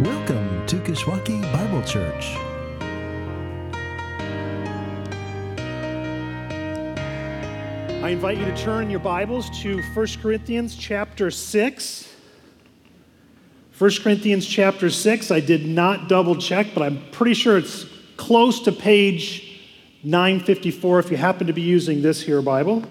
Welcome 0.00 0.66
to 0.68 0.76
Kishwaukee 0.78 1.42
Bible 1.52 1.82
Church. 1.82 2.34
I 8.02 8.08
invite 8.08 8.38
you 8.38 8.46
to 8.46 8.56
turn 8.56 8.88
your 8.88 9.00
Bibles 9.00 9.50
to 9.60 9.82
1 9.82 10.06
Corinthians 10.22 10.74
chapter 10.74 11.30
6. 11.30 12.08
1 13.78 13.90
Corinthians 14.02 14.46
chapter 14.46 14.88
6. 14.88 15.30
I 15.30 15.40
did 15.40 15.66
not 15.66 16.08
double 16.08 16.36
check, 16.36 16.68
but 16.72 16.82
I'm 16.82 17.02
pretty 17.10 17.34
sure 17.34 17.58
it's 17.58 17.84
close 18.16 18.60
to 18.60 18.72
page 18.72 19.60
954 20.04 21.00
if 21.00 21.10
you 21.10 21.18
happen 21.18 21.46
to 21.46 21.52
be 21.52 21.60
using 21.60 22.00
this 22.00 22.22
here 22.22 22.40
Bible. 22.40 22.82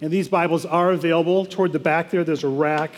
And 0.00 0.10
these 0.10 0.28
Bibles 0.28 0.64
are 0.64 0.90
available. 0.90 1.44
Toward 1.44 1.72
the 1.72 1.78
back 1.78 2.10
there, 2.10 2.24
there's 2.24 2.44
a 2.44 2.48
rack. 2.48 2.92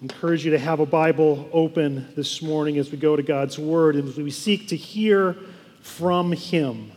Encourage 0.00 0.44
you 0.44 0.52
to 0.52 0.58
have 0.58 0.78
a 0.78 0.86
Bible 0.86 1.48
open 1.52 2.06
this 2.14 2.40
morning 2.40 2.78
as 2.78 2.92
we 2.92 2.98
go 2.98 3.16
to 3.16 3.22
God's 3.22 3.58
Word 3.58 3.96
and 3.96 4.08
as 4.08 4.16
we 4.16 4.30
seek 4.30 4.68
to 4.68 4.76
hear 4.76 5.36
from 5.80 6.30
Him 6.32 6.92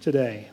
today. 0.00 0.50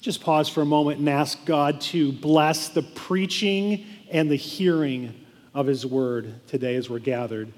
just 0.00 0.22
pause 0.22 0.48
for 0.48 0.62
a 0.62 0.66
moment 0.66 0.98
and 0.98 1.08
ask 1.10 1.44
God 1.44 1.80
to 1.82 2.10
bless 2.10 2.70
the 2.70 2.80
preaching 2.82 3.84
and 4.10 4.30
the 4.30 4.36
hearing 4.36 5.14
of 5.54 5.66
His 5.66 5.84
word 5.84 6.46
today 6.46 6.76
as 6.76 6.88
we're 6.88 6.98
gathered. 6.98 7.52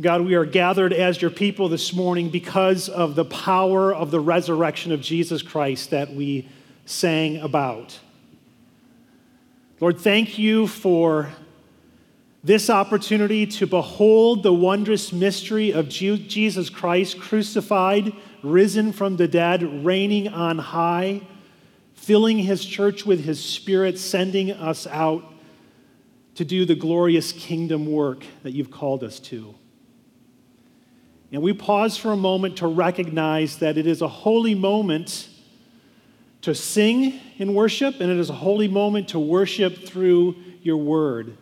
God, 0.00 0.22
we 0.22 0.34
are 0.36 0.46
gathered 0.46 0.94
as 0.94 1.20
your 1.20 1.30
people 1.30 1.68
this 1.68 1.92
morning 1.92 2.30
because 2.30 2.88
of 2.88 3.14
the 3.14 3.26
power 3.26 3.94
of 3.94 4.10
the 4.10 4.20
resurrection 4.20 4.90
of 4.90 5.02
Jesus 5.02 5.42
Christ 5.42 5.90
that 5.90 6.14
we 6.14 6.48
sang 6.86 7.36
about. 7.36 8.00
Lord, 9.80 10.00
thank 10.00 10.38
you 10.38 10.66
for 10.66 11.28
this 12.42 12.70
opportunity 12.70 13.46
to 13.46 13.66
behold 13.66 14.42
the 14.42 14.52
wondrous 14.52 15.12
mystery 15.12 15.72
of 15.72 15.90
Jesus 15.90 16.70
Christ 16.70 17.20
crucified, 17.20 18.14
risen 18.42 18.92
from 18.92 19.18
the 19.18 19.28
dead, 19.28 19.84
reigning 19.84 20.26
on 20.26 20.56
high, 20.56 21.20
filling 21.92 22.38
his 22.38 22.64
church 22.64 23.04
with 23.04 23.24
his 23.24 23.44
spirit, 23.44 23.98
sending 23.98 24.52
us 24.52 24.86
out 24.86 25.22
to 26.36 26.46
do 26.46 26.64
the 26.64 26.74
glorious 26.74 27.30
kingdom 27.32 27.84
work 27.84 28.24
that 28.42 28.52
you've 28.52 28.70
called 28.70 29.04
us 29.04 29.20
to. 29.20 29.54
And 31.32 31.42
we 31.42 31.54
pause 31.54 31.96
for 31.96 32.12
a 32.12 32.16
moment 32.16 32.58
to 32.58 32.66
recognize 32.66 33.58
that 33.58 33.78
it 33.78 33.86
is 33.86 34.02
a 34.02 34.08
holy 34.08 34.54
moment 34.54 35.28
to 36.42 36.54
sing 36.54 37.18
in 37.38 37.54
worship, 37.54 38.00
and 38.00 38.10
it 38.10 38.18
is 38.18 38.28
a 38.28 38.34
holy 38.34 38.68
moment 38.68 39.08
to 39.08 39.18
worship 39.18 39.86
through 39.86 40.36
your 40.62 40.76
word. 40.76 41.36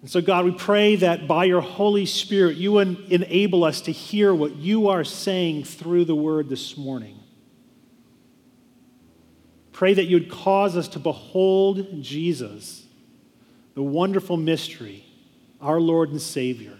And 0.00 0.10
so, 0.10 0.20
God, 0.20 0.44
we 0.44 0.52
pray 0.52 0.96
that 0.96 1.26
by 1.26 1.44
your 1.44 1.60
Holy 1.60 2.06
Spirit, 2.06 2.56
you 2.56 2.72
would 2.72 3.10
enable 3.10 3.64
us 3.64 3.80
to 3.82 3.92
hear 3.92 4.34
what 4.34 4.56
you 4.56 4.88
are 4.88 5.04
saying 5.04 5.64
through 5.64 6.04
the 6.04 6.14
word 6.14 6.48
this 6.48 6.76
morning. 6.76 7.18
Pray 9.72 9.94
that 9.94 10.04
you'd 10.04 10.30
cause 10.30 10.76
us 10.76 10.88
to 10.88 10.98
behold 10.98 12.02
Jesus, 12.02 12.84
the 13.74 13.82
wonderful 13.82 14.36
mystery, 14.36 15.04
our 15.60 15.80
Lord 15.80 16.10
and 16.10 16.22
Savior, 16.22 16.78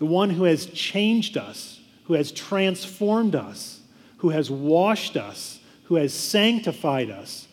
the 0.00 0.06
one 0.06 0.30
who 0.30 0.44
has 0.44 0.66
changed 0.66 1.36
us, 1.36 1.78
who 2.04 2.14
has 2.14 2.32
transformed 2.32 3.36
us, 3.36 3.80
who 4.16 4.30
has 4.30 4.50
washed 4.50 5.16
us, 5.16 5.60
who 5.84 5.94
has 5.94 6.12
sanctified 6.12 7.10
us, 7.10 7.46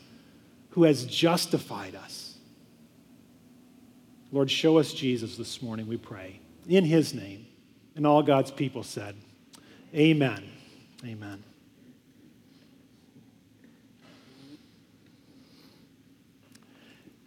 who 0.70 0.84
has 0.84 1.06
justified 1.06 1.94
us. 1.94 2.38
Lord, 4.32 4.50
show 4.50 4.78
us 4.78 4.94
Jesus 4.94 5.38
this 5.38 5.62
morning, 5.62 5.88
we 5.88 5.98
pray. 5.98 6.40
In 6.68 6.86
his 6.86 7.14
name. 7.14 7.46
And 7.96 8.08
all 8.08 8.24
God's 8.24 8.52
people 8.52 8.84
said, 8.84 9.16
Amen. 9.94 10.44
Amen. 11.06 11.44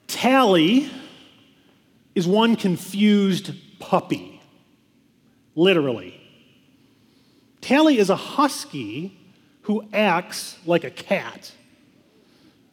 Tally 0.06 0.90
is 2.14 2.26
one 2.26 2.54
confused 2.56 3.52
puppy, 3.78 4.29
literally. 5.60 6.18
Tally 7.60 7.98
is 7.98 8.08
a 8.08 8.16
husky 8.16 9.16
who 9.62 9.84
acts 9.92 10.56
like 10.64 10.84
a 10.84 10.90
cat. 10.90 11.52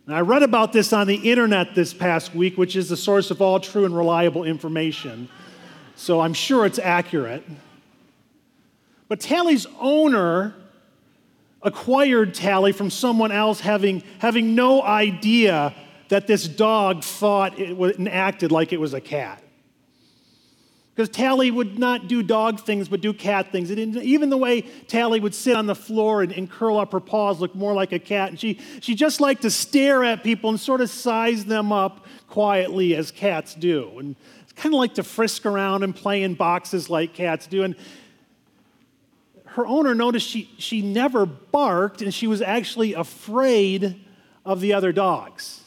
And 0.06 0.16
I 0.16 0.22
read 0.22 0.42
about 0.42 0.72
this 0.72 0.94
on 0.94 1.06
the 1.06 1.30
internet 1.30 1.76
this 1.76 1.94
past 1.94 2.34
week, 2.34 2.58
which 2.58 2.78
is 2.78 2.88
the 2.88 2.96
source 2.96 3.30
of 3.30 3.42
all 3.42 3.60
true 3.60 3.84
and 3.84 3.96
reliable 3.96 4.46
information. 4.46 5.28
So 5.96 6.22
I'm 6.22 6.34
sure 6.34 6.66
it's 6.66 6.80
accurate. 6.80 7.44
But 9.10 9.20
Tally's 9.20 9.68
owner 9.80 10.56
acquired 11.62 12.34
Tally 12.34 12.72
from 12.72 12.90
someone 12.90 13.34
else 13.34 13.60
having, 13.60 14.02
having 14.20 14.56
no 14.56 14.82
idea 14.82 15.76
that 16.08 16.26
this 16.26 16.48
dog 16.48 17.04
thought 17.04 17.60
it 17.60 17.78
and 17.98 18.08
acted 18.08 18.54
like 18.54 18.72
it 18.72 18.80
was 18.80 18.94
a 18.94 19.02
cat. 19.02 19.44
Because 20.98 21.10
Tally 21.10 21.52
would 21.52 21.78
not 21.78 22.08
do 22.08 22.24
dog 22.24 22.62
things, 22.62 22.90
but 22.90 23.02
do 23.02 23.14
cat 23.14 23.52
things. 23.52 23.72
Even 23.72 24.32
the 24.32 24.38
way 24.38 24.62
Tally 24.62 25.20
would 25.20 25.36
sit 25.36 25.56
on 25.56 25.68
the 25.68 25.76
floor 25.76 26.24
and, 26.24 26.32
and, 26.32 26.50
curl 26.50 26.80
up 26.80 26.92
her 26.92 27.00
paws 27.00 27.40
looked 27.40 27.54
more 27.54 27.76
like 27.76 27.92
a 27.92 28.00
cat. 28.00 28.30
And 28.30 28.40
she, 28.40 28.60
she 28.82 28.96
just 28.96 29.22
liked 29.22 29.44
to 29.44 29.52
stare 29.52 30.04
at 30.04 30.24
people 30.24 30.50
and 30.50 30.60
sort 30.60 30.82
of 30.82 30.90
size 30.90 31.46
them 31.46 31.72
up 31.72 32.08
quietly 32.28 32.96
as 32.96 33.12
cats 33.12 33.54
do. 33.54 34.00
And 34.00 34.16
kind 34.56 34.74
of 34.74 34.80
like 34.80 34.96
to 34.96 35.04
frisk 35.04 35.46
around 35.46 35.84
and 35.84 35.96
play 35.96 36.24
in 36.24 36.34
boxes 36.34 36.90
like 36.90 37.14
cats 37.14 37.46
do. 37.46 37.62
And 37.62 37.76
her 39.46 39.68
owner 39.68 39.94
noticed 39.94 40.28
she, 40.28 40.50
she 40.58 40.82
never 40.82 41.28
barked 41.28 42.02
and 42.02 42.12
she 42.12 42.26
was 42.26 42.42
actually 42.42 42.96
afraid 42.96 44.04
of 44.44 44.62
the 44.62 44.74
other 44.74 44.92
dogs. 44.92 45.62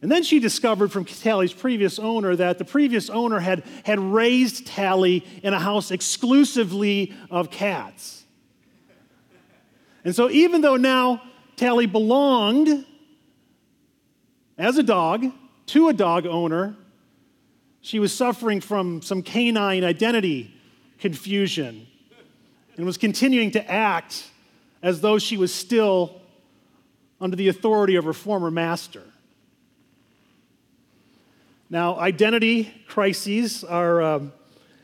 And 0.00 0.10
then 0.10 0.22
she 0.22 0.38
discovered 0.38 0.92
from 0.92 1.04
Tally's 1.04 1.52
previous 1.52 1.98
owner 1.98 2.36
that 2.36 2.58
the 2.58 2.64
previous 2.64 3.10
owner 3.10 3.40
had, 3.40 3.64
had 3.84 3.98
raised 3.98 4.66
Tally 4.66 5.24
in 5.42 5.52
a 5.52 5.58
house 5.58 5.90
exclusively 5.90 7.12
of 7.30 7.50
cats. 7.50 8.24
And 10.04 10.14
so, 10.14 10.30
even 10.30 10.60
though 10.60 10.76
now 10.76 11.22
Tally 11.56 11.86
belonged 11.86 12.86
as 14.56 14.78
a 14.78 14.82
dog 14.82 15.26
to 15.66 15.88
a 15.88 15.92
dog 15.92 16.26
owner, 16.26 16.76
she 17.80 17.98
was 17.98 18.14
suffering 18.14 18.60
from 18.60 19.02
some 19.02 19.22
canine 19.22 19.82
identity 19.82 20.54
confusion 20.98 21.86
and 22.76 22.86
was 22.86 22.96
continuing 22.96 23.50
to 23.52 23.70
act 23.70 24.30
as 24.82 25.00
though 25.00 25.18
she 25.18 25.36
was 25.36 25.52
still 25.52 26.20
under 27.20 27.36
the 27.36 27.48
authority 27.48 27.96
of 27.96 28.04
her 28.04 28.12
former 28.12 28.50
master. 28.50 29.02
Now, 31.70 31.98
identity 31.98 32.72
crises 32.88 33.62
are 33.62 34.00
um, 34.00 34.32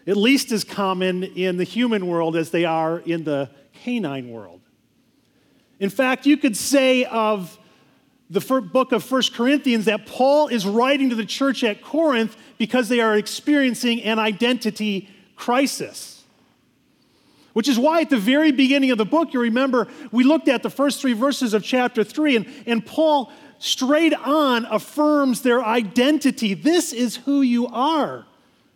at 0.07 0.17
least 0.17 0.53
as 0.53 0.65
common 0.65 1.25
in 1.25 1.57
the 1.57 1.65
human 1.65 2.07
world 2.07 2.37
as 2.37 2.51
they 2.51 2.65
are 2.65 2.99
in 2.99 3.25
the 3.25 3.51
canine 3.73 4.29
world. 4.29 4.61
In 5.81 5.91
fact, 5.91 6.27
you 6.27 6.37
could 6.37 6.57
say 6.57 7.05
of 7.05 7.59
the 8.31 8.41
book 8.61 8.93
of 8.93 9.03
First 9.03 9.35
Corinthians 9.35 9.87
that 9.87 10.07
Paul 10.07 10.49
is 10.49 10.67
writing 10.67 11.11
to 11.11 11.17
the 11.17 11.27
church 11.27 11.65
at 11.65 11.83
Corinth 11.83 12.37
because 12.59 12.89
they 12.89 13.01
are 13.01 13.17
experiencing 13.17 14.03
an 14.03 14.19
identity 14.19 15.09
crisis. 15.37 16.23
Which 17.55 17.69
is 17.69 17.79
why 17.79 18.01
at 18.01 18.11
the 18.11 18.19
very 18.19 18.51
beginning 18.51 18.91
of 18.91 18.99
the 18.99 19.05
book, 19.05 19.33
you 19.33 19.41
remember, 19.41 19.89
we 20.11 20.25
looked 20.25 20.49
at 20.49 20.63
the 20.63 20.71
first 20.71 21.01
three 21.01 21.13
verses 21.13 21.55
of 21.55 21.63
chapter 21.63 22.03
three, 22.03 22.37
and, 22.37 22.47
and 22.67 22.85
Paul 22.85 23.33
straight 23.65 24.13
on 24.13 24.67
affirms 24.67 25.41
their 25.41 25.65
identity. 25.65 26.53
This 26.53 26.93
is 26.93 27.17
who 27.17 27.41
you 27.41 27.67
are, 27.69 28.27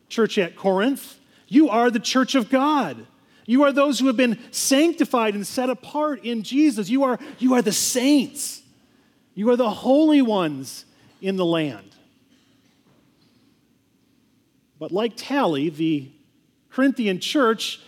church 0.08 0.38
at 0.38 0.56
Corinth. 0.56 1.18
You 1.46 1.68
are 1.68 1.90
the 1.90 2.00
church 2.00 2.34
of 2.34 2.48
God. 2.48 3.06
You 3.44 3.64
are 3.64 3.72
those 3.72 3.98
who 3.98 4.06
have 4.06 4.16
been 4.16 4.38
sanctified 4.50 5.34
and 5.34 5.46
set 5.46 5.68
apart 5.68 6.24
in 6.24 6.42
Jesus. 6.42 6.88
You 6.88 7.04
are, 7.04 7.18
you 7.38 7.52
are 7.52 7.60
the 7.60 7.72
saints. 7.72 8.62
You 9.34 9.50
are 9.50 9.56
the 9.56 9.68
holy 9.68 10.22
ones 10.22 10.86
in 11.20 11.36
the 11.36 11.44
land. 11.44 11.94
But 14.78 14.90
like 14.90 15.12
Tally, 15.16 15.68
the 15.68 16.10
Corinthian 16.70 17.20
church 17.20 17.80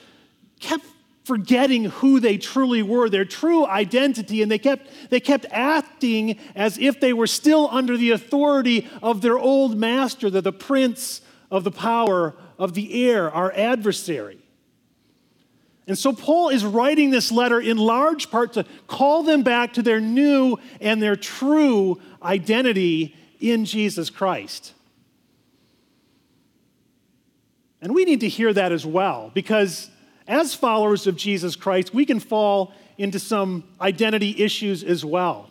kept 0.60 0.84
forgetting 1.24 1.84
who 1.84 2.18
they 2.18 2.38
truly 2.38 2.82
were, 2.82 3.08
their 3.08 3.24
true 3.24 3.66
identity, 3.66 4.42
and 4.42 4.50
they 4.50 4.58
kept, 4.58 4.90
they 5.10 5.20
kept 5.20 5.46
acting 5.50 6.38
as 6.54 6.78
if 6.78 6.98
they 6.98 7.12
were 7.12 7.26
still 7.26 7.68
under 7.70 7.96
the 7.96 8.10
authority 8.10 8.88
of 9.02 9.20
their 9.20 9.38
old 9.38 9.76
master, 9.76 10.30
the, 10.30 10.40
the 10.40 10.52
prince 10.52 11.20
of 11.50 11.62
the 11.64 11.70
power 11.70 12.34
of 12.58 12.74
the 12.74 13.06
air, 13.06 13.30
our 13.30 13.52
adversary. 13.52 14.38
And 15.86 15.98
so 15.98 16.12
Paul 16.12 16.50
is 16.50 16.64
writing 16.64 17.10
this 17.10 17.32
letter 17.32 17.60
in 17.60 17.76
large 17.76 18.30
part 18.30 18.52
to 18.52 18.64
call 18.86 19.22
them 19.22 19.42
back 19.42 19.72
to 19.72 19.82
their 19.82 20.00
new 20.00 20.56
and 20.80 21.02
their 21.02 21.16
true 21.16 22.00
identity 22.22 23.16
in 23.40 23.64
Jesus 23.64 24.08
Christ. 24.08 24.72
And 27.82 27.94
we 27.94 28.04
need 28.04 28.20
to 28.20 28.28
hear 28.28 28.52
that 28.52 28.72
as 28.72 28.86
well, 28.86 29.30
because 29.34 29.89
as 30.30 30.54
followers 30.54 31.06
of 31.06 31.16
Jesus 31.16 31.56
Christ, 31.56 31.92
we 31.92 32.06
can 32.06 32.20
fall 32.20 32.72
into 32.96 33.18
some 33.18 33.64
identity 33.80 34.42
issues 34.42 34.84
as 34.84 35.04
well. 35.04 35.50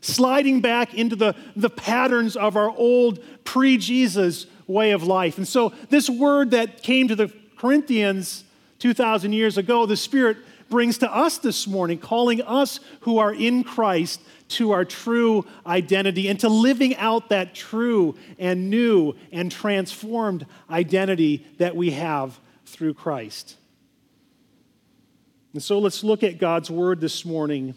Sliding 0.00 0.62
back 0.62 0.94
into 0.94 1.14
the, 1.14 1.36
the 1.54 1.68
patterns 1.68 2.34
of 2.34 2.56
our 2.56 2.70
old 2.70 3.22
pre 3.44 3.76
Jesus 3.76 4.46
way 4.66 4.92
of 4.92 5.02
life. 5.02 5.36
And 5.36 5.46
so, 5.46 5.74
this 5.90 6.08
word 6.08 6.52
that 6.52 6.82
came 6.82 7.08
to 7.08 7.14
the 7.14 7.30
Corinthians 7.58 8.44
2,000 8.78 9.34
years 9.34 9.58
ago, 9.58 9.84
the 9.84 9.96
Spirit 9.96 10.38
brings 10.70 10.96
to 10.98 11.14
us 11.14 11.36
this 11.36 11.66
morning, 11.66 11.98
calling 11.98 12.40
us 12.40 12.80
who 13.00 13.18
are 13.18 13.34
in 13.34 13.62
Christ 13.62 14.22
to 14.48 14.70
our 14.70 14.86
true 14.86 15.44
identity 15.66 16.28
and 16.28 16.40
to 16.40 16.48
living 16.48 16.96
out 16.96 17.28
that 17.28 17.54
true 17.54 18.16
and 18.38 18.70
new 18.70 19.14
and 19.30 19.52
transformed 19.52 20.46
identity 20.70 21.46
that 21.58 21.76
we 21.76 21.90
have 21.90 22.40
through 22.64 22.94
Christ. 22.94 23.56
And 25.52 25.62
so 25.62 25.78
let's 25.80 26.04
look 26.04 26.22
at 26.22 26.38
God's 26.38 26.70
word 26.70 27.00
this 27.00 27.24
morning 27.24 27.74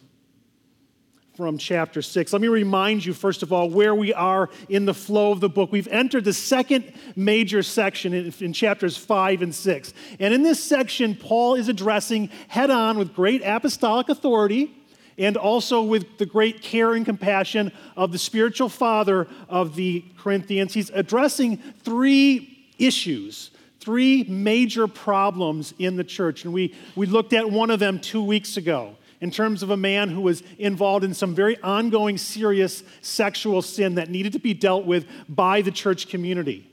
from 1.36 1.58
chapter 1.58 2.04
6. 2.04 2.32
Let 2.32 2.42
me 2.42 2.48
remind 2.48 3.04
you, 3.04 3.14
first 3.14 3.42
of 3.42 3.52
all, 3.52 3.68
where 3.68 3.96
we 3.96 4.14
are 4.14 4.52
in 4.70 4.86
the 4.86 4.94
flow 4.94 5.32
of 5.32 5.40
the 5.40 5.50
book. 5.50 5.72
We've 5.72 5.88
entered 5.88 6.26
the 6.26 6.34
second 6.34 6.94
major 7.16 7.64
section 7.64 8.14
in, 8.14 8.32
in, 8.40 8.54
chapters 8.54 8.96
5 8.96 9.42
and 9.42 9.56
6. 9.56 9.94
And 10.20 10.36
in 10.36 10.44
this 10.44 10.64
section, 10.64 11.16
Paul 11.16 11.56
is 11.56 11.68
addressing 11.68 12.30
head 12.48 12.70
on 12.70 13.00
with 13.00 13.16
great 13.16 13.42
apostolic 13.44 14.10
authority 14.10 14.72
and 15.18 15.36
also 15.36 15.82
with 15.82 16.20
the 16.20 16.28
great 16.28 16.62
care 16.62 16.94
and 16.94 17.06
compassion 17.06 17.72
of 17.98 18.12
the 18.12 18.20
spiritual 18.20 18.70
father 18.70 19.28
of 19.50 19.76
the 19.76 20.06
Corinthians. 20.20 20.76
He's 20.76 20.92
addressing 20.92 21.58
three 21.58 22.68
issues 22.78 23.50
three 23.84 24.24
major 24.24 24.88
problems 24.88 25.74
in 25.78 25.98
the 25.98 26.04
church. 26.04 26.46
And 26.46 26.54
we, 26.54 26.74
we 26.96 27.06
looked 27.06 27.34
at 27.34 27.52
one 27.52 27.70
of 27.70 27.80
them 27.80 28.00
two 28.00 28.24
weeks 28.24 28.56
ago 28.56 28.96
in 29.20 29.30
terms 29.30 29.62
of 29.62 29.70
a 29.70 29.78
man 29.78 30.10
who 30.10 30.22
was 30.22 30.42
involved 30.58 31.04
in 31.04 31.14
some 31.14 31.36
very 31.36 31.60
ongoing, 31.62 32.18
serious 32.18 32.84
sexual 33.02 33.62
sin 33.62 33.96
that 33.96 34.10
needed 34.10 34.34
to 34.34 34.40
be 34.40 34.54
dealt 34.54 34.86
with 34.86 35.06
by 35.28 35.62
the 35.62 35.72
church 35.72 36.08
community. 36.08 36.70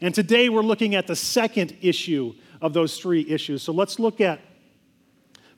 And 0.00 0.14
today 0.14 0.48
we're 0.48 0.62
looking 0.62 0.94
at 0.94 1.06
the 1.06 1.16
second 1.16 1.76
issue 1.82 2.34
of 2.60 2.72
those 2.72 2.98
three 2.98 3.26
issues. 3.28 3.62
So 3.62 3.72
let's 3.72 3.98
look 3.98 4.20
at 4.20 4.40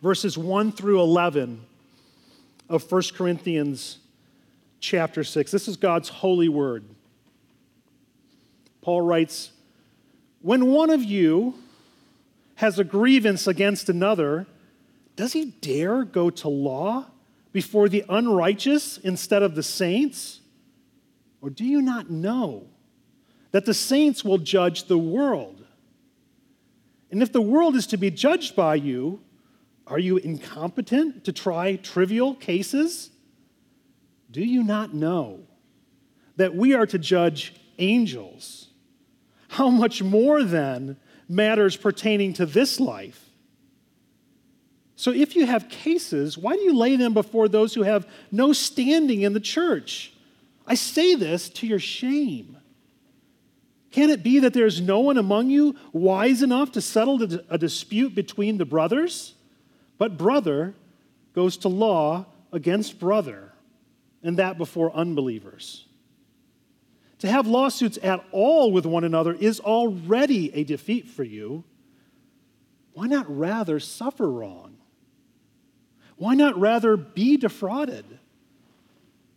verses 0.03 0.37
1 0.37 0.73
through 0.73 1.01
11 1.01 1.61
of 2.69 2.91
1 2.91 3.03
Corinthians 3.15 3.99
chapter 4.81 5.23
6. 5.25 5.51
This 5.51 5.69
is 5.69 5.77
God's 5.77 6.09
holy 6.09 6.49
word. 6.49 6.85
Paul 8.81 9.03
writes, 9.03 9.53
When 10.41 10.67
one 10.67 10.91
of 10.91 11.03
you 11.03 11.55
has 12.57 12.79
a 12.79 12.85
grievance 12.85 13.47
against 13.47 13.89
another, 13.89 14.47
does 15.17 15.33
he 15.33 15.47
dare 15.61 16.05
go 16.05 16.31
to 16.31 16.49
law 16.49 17.07
before 17.53 17.89
the 17.89 18.05
unrighteous 18.09 18.99
instead 18.99 19.43
of 19.43 19.55
the 19.55 19.63
saints? 19.63 20.41
Or 21.41 21.51
do 21.51 21.65
you 21.65 21.83
not 21.83 22.11
know 22.11 22.67
that 23.51 23.65
the 23.65 23.75
saints 23.75 24.25
will 24.25 24.39
judge 24.39 24.85
the 24.85 24.99
world? 24.99 25.65
And 27.11 27.23
if 27.23 27.33
the 27.33 27.41
world 27.41 27.75
is 27.75 27.87
to 27.89 27.97
be 27.97 28.11
judged 28.11 28.55
by 28.55 28.77
you, 28.77 29.21
are 29.87 29.99
you 29.99 30.19
incompetent 30.19 31.25
to 31.25 31.33
try 31.33 31.77
trivial 31.77 32.35
cases? 32.35 33.11
Do 34.31 34.45
you 34.45 34.63
not 34.63 34.95
know 34.95 35.41
that 36.37 36.55
we 36.55 36.75
are 36.75 36.87
to 36.87 36.99
judge 36.99 37.55
angels? 37.79 38.68
How 39.49 39.71
much 39.71 40.03
more 40.03 40.43
then 40.43 40.97
matters 41.29 41.77
pertaining 41.77 42.35
to 42.35 42.47
this 42.47 42.79
life? 42.79 43.25
So 44.95 45.13
if 45.13 45.37
you 45.37 45.47
have 45.47 45.69
cases, 45.69 46.37
why 46.37 46.55
do 46.55 46.63
you 46.63 46.77
lay 46.77 46.97
them 46.97 47.15
before 47.15 47.49
those 47.49 47.75
who 47.75 47.83
have 47.83 48.07
no 48.31 48.53
standing 48.53 49.23
in 49.23 49.33
the 49.33 49.41
church? 49.41 50.13
I 50.67 50.75
say 50.75 51.15
this 51.15 51.49
to 51.51 51.67
your 51.67 51.79
shame. 51.79 52.57
Can 53.91 54.11
it 54.11 54.23
be 54.23 54.41
that 54.41 54.53
there 54.53 54.67
is 54.67 54.81
no 54.81 55.01
one 55.01 55.17
among 55.17 55.51
you 55.51 55.75
wise 55.93 56.43
enough 56.43 56.73
to 56.73 56.81
settle 56.81 57.23
a 57.49 57.57
dispute 57.57 58.15
between 58.15 58.59
the 58.59 58.67
brothers? 58.67 59.35
But 59.97 60.19
brother 60.19 60.75
goes 61.35 61.57
to 61.59 61.69
law 61.69 62.27
against 62.53 63.01
brother, 63.01 63.53
and 64.23 64.37
that 64.37 64.59
before 64.59 64.93
unbelievers. 64.93 65.88
To 67.21 67.29
have 67.29 67.47
lawsuits 67.47 67.99
at 68.03 68.25
all 68.31 68.71
with 68.71 68.87
one 68.87 69.05
another 69.05 69.35
is 69.35 69.61
already 69.61 70.55
a 70.55 70.65
defeat 70.65 71.09
for 71.09 71.25
you. 71.25 71.65
Why 72.93 73.07
not 73.07 73.27
rather 73.29 73.81
suffer 73.81 74.31
wrong? 74.31 74.77
Why 76.17 76.35
not 76.35 76.59
rather 76.59 76.97
be 76.97 77.37
defrauded? 77.37 78.05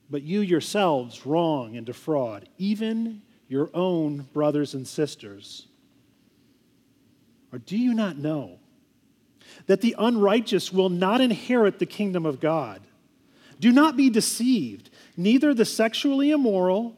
But 0.10 0.24
you 0.24 0.42
yourselves 0.42 1.26
wrong 1.26 1.78
and 1.78 1.86
defraud, 1.86 2.50
even 2.58 3.22
your 3.48 3.70
own 3.74 4.28
brothers 4.34 4.74
and 4.74 4.88
sisters. 4.88 5.68
Or 7.52 7.60
do 7.60 7.78
you 7.78 7.94
not 7.94 8.18
know 8.18 8.60
that 9.68 9.82
the 9.82 9.96
unrighteous 9.98 10.72
will 10.72 10.90
not 10.90 11.22
inherit 11.22 11.80
the 11.80 11.86
kingdom 11.86 12.26
of 12.26 12.40
God? 12.40 12.82
Do 13.60 13.72
not 13.72 13.96
be 13.96 14.10
deceived. 14.10 14.90
Neither 15.16 15.54
the 15.54 15.66
sexually 15.66 16.32
immoral, 16.32 16.98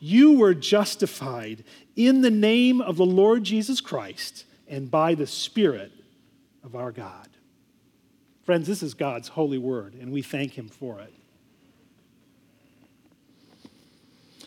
you 0.00 0.32
were 0.32 0.54
justified 0.54 1.62
in 1.94 2.22
the 2.22 2.30
name 2.30 2.80
of 2.80 2.96
the 2.96 3.06
Lord 3.06 3.44
Jesus 3.44 3.80
Christ 3.80 4.46
and 4.66 4.90
by 4.90 5.14
the 5.14 5.26
Spirit 5.26 5.92
of 6.64 6.74
our 6.74 6.90
God. 6.90 7.28
Friends, 8.44 8.66
this 8.66 8.82
is 8.82 8.94
God's 8.94 9.28
holy 9.28 9.58
word, 9.58 9.94
and 9.94 10.10
we 10.10 10.22
thank 10.22 10.56
Him 10.56 10.68
for 10.68 10.98
it. 11.00 11.12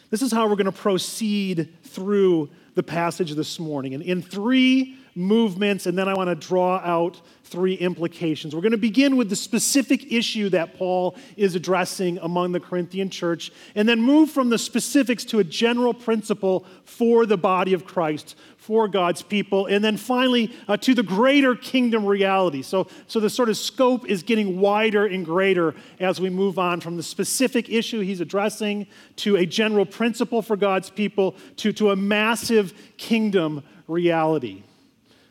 This 0.10 0.22
is 0.22 0.32
how 0.32 0.48
we're 0.48 0.56
going 0.56 0.66
to 0.66 0.72
proceed 0.72 1.74
through 1.84 2.50
the 2.76 2.84
passage 2.84 3.32
this 3.34 3.60
morning. 3.60 3.94
And 3.94 4.04
in 4.04 4.22
three 4.22 4.98
movements, 5.16 5.86
and 5.86 5.98
then 5.98 6.08
I 6.08 6.14
want 6.14 6.30
to 6.30 6.36
draw 6.36 6.78
out 6.78 7.22
three 7.44 7.76
implications. 7.76 8.56
We're 8.56 8.62
going 8.62 8.72
to 8.72 8.78
begin 8.78 9.16
with 9.16 9.30
the 9.30 9.36
specific 9.36 10.12
issue 10.12 10.50
that 10.50 10.76
Paul 10.76 11.16
is 11.38 11.56
addressing 11.56 12.18
among 12.20 12.52
the 12.52 12.60
Corinthian 12.60 13.10
church, 13.10 13.52
and 13.76 13.88
then 13.88 14.02
move 14.02 14.32
from 14.32 14.50
the 14.50 14.58
specifics 14.58 15.24
to 15.26 15.40
a 15.40 15.44
general 15.44 15.94
principle 15.94 16.66
for 16.86 17.26
the 17.28 17.38
body 17.38 17.74
of 17.74 17.86
Christ, 17.86 18.36
for 18.58 18.88
God's 18.88 19.22
people, 19.22 19.68
and 19.68 19.84
then 19.84 19.98
finally 19.98 20.52
uh, 20.68 20.78
to 20.78 20.96
the 20.96 21.04
greater 21.04 21.56
kingdom 21.56 22.06
reality. 22.06 22.64
So, 22.64 22.88
so 23.08 23.20
the 23.20 23.30
sort 23.30 23.50
of 23.50 23.58
scope 23.58 24.10
is 24.10 24.24
getting 24.24 24.60
wider 24.60 25.06
and 25.06 25.24
greater 25.24 25.76
as 26.00 26.20
we 26.20 26.30
move 26.32 26.58
on 26.58 26.82
from 26.82 26.98
the 26.98 27.04
specific 27.04 27.70
issue 27.70 28.00
he's 28.00 28.22
addressing 28.22 28.88
to 29.18 29.36
a 29.36 29.46
general 29.46 29.86
principle 29.86 30.42
for 30.42 30.56
God's 30.56 30.90
people 30.90 31.36
to, 31.58 31.72
to 31.74 31.92
a 31.92 31.96
massive 31.96 32.74
kingdom 32.98 33.64
reality. 33.88 34.64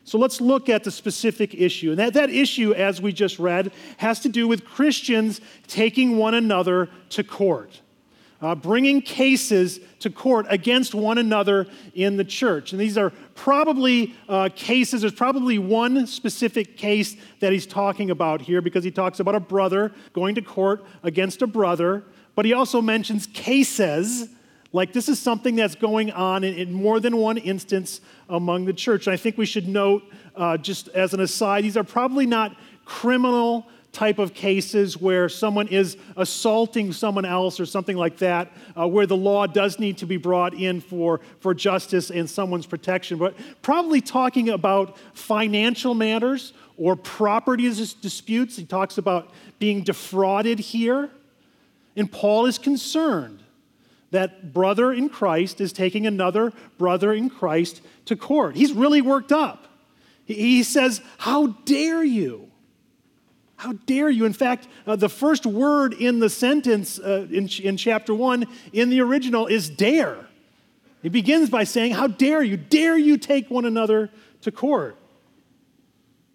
So 0.05 0.17
let's 0.17 0.41
look 0.41 0.67
at 0.69 0.83
the 0.83 0.91
specific 0.91 1.53
issue. 1.53 1.91
And 1.91 1.99
that, 1.99 2.13
that 2.13 2.29
issue, 2.29 2.73
as 2.73 3.01
we 3.01 3.13
just 3.13 3.39
read, 3.39 3.71
has 3.97 4.19
to 4.21 4.29
do 4.29 4.47
with 4.47 4.65
Christians 4.65 5.39
taking 5.67 6.17
one 6.17 6.33
another 6.33 6.89
to 7.11 7.23
court, 7.23 7.79
uh, 8.41 8.53
bringing 8.53 9.01
cases 9.01 9.79
to 9.99 10.09
court 10.09 10.45
against 10.49 10.93
one 10.93 11.17
another 11.17 11.67
in 11.93 12.17
the 12.17 12.25
church. 12.25 12.73
And 12.73 12.81
these 12.81 12.97
are 12.97 13.11
probably 13.33 14.13
uh, 14.27 14.49
cases, 14.53 15.01
there's 15.01 15.13
probably 15.13 15.57
one 15.57 16.05
specific 16.05 16.75
case 16.75 17.15
that 17.39 17.53
he's 17.53 17.65
talking 17.65 18.11
about 18.11 18.41
here 18.41 18.61
because 18.61 18.83
he 18.83 18.91
talks 18.91 19.21
about 19.21 19.35
a 19.35 19.39
brother 19.39 19.93
going 20.11 20.35
to 20.35 20.41
court 20.41 20.83
against 21.03 21.41
a 21.41 21.47
brother, 21.47 22.03
but 22.35 22.43
he 22.43 22.51
also 22.51 22.81
mentions 22.81 23.25
cases 23.27 24.27
like 24.73 24.91
this 24.91 25.07
is 25.07 25.19
something 25.19 25.55
that's 25.55 25.75
going 25.75 26.11
on 26.11 26.43
in, 26.43 26.55
in 26.55 26.73
more 26.73 26.99
than 26.99 27.15
one 27.15 27.37
instance 27.37 28.01
among 28.29 28.65
the 28.65 28.73
church. 28.73 29.07
And 29.07 29.13
I 29.13 29.17
think 29.17 29.37
we 29.37 29.45
should 29.45 29.67
note, 29.67 30.03
uh, 30.35 30.57
just 30.57 30.87
as 30.89 31.13
an 31.13 31.19
aside, 31.19 31.63
these 31.63 31.77
are 31.77 31.83
probably 31.83 32.25
not 32.25 32.55
criminal 32.85 33.67
type 33.91 34.17
of 34.17 34.33
cases 34.33 34.99
where 34.99 35.29
someone 35.29 35.67
is 35.67 35.97
assaulting 36.17 36.91
someone 36.91 37.25
else 37.25 37.59
or 37.59 37.65
something 37.65 37.95
like 37.95 38.17
that, 38.17 38.51
uh, 38.75 38.87
where 38.87 39.05
the 39.05 39.15
law 39.15 39.45
does 39.45 39.77
need 39.77 39.99
to 39.99 40.07
be 40.07 40.17
brought 40.17 40.55
in 40.55 40.81
for, 40.81 41.21
for 41.39 41.53
justice 41.53 42.09
and 42.09 42.27
someone's 42.27 42.65
protection, 42.65 43.19
but 43.19 43.35
probably 43.61 44.01
talking 44.01 44.49
about 44.49 44.97
financial 45.13 45.93
matters 45.93 46.53
or 46.75 46.95
property 46.95 47.69
disputes. 48.01 48.55
He 48.55 48.65
talks 48.65 48.97
about 48.97 49.29
being 49.59 49.83
defrauded 49.83 50.59
here. 50.59 51.09
And 51.95 52.11
Paul 52.11 52.47
is 52.47 52.57
concerned 52.57 53.42
that 54.13 54.53
brother 54.53 54.93
in 54.93 55.09
Christ 55.09 55.59
is 55.59 55.73
taking 55.73 56.07
another 56.07 56.53
brother 56.77 57.11
in 57.13 57.29
Christ 57.29 57.81
to 58.05 58.15
court. 58.15 58.55
He's 58.55 58.71
really 58.71 59.01
worked 59.01 59.31
up. 59.31 59.67
He 60.25 60.63
says, 60.63 61.01
How 61.17 61.47
dare 61.65 62.03
you? 62.03 62.49
How 63.57 63.73
dare 63.85 64.09
you? 64.09 64.25
In 64.25 64.33
fact, 64.33 64.67
uh, 64.87 64.95
the 64.95 65.09
first 65.09 65.45
word 65.45 65.93
in 65.93 66.19
the 66.19 66.29
sentence 66.29 66.99
uh, 66.99 67.27
in, 67.29 67.47
in 67.61 67.75
chapter 67.75 68.13
one 68.13 68.45
in 68.71 68.89
the 68.89 69.01
original 69.01 69.47
is 69.47 69.69
dare. 69.69 70.27
He 71.01 71.09
begins 71.09 71.49
by 71.49 71.63
saying, 71.63 71.93
How 71.93 72.07
dare 72.07 72.43
you? 72.43 72.55
Dare 72.55 72.97
you 72.97 73.17
take 73.17 73.49
one 73.49 73.65
another 73.65 74.09
to 74.41 74.51
court? 74.51 74.95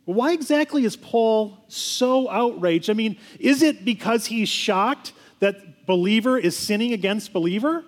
Why 0.05 0.33
exactly 0.33 0.85
is 0.85 0.97
Paul 0.97 1.59
so 1.69 2.31
outraged? 2.31 2.89
I 2.89 2.95
mean, 2.95 3.19
is 3.39 3.63
it 3.63 3.85
because 3.85 4.27
he's 4.27 4.49
shocked 4.49 5.13
that 5.41 5.68
believer 5.89 6.39
is 6.39 6.57
sinning 6.57 6.93
against 6.93 7.33
believer? 7.33 7.83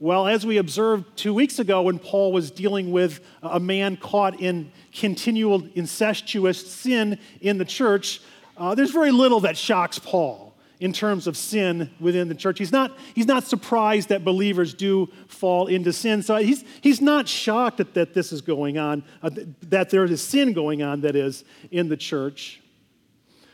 Well, 0.00 0.26
as 0.26 0.44
we 0.44 0.56
observed 0.56 1.16
two 1.16 1.34
weeks 1.34 1.58
ago 1.58 1.82
when 1.82 1.98
Paul 1.98 2.32
was 2.32 2.50
dealing 2.50 2.90
with 2.90 3.20
a 3.42 3.60
man 3.60 3.98
caught 3.98 4.40
in 4.40 4.72
continual 4.92 5.62
incestuous 5.74 6.72
sin 6.72 7.18
in 7.42 7.58
the 7.58 7.64
church, 7.64 8.22
uh, 8.56 8.74
there's 8.74 8.90
very 8.90 9.10
little 9.10 9.40
that 9.40 9.56
shocks 9.56 9.98
Paul 9.98 10.54
in 10.80 10.94
terms 10.94 11.26
of 11.26 11.36
sin 11.36 11.90
within 12.00 12.28
the 12.28 12.34
church. 12.34 12.58
He's 12.58 12.72
not, 12.72 12.96
he's 13.14 13.26
not 13.26 13.44
surprised 13.44 14.08
that 14.08 14.24
believers 14.24 14.72
do 14.72 15.06
fall 15.28 15.66
into 15.66 15.92
sin. 15.92 16.22
So 16.22 16.36
he's, 16.36 16.64
he's 16.80 17.02
not 17.02 17.28
shocked 17.28 17.78
that, 17.78 17.94
that 17.94 18.14
this 18.14 18.32
is 18.32 18.40
going 18.40 18.78
on, 18.78 19.02
uh, 19.22 19.30
that 19.62 19.90
there 19.90 20.04
is 20.04 20.22
sin 20.22 20.54
going 20.54 20.82
on, 20.82 21.02
that 21.02 21.16
is, 21.16 21.44
in 21.70 21.88
the 21.88 21.96
church. 21.96 22.62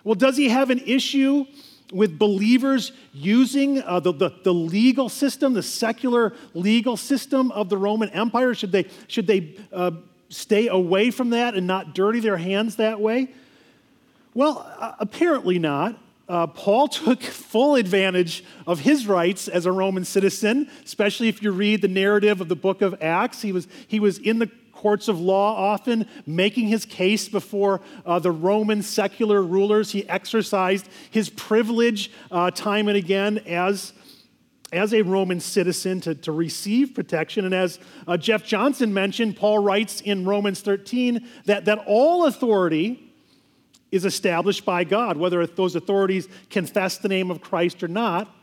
Well, 0.05 0.15
does 0.17 0.37
he 0.37 0.49
have 0.49 0.71
an 0.71 0.81
issue 0.87 1.47
with 1.93 2.19
believers 2.19 2.93
using 3.13 3.83
uh, 3.83 4.01
the, 4.01 4.13
the, 4.13 4.31
the, 4.43 4.55
legal 4.55 5.09
system, 5.09 5.55
the 5.55 5.63
secular 5.63 6.33
legal 6.55 6.97
system 6.97 7.53
of 7.53 7.69
the 7.69 7.77
Roman 7.77 8.09
Empire? 8.11 8.55
Should 8.55 8.73
they, 8.73 8.87
should 9.09 9.27
they 9.27 9.55
uh, 9.73 9.93
stay 10.29 10.69
away 10.69 11.11
from 11.11 11.31
that 11.31 11.55
and 11.55 11.67
not 11.67 11.95
dirty 11.95 12.21
their 12.21 12.37
hands 12.37 12.77
that 12.77 13.01
way? 13.01 13.29
Well, 14.35 14.67
uh, 14.79 14.93
apparently 14.99 15.59
not. 15.59 15.99
Uh, 16.29 16.47
Paul 16.47 16.89
took 16.89 17.23
full 17.23 17.75
advantage 17.75 18.45
of 18.67 18.81
his 18.81 19.07
rights 19.07 19.49
as 19.49 19.67
a 19.67 19.73
Roman 19.73 20.05
citizen, 20.05 20.71
especially 20.85 21.29
if 21.29 21.43
you 21.43 21.53
read 21.53 21.83
the 21.83 21.89
narrative 21.89 22.41
of 22.41 22.49
the 22.49 22.57
book 22.57 22.81
of 22.81 23.01
Acts. 23.03 23.43
He 23.43 23.53
was, 23.53 23.69
he 23.87 24.01
was 24.01 24.19
in 24.19 24.39
the 24.39 24.51
courts 24.83 25.07
of 25.07 25.21
law 25.21 25.55
often, 25.55 26.07
making 26.27 26.67
his 26.67 26.85
case 26.85 27.29
before 27.29 27.81
uh, 28.05 28.19
the 28.19 28.33
Roman 28.33 28.83
secular 28.83 29.41
rulers. 29.41 29.93
He 29.93 30.07
exercised 30.09 30.89
his 31.09 31.31
privilege 31.31 32.11
uh, 32.33 32.51
time 32.51 32.89
and 32.89 32.97
again 32.97 33.39
as, 33.47 33.93
as 34.73 34.93
a 34.93 35.03
Roman 35.03 35.39
citizen 35.39 36.01
to, 36.01 36.17
to 36.17 36.33
receive 36.33 36.97
protection. 36.97 37.45
And 37.45 37.55
as 37.55 37.79
uh, 38.09 38.17
Jeff 38.17 38.45
Johnson 38.45 38.93
mentioned, 38.93 39.37
Paul 39.37 39.61
writes 39.61 40.01
in 40.01 40.25
Romans 40.25 40.61
13 40.63 41.29
that, 41.45 41.67
that 41.67 41.85
all 41.87 42.27
authority 42.27 43.13
is 43.93 44.05
established 44.05 44.65
by 44.65 44.83
God, 44.83 45.17
whether 45.17 45.47
those 45.47 45.77
authorities 45.77 46.27
confess 46.51 46.99
the 46.99 47.09
name 47.09 47.31
of 47.31 47.41
Christ 47.41 47.85
or 47.85 47.89
not. 47.89 48.35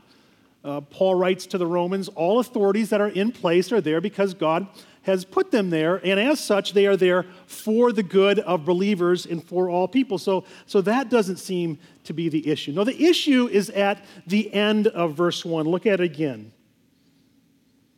Uh, 0.63 0.81
Paul 0.81 1.15
writes 1.15 1.45
to 1.47 1.57
the 1.57 1.67
Romans 1.67 2.07
all 2.09 2.39
authorities 2.39 2.89
that 2.91 3.01
are 3.01 3.07
in 3.07 3.31
place 3.31 3.71
are 3.71 3.81
there 3.81 3.99
because 3.99 4.33
God 4.33 4.67
has 5.03 5.25
put 5.25 5.51
them 5.51 5.69
there, 5.69 5.95
and 6.05 6.19
as 6.19 6.39
such, 6.39 6.73
they 6.73 6.85
are 6.85 6.97
there 6.97 7.25
for 7.47 7.91
the 7.91 8.03
good 8.03 8.39
of 8.39 8.65
believers 8.65 9.25
and 9.25 9.43
for 9.43 9.69
all 9.69 9.87
people. 9.87 10.17
So, 10.17 10.43
so 10.65 10.81
that 10.81 11.09
doesn't 11.09 11.37
seem 11.37 11.79
to 12.03 12.13
be 12.13 12.29
the 12.29 12.47
issue. 12.49 12.73
No, 12.73 12.83
the 12.83 13.01
issue 13.01 13.47
is 13.47 13.69
at 13.69 14.03
the 14.27 14.53
end 14.53 14.87
of 14.87 15.13
verse 15.13 15.45
1. 15.45 15.65
Look 15.65 15.85
at 15.85 16.01
it 16.01 16.03
again. 16.03 16.51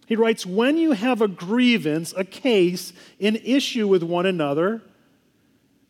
He 0.06 0.16
writes, 0.16 0.46
When 0.46 0.78
you 0.78 0.92
have 0.92 1.22
a 1.22 1.28
grievance, 1.28 2.14
a 2.16 2.24
case, 2.24 2.94
an 3.20 3.38
issue 3.38 3.88
with 3.88 4.04
one 4.04 4.26
another, 4.26 4.82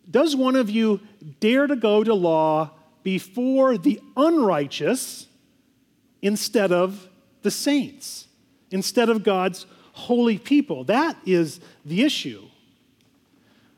does 0.10 0.36
one 0.36 0.56
of 0.56 0.70
you 0.70 1.00
dare 1.40 1.68
to 1.68 1.76
go 1.76 2.04
to 2.04 2.14
law 2.14 2.72
before 3.04 3.78
the 3.78 4.00
unrighteous 4.16 5.28
instead 6.22 6.72
of 6.72 7.10
the 7.42 7.52
saints, 7.52 8.28
instead 8.70 9.10
of 9.10 9.24
God's 9.24 9.66
holy 9.94 10.38
people? 10.38 10.84
That 10.86 11.18
is 11.26 11.60
the 11.86 12.04
issue. 12.04 12.44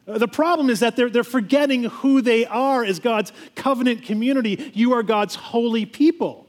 Uh, 0.07 0.17
the 0.17 0.27
problem 0.27 0.69
is 0.69 0.81
that 0.81 0.95
they're, 0.95 1.09
they're 1.09 1.23
forgetting 1.23 1.85
who 1.85 2.21
they 2.21 2.45
are 2.45 2.83
as 2.83 2.99
God's 2.99 3.31
covenant 3.55 4.03
community. 4.03 4.71
You 4.73 4.93
are 4.93 5.03
God's 5.03 5.35
holy 5.35 5.85
people. 5.85 6.47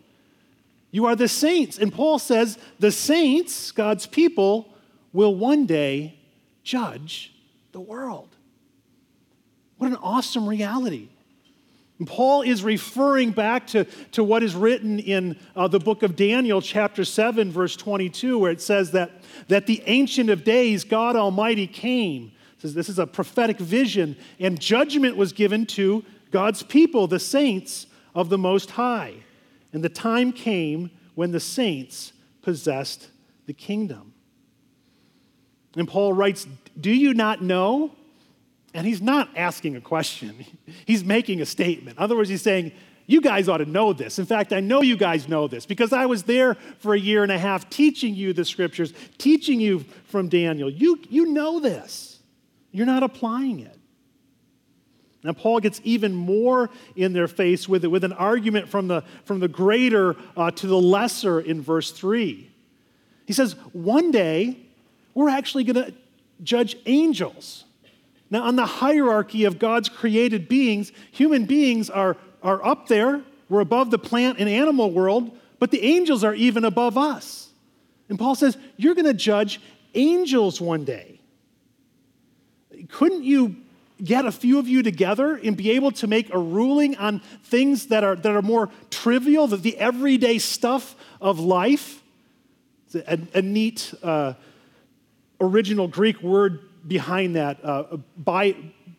You 0.90 1.06
are 1.06 1.16
the 1.16 1.28
saints. 1.28 1.78
And 1.78 1.92
Paul 1.92 2.18
says 2.18 2.58
the 2.78 2.90
saints, 2.92 3.72
God's 3.72 4.06
people, 4.06 4.68
will 5.12 5.34
one 5.34 5.66
day 5.66 6.18
judge 6.62 7.32
the 7.72 7.80
world. 7.80 8.28
What 9.78 9.90
an 9.90 9.96
awesome 9.96 10.48
reality. 10.48 11.08
Paul 12.06 12.42
is 12.42 12.64
referring 12.64 13.30
back 13.30 13.68
to, 13.68 13.84
to 14.12 14.24
what 14.24 14.42
is 14.42 14.56
written 14.56 14.98
in 14.98 15.38
uh, 15.54 15.68
the 15.68 15.78
book 15.78 16.02
of 16.02 16.16
Daniel, 16.16 16.60
chapter 16.60 17.04
7, 17.04 17.52
verse 17.52 17.76
22, 17.76 18.36
where 18.38 18.50
it 18.50 18.60
says 18.60 18.90
that, 18.90 19.12
that 19.46 19.66
the 19.66 19.80
Ancient 19.86 20.28
of 20.28 20.42
Days, 20.42 20.82
God 20.82 21.14
Almighty, 21.14 21.68
came. 21.68 22.32
Says 22.58 22.74
this 22.74 22.88
is 22.88 22.98
a 22.98 23.06
prophetic 23.06 23.58
vision, 23.58 24.16
and 24.40 24.60
judgment 24.60 25.16
was 25.16 25.32
given 25.32 25.66
to 25.66 26.04
God's 26.32 26.64
people, 26.64 27.06
the 27.06 27.20
saints 27.20 27.86
of 28.12 28.28
the 28.28 28.38
Most 28.38 28.72
High. 28.72 29.14
And 29.72 29.84
the 29.84 29.88
time 29.88 30.32
came 30.32 30.90
when 31.14 31.30
the 31.30 31.40
saints 31.40 32.12
possessed 32.42 33.08
the 33.46 33.52
kingdom. 33.52 34.14
And 35.76 35.86
Paul 35.86 36.12
writes, 36.12 36.46
Do 36.80 36.90
you 36.90 37.14
not 37.14 37.42
know? 37.42 37.92
And 38.74 38.84
he's 38.86 39.00
not 39.00 39.30
asking 39.36 39.76
a 39.76 39.80
question, 39.80 40.44
he's 40.86 41.04
making 41.04 41.40
a 41.40 41.46
statement. 41.46 41.96
In 41.96 42.02
other 42.02 42.16
words, 42.16 42.28
he's 42.28 42.42
saying, 42.42 42.72
You 43.06 43.20
guys 43.20 43.48
ought 43.48 43.58
to 43.58 43.66
know 43.66 43.92
this. 43.92 44.18
In 44.18 44.26
fact, 44.26 44.52
I 44.52 44.60
know 44.60 44.82
you 44.82 44.96
guys 44.96 45.28
know 45.28 45.46
this 45.46 45.64
because 45.64 45.92
I 45.92 46.06
was 46.06 46.24
there 46.24 46.56
for 46.80 46.92
a 46.92 46.98
year 46.98 47.22
and 47.22 47.30
a 47.30 47.38
half 47.38 47.70
teaching 47.70 48.14
you 48.14 48.32
the 48.32 48.44
scriptures, 48.44 48.92
teaching 49.16 49.60
you 49.60 49.84
from 50.06 50.28
Daniel. 50.28 50.68
You, 50.68 51.00
you 51.08 51.26
know 51.26 51.60
this, 51.60 52.18
you're 52.72 52.86
not 52.86 53.04
applying 53.04 53.60
it. 53.60 53.78
Now, 55.22 55.32
Paul 55.32 55.60
gets 55.60 55.80
even 55.84 56.14
more 56.14 56.68
in 56.96 57.14
their 57.14 57.28
face 57.28 57.66
with 57.66 57.82
it, 57.82 57.88
with 57.88 58.04
an 58.04 58.12
argument 58.12 58.68
from 58.68 58.88
the, 58.88 59.02
from 59.24 59.40
the 59.40 59.48
greater 59.48 60.16
uh, 60.36 60.50
to 60.50 60.66
the 60.66 60.78
lesser 60.78 61.40
in 61.40 61.62
verse 61.62 61.92
3. 61.92 62.50
He 63.24 63.32
says, 63.32 63.54
One 63.72 64.10
day, 64.10 64.58
we're 65.14 65.30
actually 65.30 65.64
going 65.64 65.86
to 65.86 65.94
judge 66.42 66.76
angels. 66.84 67.64
Now, 68.34 68.42
on 68.42 68.56
the 68.56 68.66
hierarchy 68.66 69.44
of 69.44 69.60
God's 69.60 69.88
created 69.88 70.48
beings, 70.48 70.90
human 71.12 71.44
beings 71.44 71.88
are, 71.88 72.16
are 72.42 72.66
up 72.66 72.88
there. 72.88 73.22
We're 73.48 73.60
above 73.60 73.92
the 73.92 73.98
plant 73.98 74.40
and 74.40 74.48
animal 74.48 74.90
world, 74.90 75.38
but 75.60 75.70
the 75.70 75.84
angels 75.84 76.24
are 76.24 76.34
even 76.34 76.64
above 76.64 76.98
us. 76.98 77.50
And 78.08 78.18
Paul 78.18 78.34
says, 78.34 78.56
You're 78.76 78.96
going 78.96 79.04
to 79.04 79.14
judge 79.14 79.60
angels 79.94 80.60
one 80.60 80.84
day. 80.84 81.20
Couldn't 82.88 83.22
you 83.22 83.54
get 84.02 84.26
a 84.26 84.32
few 84.32 84.58
of 84.58 84.66
you 84.66 84.82
together 84.82 85.36
and 85.36 85.56
be 85.56 85.70
able 85.70 85.92
to 85.92 86.08
make 86.08 86.34
a 86.34 86.38
ruling 86.38 86.96
on 86.96 87.20
things 87.44 87.86
that 87.86 88.02
are, 88.02 88.16
that 88.16 88.32
are 88.32 88.42
more 88.42 88.68
trivial, 88.90 89.46
the, 89.46 89.58
the 89.58 89.78
everyday 89.78 90.38
stuff 90.38 90.96
of 91.20 91.38
life? 91.38 92.02
A, 92.96 93.16
a 93.32 93.42
neat 93.42 93.94
uh, 94.02 94.34
original 95.40 95.86
Greek 95.86 96.20
word 96.20 96.68
behind 96.86 97.36
that 97.36 97.64
uh, 97.64 97.96
bi- 98.16 98.56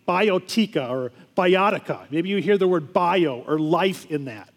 biotica 0.07 0.89
or 0.89 1.11
biotica. 1.37 2.09
Maybe 2.11 2.29
you 2.29 2.37
hear 2.37 2.57
the 2.57 2.67
word 2.67 2.93
bio 2.93 3.43
or 3.47 3.59
life 3.59 4.09
in 4.09 4.25
that. 4.25 4.49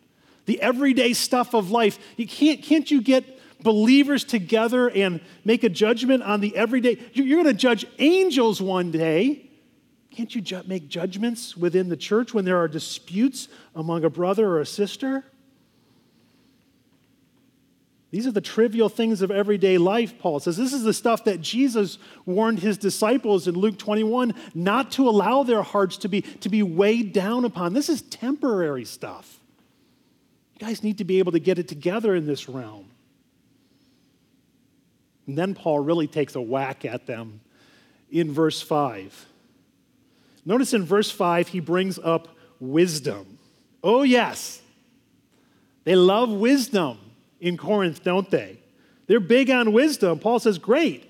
The 0.46 0.60
everyday 0.60 1.12
stuff 1.12 1.54
of 1.54 1.70
life. 1.70 1.98
You 2.16 2.26
can't, 2.26 2.62
can't 2.62 2.90
you 2.90 3.02
get 3.02 3.38
believers 3.62 4.24
together 4.24 4.88
and 4.88 5.20
make 5.44 5.64
a 5.64 5.68
judgment 5.68 6.22
on 6.22 6.40
the 6.40 6.56
everyday? 6.56 6.98
You're 7.12 7.42
going 7.42 7.54
to 7.54 7.58
judge 7.58 7.86
angels 7.98 8.62
one 8.62 8.90
day. 8.90 9.50
Can't 10.10 10.34
you 10.34 10.40
ju- 10.40 10.62
make 10.66 10.88
judgments 10.88 11.56
within 11.56 11.88
the 11.88 11.96
church 11.96 12.32
when 12.34 12.44
there 12.44 12.58
are 12.58 12.68
disputes 12.68 13.48
among 13.74 14.04
a 14.04 14.10
brother 14.10 14.46
or 14.48 14.60
a 14.60 14.66
sister? 14.66 15.24
These 18.10 18.26
are 18.26 18.32
the 18.32 18.40
trivial 18.40 18.88
things 18.88 19.20
of 19.20 19.30
everyday 19.30 19.76
life, 19.76 20.18
Paul 20.18 20.40
says. 20.40 20.56
This 20.56 20.72
is 20.72 20.82
the 20.82 20.94
stuff 20.94 21.24
that 21.24 21.42
Jesus 21.42 21.98
warned 22.24 22.60
his 22.60 22.78
disciples 22.78 23.46
in 23.46 23.54
Luke 23.54 23.78
21 23.78 24.34
not 24.54 24.92
to 24.92 25.08
allow 25.08 25.42
their 25.42 25.62
hearts 25.62 25.98
to 25.98 26.08
be, 26.08 26.22
to 26.22 26.48
be 26.48 26.62
weighed 26.62 27.12
down 27.12 27.44
upon. 27.44 27.74
This 27.74 27.90
is 27.90 28.00
temporary 28.00 28.86
stuff. 28.86 29.38
You 30.58 30.66
guys 30.66 30.82
need 30.82 30.98
to 30.98 31.04
be 31.04 31.18
able 31.18 31.32
to 31.32 31.38
get 31.38 31.58
it 31.58 31.68
together 31.68 32.14
in 32.14 32.26
this 32.26 32.48
realm. 32.48 32.86
And 35.26 35.36
then 35.36 35.54
Paul 35.54 35.80
really 35.80 36.06
takes 36.06 36.34
a 36.34 36.40
whack 36.40 36.86
at 36.86 37.06
them 37.06 37.40
in 38.10 38.32
verse 38.32 38.62
5. 38.62 39.26
Notice 40.46 40.72
in 40.72 40.86
verse 40.86 41.10
5, 41.10 41.48
he 41.48 41.60
brings 41.60 41.98
up 41.98 42.28
wisdom. 42.58 43.38
Oh, 43.84 44.02
yes, 44.02 44.62
they 45.84 45.94
love 45.94 46.30
wisdom 46.30 46.98
in 47.40 47.56
Corinth, 47.56 48.02
don't 48.02 48.30
they? 48.30 48.58
They're 49.06 49.20
big 49.20 49.50
on 49.50 49.72
wisdom. 49.72 50.18
Paul 50.18 50.38
says, 50.38 50.58
Great. 50.58 51.04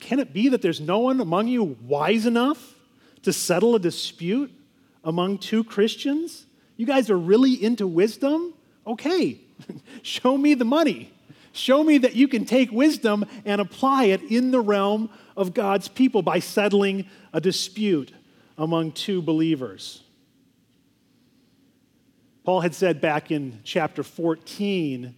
Can 0.00 0.18
it 0.18 0.32
be 0.32 0.48
that 0.48 0.60
there's 0.60 0.80
no 0.80 0.98
one 0.98 1.20
among 1.20 1.48
you 1.48 1.76
wise 1.82 2.26
enough 2.26 2.74
to 3.22 3.32
settle 3.32 3.74
a 3.74 3.78
dispute 3.78 4.52
among 5.02 5.38
two 5.38 5.64
Christians? 5.64 6.46
You 6.76 6.86
guys 6.86 7.08
are 7.10 7.18
really 7.18 7.52
into 7.52 7.86
wisdom? 7.86 8.54
Okay, 8.86 9.40
show 10.02 10.36
me 10.36 10.54
the 10.54 10.64
money. 10.64 11.12
Show 11.52 11.84
me 11.84 11.98
that 11.98 12.16
you 12.16 12.26
can 12.26 12.44
take 12.44 12.72
wisdom 12.72 13.24
and 13.44 13.60
apply 13.60 14.06
it 14.06 14.22
in 14.22 14.50
the 14.50 14.60
realm 14.60 15.08
of 15.36 15.54
God's 15.54 15.86
people 15.86 16.20
by 16.20 16.40
settling 16.40 17.06
a 17.32 17.40
dispute 17.40 18.12
among 18.58 18.92
two 18.92 19.22
believers. 19.22 20.02
Paul 22.42 22.60
had 22.60 22.74
said 22.74 23.00
back 23.00 23.30
in 23.30 23.60
chapter 23.62 24.02
14 24.02 25.14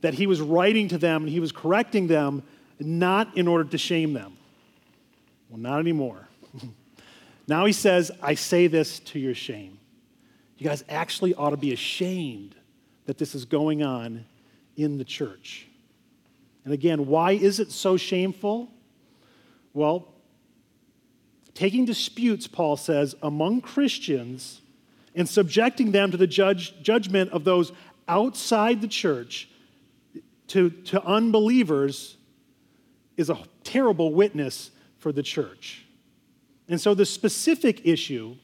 that 0.00 0.14
he 0.14 0.26
was 0.26 0.40
writing 0.40 0.88
to 0.88 0.98
them 0.98 1.22
and 1.22 1.30
he 1.30 1.40
was 1.40 1.52
correcting 1.52 2.06
them 2.06 2.42
not 2.78 3.36
in 3.36 3.48
order 3.48 3.64
to 3.64 3.78
shame 3.78 4.12
them. 4.12 4.36
Well, 5.48 5.58
not 5.58 5.80
anymore. 5.80 6.28
now 7.48 7.64
he 7.64 7.72
says, 7.72 8.10
I 8.22 8.34
say 8.34 8.66
this 8.66 9.00
to 9.00 9.18
your 9.18 9.34
shame. 9.34 9.78
You 10.58 10.66
guys 10.66 10.84
actually 10.88 11.34
ought 11.34 11.50
to 11.50 11.56
be 11.56 11.72
ashamed 11.72 12.54
that 13.06 13.18
this 13.18 13.34
is 13.34 13.44
going 13.44 13.82
on 13.82 14.24
in 14.76 14.98
the 14.98 15.04
church. 15.04 15.66
And 16.64 16.74
again, 16.74 17.06
why 17.06 17.32
is 17.32 17.60
it 17.60 17.72
so 17.72 17.96
shameful? 17.96 18.68
Well, 19.72 20.08
taking 21.54 21.84
disputes, 21.84 22.46
Paul 22.46 22.76
says, 22.76 23.14
among 23.22 23.62
Christians 23.62 24.60
and 25.14 25.28
subjecting 25.28 25.92
them 25.92 26.10
to 26.10 26.16
the 26.16 26.26
judge, 26.26 26.80
judgment 26.82 27.30
of 27.30 27.44
those 27.44 27.72
outside 28.06 28.80
the 28.80 28.88
church 28.88 29.48
to, 30.48 30.70
to 30.70 31.02
unbelievers 31.04 32.16
is 33.16 33.30
a 33.30 33.38
terrible 33.64 34.12
witness 34.12 34.70
for 34.98 35.12
the 35.12 35.22
church. 35.22 35.84
And 36.68 36.80
so 36.80 36.94
the 36.94 37.06
specific 37.06 37.86
issue, 37.86 38.36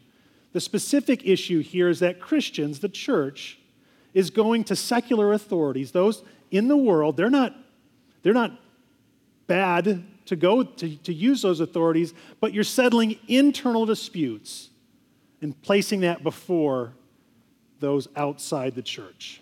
the 0.53 0.61
specific 0.61 1.27
issue 1.27 1.61
here 1.61 1.89
is 1.89 2.01
that 2.01 2.21
Christians, 2.21 2.81
the 2.81 2.89
church, 2.89 3.59
is 4.13 4.31
going 4.31 4.65
to 4.65 4.77
secular 4.77 5.33
authorities, 5.33 5.93
those 5.93 6.23
in 6.51 6.69
the 6.69 6.77
world, 6.77 7.17
they're 7.17 7.31
not, 7.31 7.55
they're 8.23 8.33
not 8.33 8.53
bad 9.47 10.05
to 10.27 10.37
go 10.37 10.63
to, 10.63 10.97
to 10.97 11.13
use 11.13 11.43
those 11.43 11.61
authorities, 11.61 12.15
but 12.41 12.55
you're 12.55 12.65
settling 12.65 13.19
internal 13.29 13.85
disputes 13.85 14.71
and 15.43 15.61
placing 15.63 16.01
that 16.01 16.23
before 16.23 16.93
those 17.81 18.09
outside 18.17 18.75
the 18.75 18.83
church. 18.83 19.41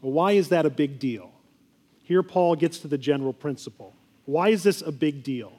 Why 0.00 0.32
is 0.32 0.48
that 0.48 0.66
a 0.66 0.70
big 0.70 0.98
deal? 0.98 1.31
Here, 2.02 2.22
Paul 2.22 2.56
gets 2.56 2.78
to 2.80 2.88
the 2.88 2.98
general 2.98 3.32
principle. 3.32 3.94
Why 4.24 4.48
is 4.48 4.62
this 4.62 4.82
a 4.82 4.92
big 4.92 5.22
deal? 5.22 5.52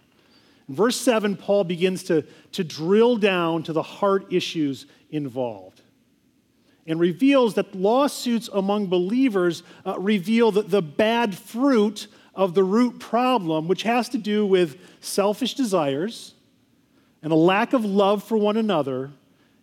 In 0.67 0.75
verse 0.75 0.99
7, 0.99 1.35
Paul 1.35 1.63
begins 1.63 2.03
to, 2.03 2.23
to 2.53 2.63
drill 2.63 3.17
down 3.17 3.63
to 3.63 3.73
the 3.73 3.83
heart 3.83 4.31
issues 4.31 4.85
involved 5.11 5.81
and 6.85 6.99
reveals 6.99 7.53
that 7.53 7.75
lawsuits 7.75 8.49
among 8.51 8.87
believers 8.87 9.63
uh, 9.85 9.97
reveal 9.99 10.51
the, 10.51 10.63
the 10.63 10.81
bad 10.81 11.35
fruit 11.35 12.07
of 12.35 12.53
the 12.53 12.63
root 12.63 12.99
problem, 12.99 13.67
which 13.67 13.83
has 13.83 14.09
to 14.09 14.17
do 14.17 14.45
with 14.45 14.77
selfish 14.99 15.53
desires 15.53 16.33
and 17.21 17.31
a 17.31 17.35
lack 17.35 17.73
of 17.73 17.85
love 17.85 18.23
for 18.23 18.37
one 18.37 18.57
another, 18.57 19.11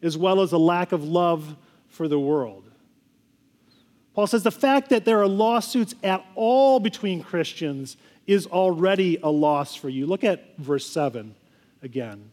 as 0.03 0.17
well 0.17 0.41
as 0.41 0.53
a 0.53 0.59
lack 0.59 0.93
of 0.93 1.05
love 1.05 1.57
for 1.89 2.09
the 2.09 2.19
world. 2.19 2.70
Paul 4.15 4.27
says 4.27 4.43
the 4.43 4.51
fact 4.51 4.91
that 4.91 5.05
there 5.05 5.21
are 5.21 5.29
lawsuits 5.29 5.95
at 6.03 6.25
all 6.35 6.81
between 6.81 7.23
Christians 7.23 7.97
is 8.27 8.47
already 8.47 9.19
a 9.23 9.31
loss 9.31 9.75
for 9.75 9.89
you. 9.89 10.07
Look 10.07 10.25
at 10.25 10.57
verse 10.59 10.87
7 10.87 11.35
again. 11.83 12.31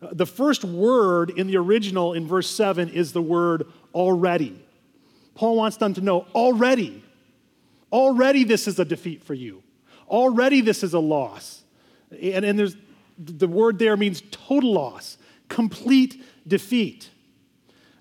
Uh, 0.00 0.08
the 0.12 0.26
first 0.26 0.64
word 0.64 1.30
in 1.30 1.48
the 1.48 1.56
original 1.56 2.12
in 2.12 2.26
verse 2.26 2.48
7 2.48 2.88
is 2.88 3.12
the 3.12 3.22
word 3.22 3.66
already. 3.94 4.64
Paul 5.34 5.56
wants 5.56 5.76
them 5.76 5.94
to 5.94 6.00
know 6.00 6.26
already, 6.34 7.02
already 7.92 8.44
this 8.44 8.66
is 8.66 8.78
a 8.78 8.84
defeat 8.84 9.22
for 9.22 9.34
you. 9.34 9.62
Already 10.08 10.60
this 10.60 10.82
is 10.82 10.94
a 10.94 10.98
loss. 10.98 11.62
And, 12.10 12.44
and 12.44 12.58
there's 12.58 12.76
the 13.18 13.48
word 13.48 13.78
there 13.78 13.96
means 13.96 14.22
total 14.30 14.72
loss, 14.72 15.18
complete 15.48 16.22
defeat. 16.46 17.10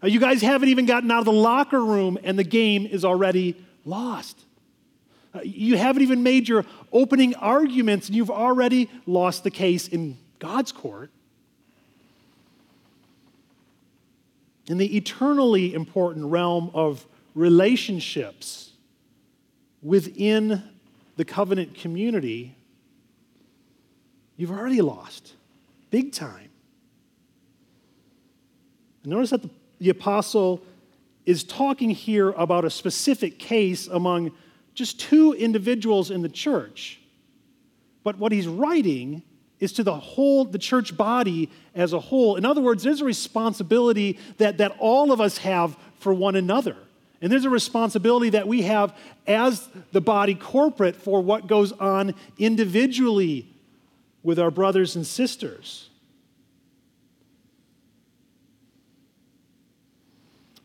Uh, 0.03 0.07
you 0.07 0.19
guys 0.19 0.41
haven't 0.41 0.69
even 0.69 0.85
gotten 0.85 1.09
out 1.09 1.19
of 1.19 1.25
the 1.25 1.31
locker 1.31 1.83
room, 1.83 2.17
and 2.23 2.37
the 2.37 2.43
game 2.43 2.85
is 2.85 3.03
already 3.03 3.55
lost. 3.85 4.39
Uh, 5.33 5.39
you 5.43 5.77
haven't 5.77 6.03
even 6.03 6.23
made 6.23 6.47
your 6.47 6.65
opening 6.91 7.35
arguments, 7.35 8.07
and 8.07 8.15
you've 8.15 8.31
already 8.31 8.89
lost 9.05 9.43
the 9.43 9.51
case 9.51 9.87
in 9.87 10.17
God's 10.39 10.71
court. 10.71 11.09
In 14.67 14.77
the 14.77 14.97
eternally 14.97 15.73
important 15.73 16.25
realm 16.25 16.69
of 16.73 17.05
relationships 17.33 18.71
within 19.81 20.63
the 21.15 21.25
covenant 21.25 21.75
community, 21.75 22.55
you've 24.35 24.51
already 24.51 24.81
lost 24.81 25.33
big 25.89 26.11
time. 26.11 26.49
notice 29.05 29.29
that 29.29 29.41
the, 29.41 29.49
the 29.79 29.89
apostle 29.89 30.63
is 31.25 31.43
talking 31.43 31.89
here 31.89 32.29
about 32.31 32.65
a 32.65 32.69
specific 32.69 33.37
case 33.37 33.87
among 33.87 34.31
just 34.73 34.99
two 34.99 35.33
individuals 35.33 36.11
in 36.11 36.21
the 36.21 36.29
church. 36.29 36.99
But 38.03 38.17
what 38.17 38.31
he's 38.31 38.47
writing 38.47 39.23
is 39.59 39.73
to 39.73 39.83
the 39.83 39.95
whole, 39.95 40.45
the 40.45 40.59
church 40.59 40.95
body 40.95 41.49
as 41.75 41.93
a 41.93 41.99
whole. 41.99 42.35
In 42.35 42.45
other 42.45 42.61
words, 42.61 42.83
there's 42.83 43.01
a 43.01 43.05
responsibility 43.05 44.19
that, 44.37 44.59
that 44.59 44.75
all 44.79 45.11
of 45.11 45.19
us 45.19 45.39
have 45.39 45.75
for 45.99 46.13
one 46.13 46.35
another. 46.35 46.77
And 47.21 47.31
there's 47.31 47.45
a 47.45 47.49
responsibility 47.49 48.29
that 48.29 48.47
we 48.47 48.61
have 48.63 48.95
as 49.25 49.67
the 49.91 50.01
body 50.01 50.35
corporate 50.35 50.95
for 50.95 51.21
what 51.21 51.47
goes 51.47 51.71
on 51.71 52.13
individually 52.37 53.47
with 54.21 54.39
our 54.39 54.51
brothers 54.51 54.95
and 54.95 55.05
sisters. 55.05 55.89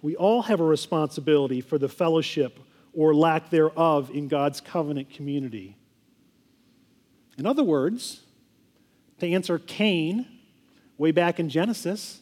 We 0.03 0.17
all 0.17 0.43
have 0.43 0.61
a 0.61 0.65
responsibility 0.65 1.61
for 1.61 1.79
the 1.79 1.89
fellowship 1.89 2.59
or 2.93 3.15
lack 3.15 3.51
thereof 3.51 4.11
in 4.11 4.29
God's 4.29 4.61
covenant 4.61 5.11
community. 5.11 5.77
In 7.39 7.47
other 7.47 7.65
words, 7.65 8.21
to 9.21 9.29
answer 9.29 9.59
Cain 9.59 10.27
way 10.99 11.13
back 11.13 11.41
in 11.41 11.49
Genesis, 11.49 12.21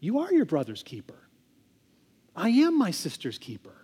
you 0.00 0.18
are 0.18 0.32
your 0.32 0.46
brother's 0.46 0.82
keeper. 0.82 1.28
I 2.34 2.48
am 2.48 2.78
my 2.78 2.90
sister's 2.90 3.38
keeper. 3.38 3.74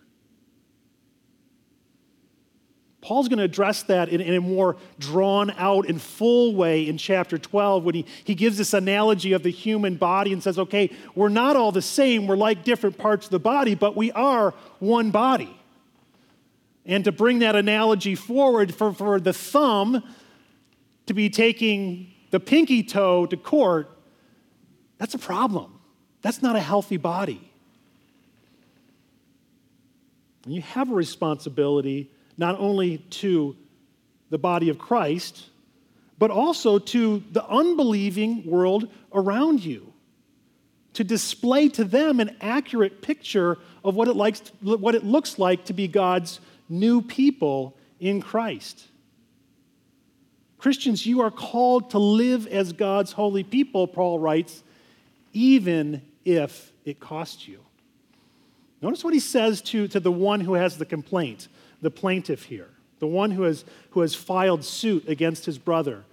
Paul's 3.04 3.28
going 3.28 3.36
to 3.36 3.44
address 3.44 3.82
that 3.82 4.08
in, 4.08 4.22
in, 4.22 4.32
a 4.32 4.40
more 4.40 4.76
drawn 4.98 5.50
out 5.58 5.86
and 5.90 6.00
full 6.00 6.54
way 6.54 6.88
in 6.88 6.96
chapter 6.96 7.36
12 7.36 7.84
when 7.84 7.94
he, 7.94 8.06
he 8.24 8.34
gives 8.34 8.56
this 8.56 8.72
analogy 8.72 9.34
of 9.34 9.42
the 9.42 9.50
human 9.50 9.96
body 9.96 10.32
and 10.32 10.42
says, 10.42 10.58
okay, 10.58 10.90
we're 11.14 11.28
not 11.28 11.54
all 11.54 11.70
the 11.70 11.82
same. 11.82 12.26
We're 12.26 12.38
like 12.38 12.64
different 12.64 12.96
parts 12.96 13.26
of 13.26 13.30
the 13.30 13.38
body, 13.38 13.74
but 13.74 13.94
we 13.94 14.10
are 14.12 14.54
one 14.78 15.10
body. 15.10 15.54
And 16.86 17.04
to 17.04 17.12
bring 17.12 17.40
that 17.40 17.54
analogy 17.54 18.14
forward 18.14 18.74
for, 18.74 18.94
for 18.94 19.20
the 19.20 19.34
thumb 19.34 20.02
to 21.04 21.12
be 21.12 21.28
taking 21.28 22.10
the 22.30 22.40
pinky 22.40 22.82
toe 22.82 23.26
to 23.26 23.36
court, 23.36 23.98
that's 24.96 25.12
a 25.12 25.18
problem. 25.18 25.78
That's 26.22 26.40
not 26.40 26.56
a 26.56 26.60
healthy 26.60 26.96
body. 26.96 27.52
And 30.46 30.54
you 30.54 30.62
have 30.62 30.90
a 30.90 30.94
responsibility 30.94 32.10
not 32.36 32.58
only 32.58 32.98
to 32.98 33.56
the 34.30 34.38
body 34.38 34.68
of 34.68 34.78
Christ, 34.78 35.46
but 36.18 36.30
also 36.30 36.78
to 36.78 37.22
the 37.32 37.44
unbelieving 37.46 38.44
world 38.46 38.88
around 39.12 39.64
you. 39.64 39.92
To 40.94 41.04
display 41.04 41.68
to 41.70 41.84
them 41.84 42.20
an 42.20 42.36
accurate 42.40 43.02
picture 43.02 43.58
of 43.84 43.96
what 43.96 44.08
it, 44.08 44.16
likes, 44.16 44.40
what 44.62 44.94
it 44.94 45.04
looks 45.04 45.38
like 45.38 45.64
to 45.66 45.72
be 45.72 45.88
God's 45.88 46.40
new 46.68 47.02
people 47.02 47.76
in 48.00 48.22
Christ. 48.22 48.88
Christians, 50.58 51.04
you 51.04 51.20
are 51.20 51.30
called 51.30 51.90
to 51.90 51.98
live 51.98 52.46
as 52.46 52.72
God's 52.72 53.12
holy 53.12 53.44
people, 53.44 53.86
Paul 53.86 54.18
writes, 54.18 54.62
even 55.32 56.00
if 56.24 56.72
it 56.84 57.00
costs 57.00 57.46
you. 57.46 57.58
Notice 58.80 59.04
what 59.04 59.12
he 59.12 59.20
says 59.20 59.60
to, 59.62 59.88
to 59.88 60.00
the 60.00 60.12
one 60.12 60.40
who 60.40 60.54
has 60.54 60.78
the 60.78 60.86
complaint, 60.86 61.48
the 61.84 61.90
plaintiff 61.90 62.44
here, 62.44 62.70
the 62.98 63.06
one 63.06 63.30
who 63.30 63.42
has, 63.42 63.64
who 63.90 64.00
has 64.00 64.14
filed 64.14 64.64
suit 64.64 65.08
against 65.08 65.46
his 65.46 65.58
brother 65.58 66.04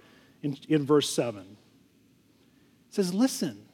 in, 0.42 0.56
in 0.68 0.86
verse 0.86 1.08
7. 1.12 1.42
He 1.42 2.94
says, 2.94 3.12
Listen, 3.12 3.66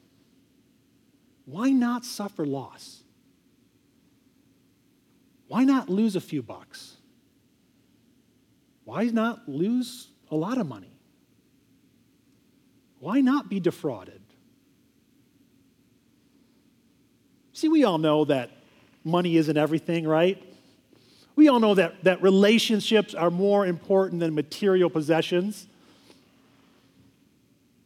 why 1.44 1.70
not 1.70 2.04
suffer 2.04 2.46
loss? 2.46 3.02
Why 5.48 5.64
not 5.64 5.88
lose 5.88 6.16
a 6.16 6.20
few 6.20 6.42
bucks? 6.42 6.96
Why 8.84 9.04
not 9.04 9.48
lose 9.48 10.08
a 10.30 10.36
lot 10.36 10.58
of 10.58 10.66
money. 10.66 10.92
Why 13.00 13.20
not 13.20 13.48
be 13.48 13.60
defrauded? 13.60 14.20
See, 17.52 17.68
we 17.68 17.84
all 17.84 17.98
know 17.98 18.24
that 18.26 18.50
money 19.04 19.36
isn't 19.36 19.56
everything, 19.56 20.06
right? 20.06 20.42
We 21.38 21.46
all 21.46 21.60
know 21.60 21.76
that, 21.76 22.02
that 22.02 22.20
relationships 22.20 23.14
are 23.14 23.30
more 23.30 23.64
important 23.64 24.18
than 24.18 24.34
material 24.34 24.90
possessions. 24.90 25.68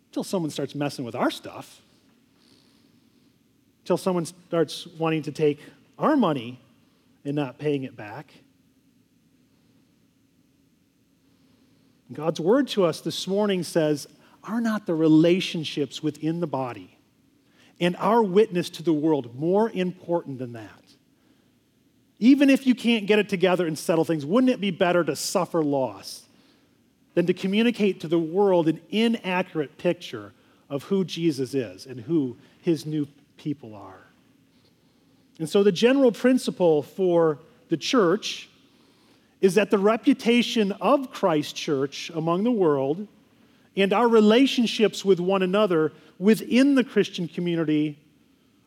Until 0.08 0.24
someone 0.24 0.50
starts 0.50 0.74
messing 0.74 1.04
with 1.04 1.14
our 1.14 1.30
stuff. 1.30 1.82
Until 3.82 3.98
someone 3.98 4.24
starts 4.24 4.86
wanting 4.98 5.24
to 5.24 5.32
take 5.32 5.60
our 5.98 6.16
money 6.16 6.60
and 7.26 7.36
not 7.36 7.58
paying 7.58 7.82
it 7.82 7.94
back. 7.94 8.32
God's 12.10 12.40
word 12.40 12.68
to 12.68 12.86
us 12.86 13.02
this 13.02 13.28
morning 13.28 13.64
says, 13.64 14.06
Are 14.44 14.62
not 14.62 14.86
the 14.86 14.94
relationships 14.94 16.02
within 16.02 16.40
the 16.40 16.46
body 16.46 16.96
and 17.78 17.96
our 17.96 18.22
witness 18.22 18.70
to 18.70 18.82
the 18.82 18.94
world 18.94 19.38
more 19.38 19.68
important 19.68 20.38
than 20.38 20.54
that? 20.54 20.82
Even 22.22 22.50
if 22.50 22.68
you 22.68 22.76
can't 22.76 23.08
get 23.08 23.18
it 23.18 23.28
together 23.28 23.66
and 23.66 23.76
settle 23.76 24.04
things, 24.04 24.24
wouldn't 24.24 24.52
it 24.52 24.61
be 24.61 24.70
better 24.70 25.02
to 25.02 25.16
suffer 25.16 25.61
loss 25.61 26.22
than 27.14 27.26
to 27.26 27.35
communicate 27.35 27.98
to 28.02 28.06
the 28.06 28.16
world 28.16 28.68
an 28.68 28.80
inaccurate 28.90 29.76
picture 29.76 30.32
of 30.70 30.85
who 30.85 31.04
Jesus 31.04 31.52
is 31.52 31.85
and 31.85 31.98
who 31.98 32.37
his 32.61 32.87
new 32.87 33.08
people 33.38 33.74
are? 33.74 34.06
And 35.40 35.50
so, 35.50 35.64
the 35.64 35.72
general 35.72 36.12
principle 36.12 36.85
for 36.85 37.40
the 37.70 37.76
church 37.76 38.48
is 39.40 39.56
that 39.56 39.72
the 39.72 39.78
reputation 39.78 40.70
of 40.80 41.11
Christ 41.11 41.56
Church 41.56 42.08
among 42.14 42.44
the 42.44 42.52
world 42.52 43.08
and 43.76 43.92
our 43.92 44.06
relationships 44.06 45.04
with 45.04 45.18
one 45.18 45.42
another 45.42 45.90
within 46.20 46.76
the 46.76 46.85
Christian 46.85 47.26
community 47.26 47.98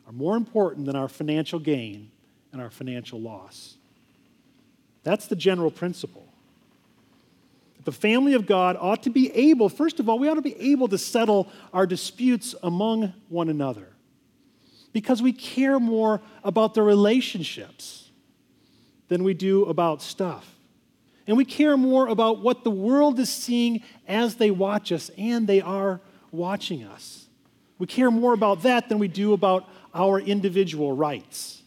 are 0.06 0.12
more 0.12 0.36
important 0.36 0.88
than 0.88 0.98
our 0.98 1.08
financial 1.08 1.60
gain 1.60 2.12
and 2.56 2.64
our 2.64 2.70
financial 2.70 3.20
loss. 3.20 3.76
That's 5.04 5.28
the 5.28 5.36
general 5.36 5.70
principle. 5.70 6.26
The 7.84 7.92
family 7.92 8.34
of 8.34 8.46
God 8.46 8.78
ought 8.80 9.04
to 9.04 9.10
be 9.10 9.30
able, 9.32 9.68
first 9.68 10.00
of 10.00 10.08
all, 10.08 10.18
we 10.18 10.30
ought 10.30 10.36
to 10.36 10.42
be 10.42 10.58
able 10.72 10.88
to 10.88 10.98
settle 10.98 11.50
our 11.74 11.86
disputes 11.86 12.56
among 12.64 13.12
one 13.28 13.50
another 13.50 13.90
because 14.94 15.22
we 15.22 15.34
care 15.34 15.82
more 15.82 16.22
about 16.46 16.76
the 16.76 16.82
relationships 16.82 18.10
than 19.10 19.26
we 19.26 19.34
do 19.34 19.66
about 19.66 20.02
stuff. 20.02 20.56
And 21.28 21.36
we 21.36 21.44
care 21.44 21.76
more 21.76 22.08
about 22.08 22.40
what 22.40 22.64
the 22.64 22.72
world 22.72 23.20
is 23.20 23.30
seeing 23.30 23.84
as 24.08 24.36
they 24.36 24.50
watch 24.50 24.94
us, 24.94 25.12
and 25.18 25.46
they 25.46 25.60
are 25.60 26.00
watching 26.32 26.86
us. 26.86 27.28
We 27.80 27.88
care 27.88 28.12
more 28.12 28.34
about 28.34 28.64
that 28.64 28.88
than 28.88 28.98
we 28.98 29.10
do 29.10 29.34
about 29.34 29.68
our 29.94 30.22
individual 30.22 30.96
rights. 30.96 31.64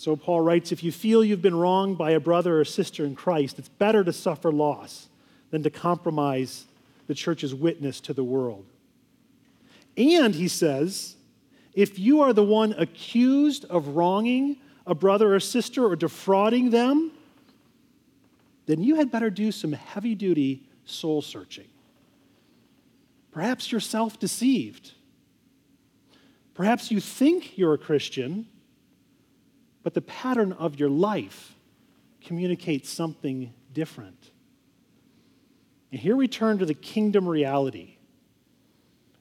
So 0.00 0.16
Paul 0.16 0.40
writes 0.40 0.72
if 0.72 0.82
you 0.82 0.92
feel 0.92 1.22
you've 1.22 1.42
been 1.42 1.54
wronged 1.54 1.98
by 1.98 2.12
a 2.12 2.20
brother 2.20 2.58
or 2.58 2.64
sister 2.64 3.04
in 3.04 3.14
Christ, 3.14 3.58
it's 3.58 3.68
better 3.68 4.02
to 4.02 4.14
suffer 4.14 4.50
loss 4.50 5.10
than 5.50 5.62
to 5.62 5.68
compromise 5.68 6.64
the 7.06 7.14
church's 7.14 7.54
witness 7.54 8.00
to 8.00 8.14
the 8.14 8.24
world. 8.24 8.64
And 9.98 10.34
he 10.34 10.48
says, 10.48 11.16
if 11.74 11.98
you 11.98 12.22
are 12.22 12.32
the 12.32 12.42
one 12.42 12.72
accused 12.78 13.66
of 13.66 13.88
wronging 13.88 14.56
a 14.86 14.94
brother 14.94 15.34
or 15.34 15.40
sister 15.40 15.84
or 15.84 15.96
defrauding 15.96 16.70
them, 16.70 17.12
then 18.64 18.82
you 18.82 18.94
had 18.94 19.10
better 19.10 19.28
do 19.28 19.52
some 19.52 19.72
heavy 19.72 20.14
duty 20.14 20.62
soul 20.86 21.20
searching. 21.20 21.68
Perhaps 23.32 23.70
you're 23.70 23.82
self 23.82 24.18
deceived. 24.18 24.92
Perhaps 26.54 26.90
you 26.90 27.00
think 27.00 27.58
you're 27.58 27.74
a 27.74 27.78
Christian, 27.78 28.46
but 29.82 29.94
the 29.94 30.02
pattern 30.02 30.52
of 30.52 30.78
your 30.78 30.90
life 30.90 31.54
communicates 32.22 32.90
something 32.90 33.52
different. 33.72 34.30
And 35.90 36.00
here 36.00 36.16
we 36.16 36.28
turn 36.28 36.58
to 36.58 36.66
the 36.66 36.74
kingdom 36.74 37.28
reality 37.28 37.96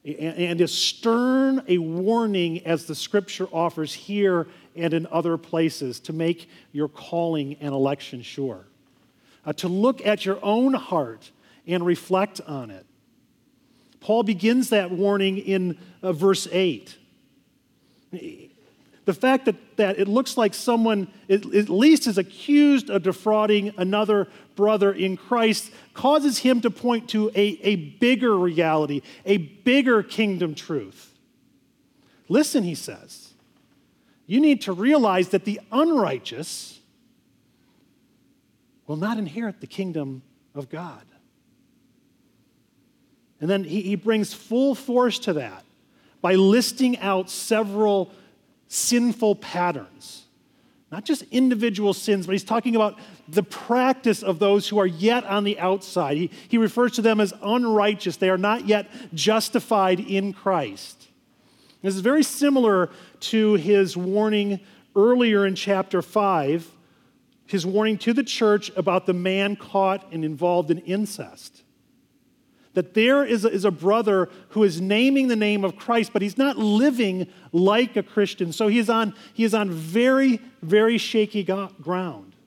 and 0.06 0.62
as 0.62 0.72
stern 0.72 1.64
a 1.68 1.78
warning 1.78 2.66
as 2.66 2.86
the 2.86 2.96
scripture 2.96 3.48
offers 3.52 3.94
here 3.94 4.48
and 4.76 4.94
in 4.94 5.06
other 5.08 5.38
places 5.38 6.00
to 6.00 6.14
make 6.14 6.50
your 6.72 6.88
calling 6.88 7.58
and 7.60 7.74
election 7.74 8.22
sure. 8.22 8.66
Uh, 9.46 9.54
to 9.54 9.68
look 9.68 10.06
at 10.06 10.26
your 10.26 10.40
own 10.44 10.74
heart 10.74 11.32
and 11.68 11.86
reflect 11.86 12.40
on 12.42 12.72
it. 12.72 12.86
Paul 14.00 14.24
begins 14.24 14.70
that 14.70 14.90
warning 14.92 15.38
in 15.38 15.78
uh, 16.02 16.14
verse 16.14 16.48
8. 16.52 16.98
The 19.10 19.16
fact 19.16 19.46
that, 19.46 19.56
that 19.78 19.98
it 19.98 20.08
looks 20.08 20.38
like 20.38 20.54
someone 20.54 21.08
at, 21.28 21.44
at 21.56 21.68
least 21.68 22.06
is 22.06 22.20
accused 22.20 22.92
of 22.92 23.02
defrauding 23.02 23.74
another 23.76 24.28
brother 24.56 24.94
in 24.94 25.18
Christ 25.18 25.72
causes 25.96 26.38
him 26.38 26.62
to 26.62 26.70
point 26.70 27.10
to 27.10 27.30
a, 27.30 27.58
a 27.64 27.76
bigger 27.76 28.38
reality, 28.38 29.02
a 29.26 29.38
bigger 29.38 30.04
kingdom 30.04 30.54
truth. 30.54 31.18
Listen, 32.28 32.62
he 32.62 32.76
says, 32.76 33.34
you 34.28 34.40
need 34.40 34.62
to 34.62 34.74
realize 34.74 35.30
that 35.30 35.44
the 35.44 35.60
unrighteous 35.72 36.80
will 38.86 38.98
not 38.98 39.18
inherit 39.18 39.60
the 39.60 39.66
kingdom 39.66 40.22
of 40.54 40.70
God. 40.70 41.04
And 43.42 43.50
then 43.50 43.64
he, 43.64 43.82
he 43.82 43.96
brings 43.96 44.36
full 44.36 44.76
force 44.76 45.18
to 45.18 45.34
that 45.34 45.64
by 46.22 46.36
listing 46.36 47.00
out 47.00 47.32
several 47.32 48.12
sinful 48.70 49.36
patterns. 49.36 50.26
Not 50.92 51.04
just 51.04 51.24
individual 51.32 51.94
sins, 51.94 52.26
but 52.26 52.32
he's 52.32 52.44
talking 52.44 52.76
about 52.76 52.98
the 53.28 53.44
practice 53.44 54.24
of 54.24 54.40
those 54.40 54.68
who 54.68 54.80
are 54.80 54.88
yet 54.88 55.24
on 55.26 55.44
the 55.44 55.60
outside. 55.60 56.18
He, 56.18 56.32
he 56.48 56.58
refers 56.58 56.94
to 56.94 57.02
them 57.02 57.20
as 57.20 57.34
unrighteous. 57.44 58.18
They 58.18 58.30
are 58.30 58.38
not 58.38 58.66
yet 58.68 58.90
justified 59.14 60.00
in 60.00 60.34
Christ. 60.34 61.08
This 61.82 61.96
is 61.96 62.02
very 62.02 62.24
similar 62.24 62.90
to 63.22 63.54
his 63.56 63.96
warning 63.96 64.60
earlier 64.96 65.46
in 65.46 65.56
chapter 65.56 66.02
5, 66.02 66.68
his 67.46 67.66
warning 67.66 67.98
to 68.00 68.14
the 68.14 68.24
church 68.24 68.72
about 68.76 69.06
the 69.06 69.14
man 69.14 69.56
caught 69.56 70.12
and 70.12 70.26
involved 70.26 70.72
in 70.72 70.80
incest 70.80 71.64
that 72.80 72.94
there 72.94 73.26
is 73.26 73.44
a, 73.44 73.50
is 73.50 73.66
a 73.66 73.72
brother 73.72 74.30
who 74.52 74.64
is 74.64 74.80
naming 74.80 75.28
the 75.28 75.36
name 75.36 75.66
of 75.66 75.76
Christ, 75.76 76.14
but 76.14 76.22
he's 76.22 76.38
not 76.38 76.58
living 76.58 77.28
like 77.52 77.98
a 77.98 78.04
Christian. 78.04 78.54
So 78.54 78.70
he 78.70 78.80
is 78.80 78.90
on, 78.90 79.14
he 79.34 79.44
is 79.44 79.54
on 79.54 79.70
very, 79.70 80.40
very 80.62 80.98
shaky 80.98 81.44
ground. 81.44 82.38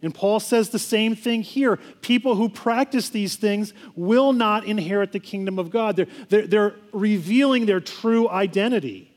And 0.00 0.14
Paul 0.14 0.38
says 0.38 0.68
the 0.68 0.78
same 0.78 1.16
thing 1.16 1.42
here. 1.42 1.76
People 2.02 2.36
who 2.36 2.48
practice 2.48 3.08
these 3.08 3.34
things 3.34 3.74
will 3.96 4.32
not 4.32 4.64
inherit 4.64 5.10
the 5.10 5.18
kingdom 5.18 5.58
of 5.58 5.70
God. 5.70 5.96
They're, 5.96 6.06
they're, 6.28 6.46
they're 6.46 6.74
revealing 6.92 7.66
their 7.66 7.80
true 7.80 8.28
identity. 8.28 9.12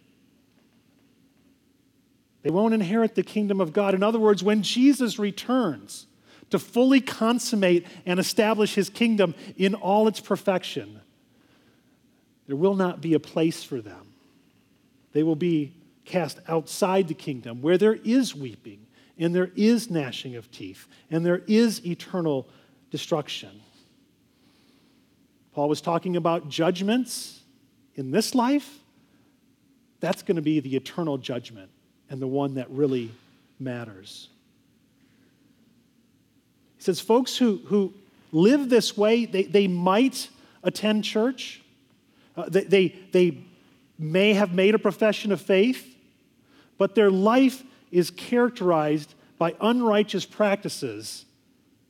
They 2.41 2.49
won't 2.49 2.73
inherit 2.73 3.13
the 3.13 3.21
kingdom 3.21 3.61
of 3.61 3.73
God. 3.73 3.93
In 3.93 4.01
other 4.01 4.19
words, 4.19 4.43
when 4.43 4.63
Jesus 4.63 5.19
returns, 5.19 6.07
to 6.49 6.59
fully 6.59 7.01
consummate 7.01 7.85
and 8.05 8.19
establish 8.19 8.75
his 8.75 8.89
kingdom 8.89 9.35
in 9.57 9.75
all 9.75 10.07
its 10.07 10.19
perfection, 10.19 11.01
there 12.47 12.55
will 12.55 12.75
not 12.75 13.01
be 13.01 13.13
a 13.13 13.19
place 13.19 13.63
for 13.63 13.81
them. 13.81 14.13
They 15.13 15.23
will 15.23 15.35
be 15.35 15.73
cast 16.03 16.39
outside 16.47 17.07
the 17.07 17.13
kingdom 17.13 17.61
where 17.61 17.77
there 17.77 17.97
is 18.03 18.35
weeping 18.35 18.85
and 19.17 19.33
there 19.33 19.51
is 19.55 19.89
gnashing 19.89 20.35
of 20.35 20.51
teeth 20.51 20.87
and 21.09 21.25
there 21.25 21.41
is 21.47 21.85
eternal 21.85 22.47
destruction. 22.91 23.61
Paul 25.53 25.69
was 25.69 25.81
talking 25.81 26.15
about 26.15 26.49
judgments 26.49 27.41
in 27.95 28.11
this 28.11 28.35
life. 28.35 28.79
That's 30.01 30.21
going 30.21 30.35
to 30.35 30.41
be 30.41 30.59
the 30.59 30.75
eternal 30.75 31.17
judgment 31.17 31.71
and 32.09 32.21
the 32.21 32.27
one 32.27 32.55
that 32.55 32.69
really 32.69 33.11
matters. 33.57 34.29
Says, 36.85 36.99
folks 36.99 37.35
who, 37.35 37.61
who 37.65 37.95
live 38.31 38.69
this 38.69 38.95
way, 38.95 39.25
they, 39.25 39.41
they 39.41 39.67
might 39.67 40.29
attend 40.61 41.03
church, 41.03 41.63
uh, 42.37 42.47
they, 42.47 42.63
they, 42.63 42.87
they 43.11 43.43
may 43.97 44.35
have 44.35 44.53
made 44.53 44.75
a 44.75 44.77
profession 44.77 45.31
of 45.31 45.41
faith, 45.41 45.95
but 46.77 46.93
their 46.93 47.09
life 47.09 47.63
is 47.91 48.11
characterized 48.11 49.15
by 49.39 49.55
unrighteous 49.61 50.27
practices 50.27 51.25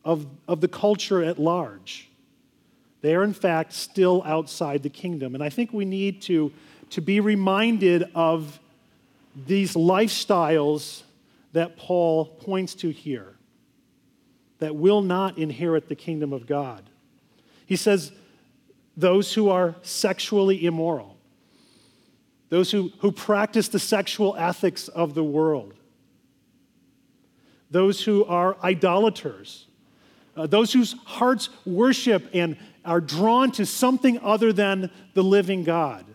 of, 0.05 0.27
of 0.47 0.62
the 0.62 0.69
culture 0.69 1.21
at 1.21 1.38
large. 1.38 2.08
They 3.01 3.15
are, 3.15 3.23
in 3.25 3.34
fact, 3.34 3.73
still 3.73 4.23
outside 4.25 4.81
the 4.81 4.89
kingdom. 4.89 5.36
And 5.36 5.43
I 5.43 5.49
think 5.49 5.73
we 5.73 5.84
need 5.84 6.21
to, 6.21 6.53
to 6.91 7.01
be 7.01 7.19
reminded 7.19 8.10
of 8.15 8.62
these 9.45 9.73
lifestyles 9.73 11.03
that 11.51 11.75
Paul 11.75 12.27
points 12.27 12.75
to 12.75 12.91
here 12.91 13.35
that 14.60 14.76
will 14.76 15.02
not 15.02 15.38
inherit 15.38 15.89
the 15.89 15.96
kingdom 15.96 16.34
of 16.34 16.48
God. 16.48 16.89
He 17.65 17.76
says, 17.76 18.12
those 18.96 19.34
who 19.34 19.50
are 19.50 19.76
sexually 19.82 20.65
immoral, 20.65 21.18
those 22.50 22.72
who, 22.72 22.91
who 23.00 23.12
practice 23.12 23.68
the 23.68 23.80
sexual 23.80 24.36
ethics 24.38 24.88
of 24.88 25.13
the 25.13 25.24
world, 25.24 25.74
those 27.70 28.04
who 28.04 28.24
are 28.26 28.56
idolaters, 28.63 29.68
uh, 30.38 30.48
those 30.48 30.72
whose 30.72 30.94
hearts 31.06 31.50
worship 31.65 32.30
and 32.34 32.58
are 32.86 33.02
drawn 33.02 33.52
to 33.52 33.65
something 33.65 34.20
other 34.20 34.54
than 34.54 34.91
the 35.13 35.24
living 35.24 35.63
God, 35.63 36.06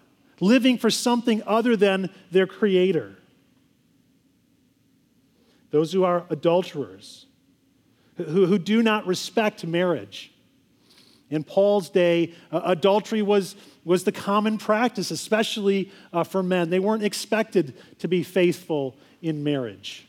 living 0.40 0.78
for 0.78 0.90
something 0.90 1.42
other 1.46 1.76
than 1.76 2.10
their 2.30 2.46
Creator. 2.46 3.16
Those 5.70 5.92
who 5.92 6.04
are 6.04 6.24
adulterers, 6.30 7.26
who, 8.24 8.46
who 8.46 8.58
do 8.58 8.82
not 8.82 9.06
respect 9.06 9.66
marriage. 9.66 10.32
In 11.30 11.44
Paul's 11.44 11.88
day, 11.90 12.34
uh, 12.50 12.60
adultery 12.64 13.22
was, 13.22 13.54
was 13.84 14.04
the 14.04 14.12
common 14.12 14.58
practice, 14.58 15.10
especially 15.10 15.92
uh, 16.12 16.24
for 16.24 16.42
men. 16.42 16.70
They 16.70 16.80
weren't 16.80 17.04
expected 17.04 17.74
to 18.00 18.08
be 18.08 18.22
faithful 18.22 18.96
in 19.22 19.44
marriage. 19.44 20.08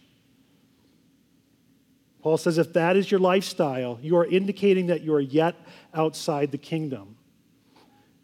Paul 2.21 2.37
says 2.37 2.57
if 2.57 2.73
that 2.73 2.95
is 2.97 3.09
your 3.09 3.19
lifestyle, 3.19 3.99
you 4.01 4.17
are 4.17 4.25
indicating 4.25 4.87
that 4.87 5.01
you 5.01 5.13
are 5.13 5.21
yet 5.21 5.55
outside 5.93 6.51
the 6.51 6.57
kingdom. 6.57 7.15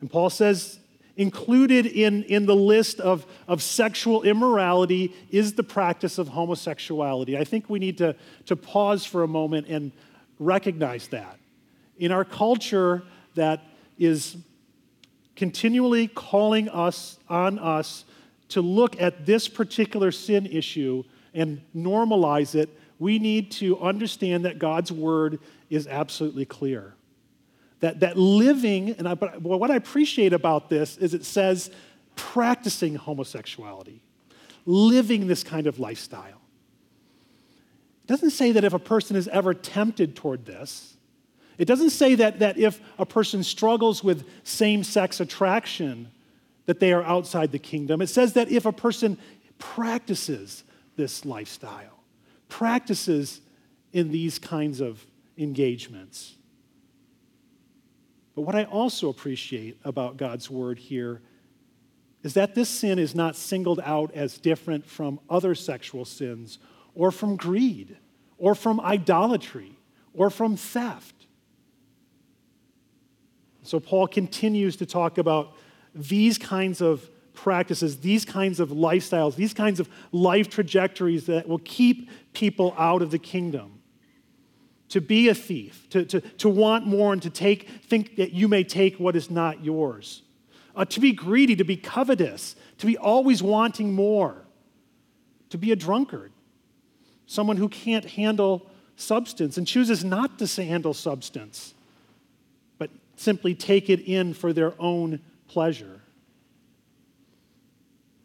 And 0.01 0.09
Paul 0.09 0.29
says 0.29 0.79
included 1.17 1.87
in, 1.87 2.23
in 2.23 2.45
the 2.45 2.55
list 2.55 2.99
of, 2.99 3.25
of 3.47 3.61
sexual 3.61 4.21
immorality 4.21 5.13
is 5.31 5.53
the 5.53 5.63
practice 5.63 6.19
of 6.19 6.29
homosexuality. 6.29 7.35
I 7.37 7.43
think 7.43 7.69
we 7.69 7.79
need 7.79 7.97
to, 7.97 8.15
to 8.45 8.55
pause 8.55 9.03
for 9.03 9.23
a 9.23 9.27
moment 9.27 9.67
and 9.67 9.91
recognize 10.39 11.07
that. 11.09 11.39
In 11.97 12.11
our 12.11 12.23
culture 12.23 13.03
that 13.33 13.63
is 13.97 14.37
continually 15.35 16.07
calling 16.07 16.69
us 16.69 17.17
on 17.27 17.57
us 17.57 18.05
to 18.49 18.61
look 18.61 19.01
at 19.01 19.25
this 19.25 19.47
particular 19.47 20.11
sin 20.11 20.45
issue 20.45 21.03
and 21.33 21.61
normalize 21.75 22.53
it, 22.53 22.69
we 22.99 23.17
need 23.17 23.51
to 23.51 23.79
understand 23.79 24.45
that 24.45 24.59
God's 24.59 24.91
word 24.91 25.39
is 25.69 25.87
absolutely 25.87 26.45
clear. 26.45 26.93
That, 27.79 27.99
that 27.99 28.17
living, 28.17 28.91
and 28.97 29.07
I, 29.07 29.13
but 29.13 29.39
what 29.41 29.69
I 29.69 29.75
appreciate 29.75 30.33
about 30.33 30.69
this 30.69 30.97
is 30.97 31.13
it 31.13 31.23
says 31.23 31.69
practicing 32.15 32.95
homosexuality, 32.95 34.01
living 34.65 35.27
this 35.27 35.43
kind 35.43 35.67
of 35.67 35.79
lifestyle. 35.79 36.41
It 38.03 38.07
doesn't 38.07 38.31
say 38.31 38.51
that 38.53 38.63
if 38.63 38.73
a 38.73 38.79
person 38.79 39.15
is 39.15 39.27
ever 39.27 39.53
tempted 39.53 40.15
toward 40.15 40.45
this, 40.45 40.97
it 41.57 41.65
doesn't 41.65 41.91
say 41.91 42.15
that, 42.15 42.39
that 42.39 42.57
if 42.57 42.79
a 42.97 43.05
person 43.05 43.43
struggles 43.43 44.03
with 44.03 44.25
same 44.43 44.83
sex 44.83 45.19
attraction, 45.19 46.09
that 46.65 46.79
they 46.79 46.93
are 46.93 47.03
outside 47.03 47.51
the 47.51 47.59
kingdom. 47.59 48.01
It 48.01 48.07
says 48.07 48.33
that 48.33 48.49
if 48.49 48.65
a 48.65 48.71
person 48.71 49.17
practices 49.59 50.63
this 50.95 51.25
lifestyle, 51.25 52.03
practices 52.49 53.41
in 53.93 54.11
these 54.11 54.39
kinds 54.39 54.81
of 54.81 55.05
engagements, 55.37 56.36
but 58.37 58.43
what 58.43 58.53
I 58.53 58.65
also 58.65 59.09
appreciate 59.09 59.79
about 59.83 60.17
God's 60.17 60.47
word 60.47 60.77
here 60.77 61.23
is 62.21 62.35
that 62.35 62.53
this 62.53 62.69
sin 62.69 62.99
is 62.99 63.15
not 63.15 63.35
singled 63.35 63.79
out 63.83 64.13
as 64.13 64.37
different 64.37 64.85
from 64.85 65.19
other 65.27 65.55
sexual 65.55 66.05
sins 66.05 66.59
or 66.93 67.09
from 67.09 67.35
greed 67.35 67.97
or 68.37 68.53
from 68.53 68.79
idolatry 68.79 69.79
or 70.13 70.29
from 70.29 70.55
theft. 70.55 71.15
So 73.63 73.79
Paul 73.79 74.07
continues 74.07 74.75
to 74.75 74.85
talk 74.85 75.17
about 75.17 75.53
these 75.95 76.37
kinds 76.37 76.79
of 76.79 77.09
practices, 77.33 78.01
these 78.01 78.23
kinds 78.23 78.59
of 78.59 78.69
lifestyles, 78.69 79.35
these 79.35 79.55
kinds 79.55 79.79
of 79.79 79.89
life 80.11 80.47
trajectories 80.47 81.25
that 81.25 81.47
will 81.47 81.61
keep 81.65 82.07
people 82.33 82.75
out 82.77 83.01
of 83.01 83.09
the 83.09 83.17
kingdom 83.17 83.76
to 84.89 85.01
be 85.01 85.27
a 85.29 85.35
thief, 85.35 85.87
to, 85.89 86.05
to, 86.05 86.21
to 86.21 86.49
want 86.49 86.85
more 86.85 87.13
and 87.13 87.21
to 87.21 87.29
take, 87.29 87.69
think 87.83 88.15
that 88.15 88.31
you 88.31 88.47
may 88.47 88.63
take 88.63 88.99
what 88.99 89.15
is 89.15 89.29
not 89.29 89.63
yours, 89.63 90.21
uh, 90.75 90.85
to 90.85 90.99
be 90.99 91.11
greedy, 91.11 91.55
to 91.55 91.63
be 91.63 91.75
covetous, 91.75 92.55
to 92.77 92.85
be 92.85 92.97
always 92.97 93.43
wanting 93.43 93.93
more, 93.93 94.45
to 95.49 95.57
be 95.57 95.71
a 95.71 95.75
drunkard, 95.75 96.31
someone 97.25 97.57
who 97.57 97.67
can't 97.67 98.05
handle 98.05 98.69
substance 98.95 99.57
and 99.57 99.67
chooses 99.67 100.03
not 100.03 100.39
to 100.39 100.63
handle 100.63 100.93
substance, 100.93 101.73
but 102.77 102.89
simply 103.15 103.53
take 103.53 103.89
it 103.89 103.99
in 104.01 104.33
for 104.33 104.53
their 104.53 104.73
own 104.79 105.19
pleasure. 105.47 106.01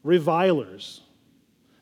Revilers, 0.04 1.00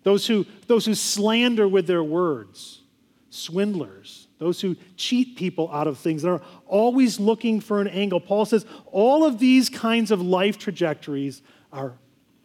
those 0.04 0.26
who, 0.26 0.46
those 0.66 0.86
who 0.86 0.94
slander 0.94 1.68
with 1.68 1.86
their 1.86 2.02
words, 2.02 2.80
swindlers 3.28 4.26
those 4.40 4.62
who 4.62 4.74
cheat 4.96 5.36
people 5.36 5.70
out 5.70 5.86
of 5.86 5.98
things, 5.98 6.22
that 6.22 6.30
are 6.30 6.42
always 6.66 7.20
looking 7.20 7.60
for 7.60 7.80
an 7.80 7.86
angle. 7.86 8.18
Paul 8.18 8.46
says 8.46 8.64
all 8.90 9.22
of 9.24 9.38
these 9.38 9.68
kinds 9.68 10.10
of 10.10 10.20
life 10.20 10.58
trajectories 10.58 11.42
are 11.72 11.92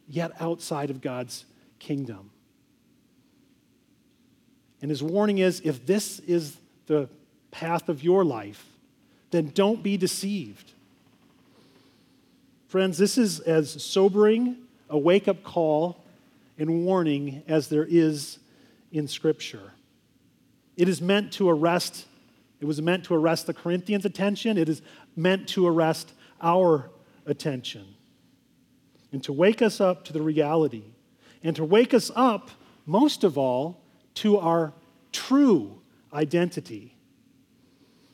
yet 0.08 0.34
outside 0.39 0.89
of 0.89 1.01
God's 1.01 1.45
kingdom. 1.79 2.29
And 4.81 4.91
his 4.91 5.01
warning 5.01 5.38
is 5.38 5.62
if 5.63 5.86
this 5.86 6.19
is 6.19 6.58
the 6.86 7.10
path 7.49 7.88
of 7.88 8.03
your 8.03 8.25
life, 8.25 8.65
then 9.31 9.51
don't 9.55 9.81
be 9.81 9.95
deceived. 9.95 10.73
Friends, 12.67 12.97
this 12.97 13.17
is 13.17 13.39
as 13.39 13.81
sobering 13.81 14.58
a 14.89 14.97
wake 14.97 15.29
up 15.29 15.43
call 15.43 16.03
and 16.58 16.86
warning 16.86 17.41
as 17.47 17.69
there 17.69 17.88
is 17.89 18.38
in 18.91 19.08
Scripture. 19.08 19.71
It 20.77 20.89
is 20.89 21.01
meant 21.01 21.31
to 21.33 21.49
arrest, 21.49 22.05
it 22.59 22.65
was 22.65 22.81
meant 22.81 23.05
to 23.05 23.15
arrest 23.15 23.47
the 23.47 23.53
Corinthians' 23.53 24.05
attention. 24.05 24.57
It 24.57 24.69
is 24.69 24.81
meant 25.15 25.47
to 25.49 25.65
arrest 25.67 26.13
our 26.41 26.89
attention 27.25 27.85
and 29.11 29.23
to 29.23 29.33
wake 29.33 29.61
us 29.61 29.79
up 29.79 30.03
to 30.05 30.13
the 30.13 30.21
reality 30.21 30.83
and 31.43 31.55
to 31.55 31.63
wake 31.63 31.93
us 31.93 32.11
up, 32.15 32.51
most 32.85 33.23
of 33.23 33.38
all, 33.38 33.81
to 34.15 34.38
our 34.38 34.73
true 35.11 35.79
identity. 36.13 36.95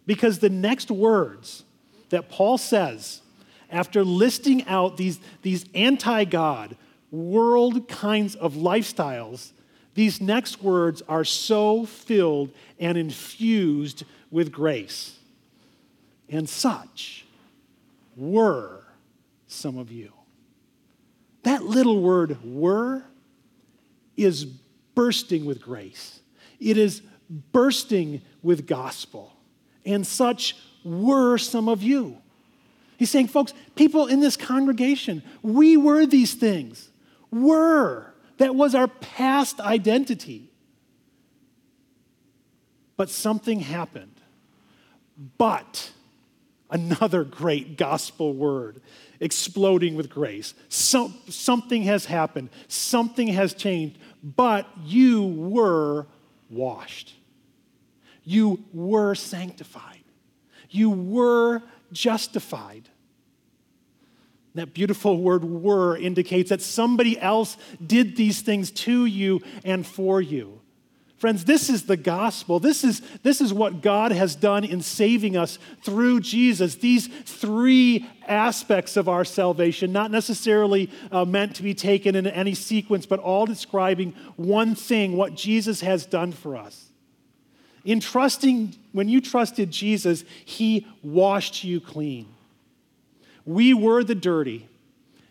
Because 0.05 0.39
the 0.39 0.49
next 0.49 0.91
words 0.91 1.63
that 2.09 2.29
Paul 2.29 2.57
says 2.57 3.21
after 3.69 4.03
listing 4.03 4.65
out 4.67 4.97
these, 4.97 5.19
these 5.41 5.65
anti 5.73 6.25
God, 6.25 6.75
world 7.09 7.87
kinds 7.87 8.35
of 8.35 8.53
lifestyles 8.53 9.51
these 9.93 10.21
next 10.21 10.61
words 10.61 11.01
are 11.07 11.25
so 11.25 11.85
filled 11.85 12.51
and 12.79 12.97
infused 12.97 14.03
with 14.29 14.51
grace. 14.51 15.17
And 16.29 16.47
such 16.47 17.25
were 18.15 18.83
some 19.47 19.77
of 19.77 19.91
you. 19.91 20.13
That 21.43 21.63
little 21.63 22.01
word 22.01 22.37
were 22.43 23.03
is 24.15 24.45
bursting 24.45 25.45
with 25.45 25.61
grace. 25.61 26.19
It 26.59 26.77
is 26.77 27.01
bursting 27.51 28.21
with 28.41 28.67
gospel. 28.67 29.35
And 29.85 30.05
such 30.05 30.55
were 30.83 31.37
some 31.37 31.67
of 31.67 31.81
you. 31.81 32.17
He's 32.97 33.09
saying, 33.09 33.27
folks, 33.29 33.53
people 33.75 34.05
in 34.07 34.19
this 34.19 34.37
congregation, 34.37 35.23
we 35.41 35.75
were 35.75 36.05
these 36.05 36.35
things. 36.35 36.89
Were. 37.31 38.10
That 38.41 38.55
was 38.55 38.73
our 38.73 38.87
past 38.87 39.59
identity. 39.59 40.49
But 42.97 43.11
something 43.11 43.59
happened. 43.59 44.15
But, 45.37 45.91
another 46.71 47.23
great 47.23 47.77
gospel 47.77 48.33
word 48.33 48.81
exploding 49.19 49.93
with 49.93 50.09
grace. 50.09 50.55
So, 50.69 51.13
something 51.29 51.83
has 51.83 52.05
happened, 52.05 52.49
something 52.67 53.27
has 53.27 53.53
changed, 53.53 53.99
but 54.23 54.65
you 54.85 55.23
were 55.23 56.07
washed. 56.49 57.13
You 58.23 58.63
were 58.73 59.13
sanctified. 59.13 60.03
You 60.67 60.89
were 60.89 61.61
justified. 61.91 62.89
That 64.55 64.73
beautiful 64.73 65.17
word 65.17 65.45
were 65.45 65.95
indicates 65.95 66.49
that 66.49 66.61
somebody 66.61 67.19
else 67.19 67.57
did 67.85 68.17
these 68.17 68.41
things 68.41 68.69
to 68.71 69.05
you 69.05 69.41
and 69.63 69.87
for 69.87 70.21
you. 70.21 70.61
Friends, 71.21 71.45
this 71.45 71.69
is 71.69 71.83
the 71.83 71.97
gospel. 71.97 72.59
This 72.59 72.83
is, 72.83 72.99
this 73.21 73.41
is 73.41 73.53
what 73.53 73.83
God 73.83 74.11
has 74.11 74.35
done 74.35 74.63
in 74.63 74.81
saving 74.81 75.37
us 75.37 75.59
through 75.83 76.21
Jesus. 76.21 76.73
These 76.73 77.09
three 77.25 78.09
aspects 78.27 78.97
of 78.97 79.07
our 79.07 79.23
salvation, 79.23 79.91
not 79.91 80.09
necessarily 80.09 80.89
uh, 81.11 81.23
meant 81.23 81.55
to 81.57 81.63
be 81.63 81.75
taken 81.75 82.15
in 82.15 82.25
any 82.25 82.55
sequence, 82.55 83.05
but 83.05 83.19
all 83.19 83.45
describing 83.45 84.15
one 84.35 84.73
thing 84.73 85.15
what 85.15 85.35
Jesus 85.35 85.81
has 85.81 86.07
done 86.07 86.31
for 86.31 86.57
us. 86.57 86.89
In 87.85 87.99
trusting, 87.99 88.75
when 88.91 89.07
you 89.07 89.21
trusted 89.21 89.69
Jesus, 89.69 90.25
He 90.43 90.87
washed 91.03 91.63
you 91.63 91.79
clean. 91.79 92.33
We 93.45 93.73
were 93.73 94.03
the 94.03 94.15
dirty, 94.15 94.67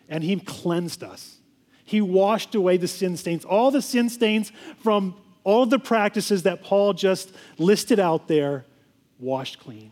and 0.09 0.23
He 0.23 0.37
cleansed 0.37 1.03
us. 1.03 1.37
He 1.83 2.01
washed 2.01 2.55
away 2.55 2.77
the 2.77 2.87
sin 2.87 3.17
stains, 3.17 3.43
all 3.43 3.71
the 3.71 3.81
sin 3.81 4.09
stains 4.09 4.51
from 4.77 5.15
all 5.43 5.65
the 5.65 5.79
practices 5.79 6.43
that 6.43 6.63
Paul 6.63 6.93
just 6.93 7.33
listed 7.57 7.99
out 7.99 8.27
there, 8.27 8.65
washed 9.19 9.59
clean. 9.59 9.91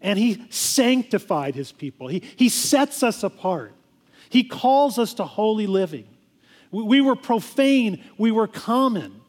And 0.00 0.18
he 0.18 0.46
sanctified 0.50 1.54
his 1.54 1.72
people, 1.72 2.08
he, 2.08 2.22
he 2.36 2.48
sets 2.48 3.02
us 3.02 3.22
apart. 3.22 3.72
He 4.28 4.44
calls 4.44 4.98
us 4.98 5.14
to 5.14 5.24
holy 5.24 5.66
living. 5.66 6.06
We, 6.70 6.82
we 6.82 7.00
were 7.00 7.16
profane, 7.16 8.02
we 8.18 8.30
were 8.30 8.46
common. 8.46 9.20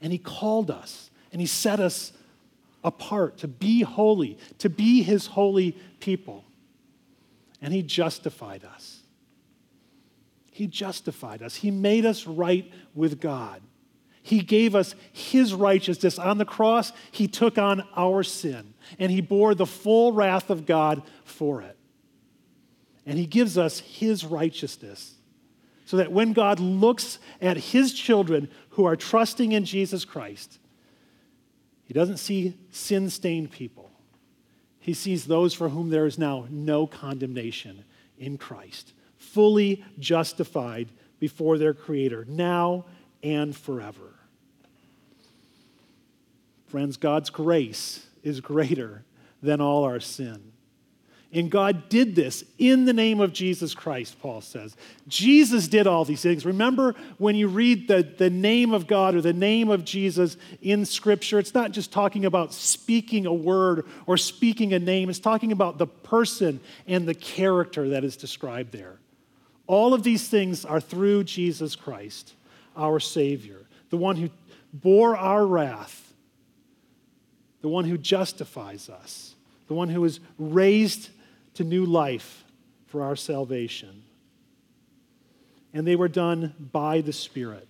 And 0.00 0.12
he 0.12 0.18
called 0.18 0.70
us 0.70 1.10
and 1.32 1.40
he 1.40 1.46
set 1.46 1.80
us 1.80 2.12
apart 2.84 3.38
to 3.38 3.48
be 3.48 3.82
holy, 3.82 4.38
to 4.58 4.68
be 4.68 5.02
his 5.02 5.26
holy 5.26 5.72
people. 6.00 6.44
And 7.64 7.72
he 7.72 7.82
justified 7.82 8.62
us. 8.62 9.00
He 10.52 10.66
justified 10.66 11.42
us. 11.42 11.56
He 11.56 11.70
made 11.70 12.04
us 12.04 12.26
right 12.26 12.70
with 12.94 13.20
God. 13.20 13.62
He 14.22 14.40
gave 14.40 14.74
us 14.74 14.94
His 15.12 15.54
righteousness. 15.54 16.18
On 16.18 16.36
the 16.36 16.44
cross, 16.44 16.92
He 17.10 17.26
took 17.26 17.56
on 17.56 17.88
our 17.96 18.22
sin, 18.22 18.74
and 18.98 19.10
He 19.10 19.22
bore 19.22 19.54
the 19.54 19.66
full 19.66 20.12
wrath 20.12 20.50
of 20.50 20.66
God 20.66 21.02
for 21.24 21.62
it. 21.62 21.76
And 23.06 23.18
He 23.18 23.26
gives 23.26 23.56
us 23.56 23.80
His 23.80 24.26
righteousness 24.26 25.14
so 25.86 25.96
that 25.96 26.12
when 26.12 26.34
God 26.34 26.60
looks 26.60 27.18
at 27.40 27.56
His 27.56 27.94
children 27.94 28.50
who 28.70 28.84
are 28.84 28.96
trusting 28.96 29.52
in 29.52 29.64
Jesus 29.64 30.04
Christ, 30.04 30.58
He 31.84 31.94
doesn't 31.94 32.18
see 32.18 32.58
sin 32.70 33.08
stained 33.08 33.50
people. 33.50 33.83
He 34.84 34.92
sees 34.92 35.24
those 35.24 35.54
for 35.54 35.70
whom 35.70 35.88
there 35.88 36.04
is 36.04 36.18
now 36.18 36.46
no 36.50 36.86
condemnation 36.86 37.86
in 38.18 38.36
Christ, 38.36 38.92
fully 39.16 39.82
justified 39.98 40.90
before 41.18 41.56
their 41.56 41.72
Creator, 41.72 42.26
now 42.28 42.84
and 43.22 43.56
forever. 43.56 44.12
Friends, 46.66 46.98
God's 46.98 47.30
grace 47.30 48.06
is 48.22 48.42
greater 48.42 49.06
than 49.42 49.62
all 49.62 49.84
our 49.84 50.00
sin. 50.00 50.52
And 51.34 51.50
God 51.50 51.88
did 51.88 52.14
this 52.14 52.44
in 52.58 52.84
the 52.84 52.92
name 52.92 53.20
of 53.20 53.32
Jesus 53.32 53.74
Christ, 53.74 54.20
Paul 54.20 54.40
says. 54.40 54.76
Jesus 55.08 55.66
did 55.66 55.88
all 55.88 56.04
these 56.04 56.22
things. 56.22 56.46
Remember 56.46 56.94
when 57.18 57.34
you 57.34 57.48
read 57.48 57.88
the, 57.88 58.04
the 58.04 58.30
name 58.30 58.72
of 58.72 58.86
God 58.86 59.16
or 59.16 59.20
the 59.20 59.32
name 59.32 59.68
of 59.68 59.84
Jesus 59.84 60.36
in 60.62 60.86
Scripture, 60.86 61.40
it's 61.40 61.52
not 61.52 61.72
just 61.72 61.90
talking 61.90 62.24
about 62.24 62.54
speaking 62.54 63.26
a 63.26 63.34
word 63.34 63.84
or 64.06 64.16
speaking 64.16 64.72
a 64.74 64.78
name, 64.78 65.10
it's 65.10 65.18
talking 65.18 65.50
about 65.50 65.76
the 65.76 65.88
person 65.88 66.60
and 66.86 67.08
the 67.08 67.14
character 67.14 67.88
that 67.88 68.04
is 68.04 68.16
described 68.16 68.70
there. 68.70 69.00
All 69.66 69.92
of 69.92 70.04
these 70.04 70.28
things 70.28 70.64
are 70.64 70.80
through 70.80 71.24
Jesus 71.24 71.74
Christ 71.74 72.34
our 72.76 73.00
Savior, 73.00 73.66
the 73.90 73.96
one 73.96 74.16
who 74.16 74.30
bore 74.72 75.16
our 75.16 75.46
wrath, 75.46 76.12
the 77.60 77.68
one 77.68 77.84
who 77.84 77.96
justifies 77.96 78.88
us, 78.88 79.34
the 79.68 79.74
one 79.74 79.88
who 79.88 80.04
is 80.04 80.20
raised 80.38 81.10
to 81.54 81.64
new 81.64 81.84
life 81.84 82.44
for 82.86 83.02
our 83.02 83.16
salvation. 83.16 84.02
And 85.72 85.86
they 85.86 85.96
were 85.96 86.08
done 86.08 86.54
by 86.72 87.00
the 87.00 87.12
Spirit. 87.12 87.66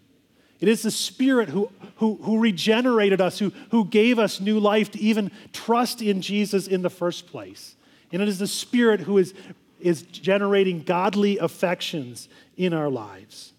It 0.60 0.68
is 0.68 0.82
the 0.82 0.90
Spirit 0.90 1.48
who, 1.48 1.70
who, 1.96 2.18
who 2.22 2.38
regenerated 2.38 3.20
us, 3.20 3.38
who, 3.38 3.52
who 3.70 3.84
gave 3.84 4.18
us 4.18 4.40
new 4.40 4.58
life 4.60 4.90
to 4.92 5.00
even 5.00 5.30
trust 5.52 6.02
in 6.02 6.22
Jesus 6.22 6.66
in 6.66 6.82
the 6.82 6.90
first 6.90 7.26
place. 7.26 7.76
And 8.12 8.22
it 8.22 8.28
is 8.28 8.38
the 8.38 8.46
Spirit 8.46 9.00
who 9.00 9.18
is, 9.18 9.34
is 9.80 10.02
generating 10.02 10.82
godly 10.82 11.38
affections 11.38 12.28
in 12.56 12.72
our 12.72 12.88
lives. 12.88 13.52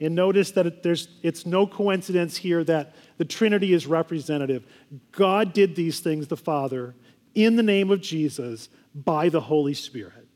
And 0.00 0.14
notice 0.14 0.50
that 0.52 0.82
there's, 0.82 1.08
it's 1.22 1.46
no 1.46 1.66
coincidence 1.66 2.36
here 2.36 2.62
that 2.64 2.94
the 3.16 3.24
Trinity 3.24 3.72
is 3.72 3.86
representative. 3.86 4.64
God 5.12 5.52
did 5.52 5.74
these 5.74 6.00
things, 6.00 6.26
the 6.26 6.36
Father, 6.36 6.94
in 7.34 7.56
the 7.56 7.62
name 7.62 7.90
of 7.90 8.00
Jesus 8.00 8.68
by 9.04 9.28
the 9.28 9.40
Holy 9.40 9.74
Spirit. 9.74 10.26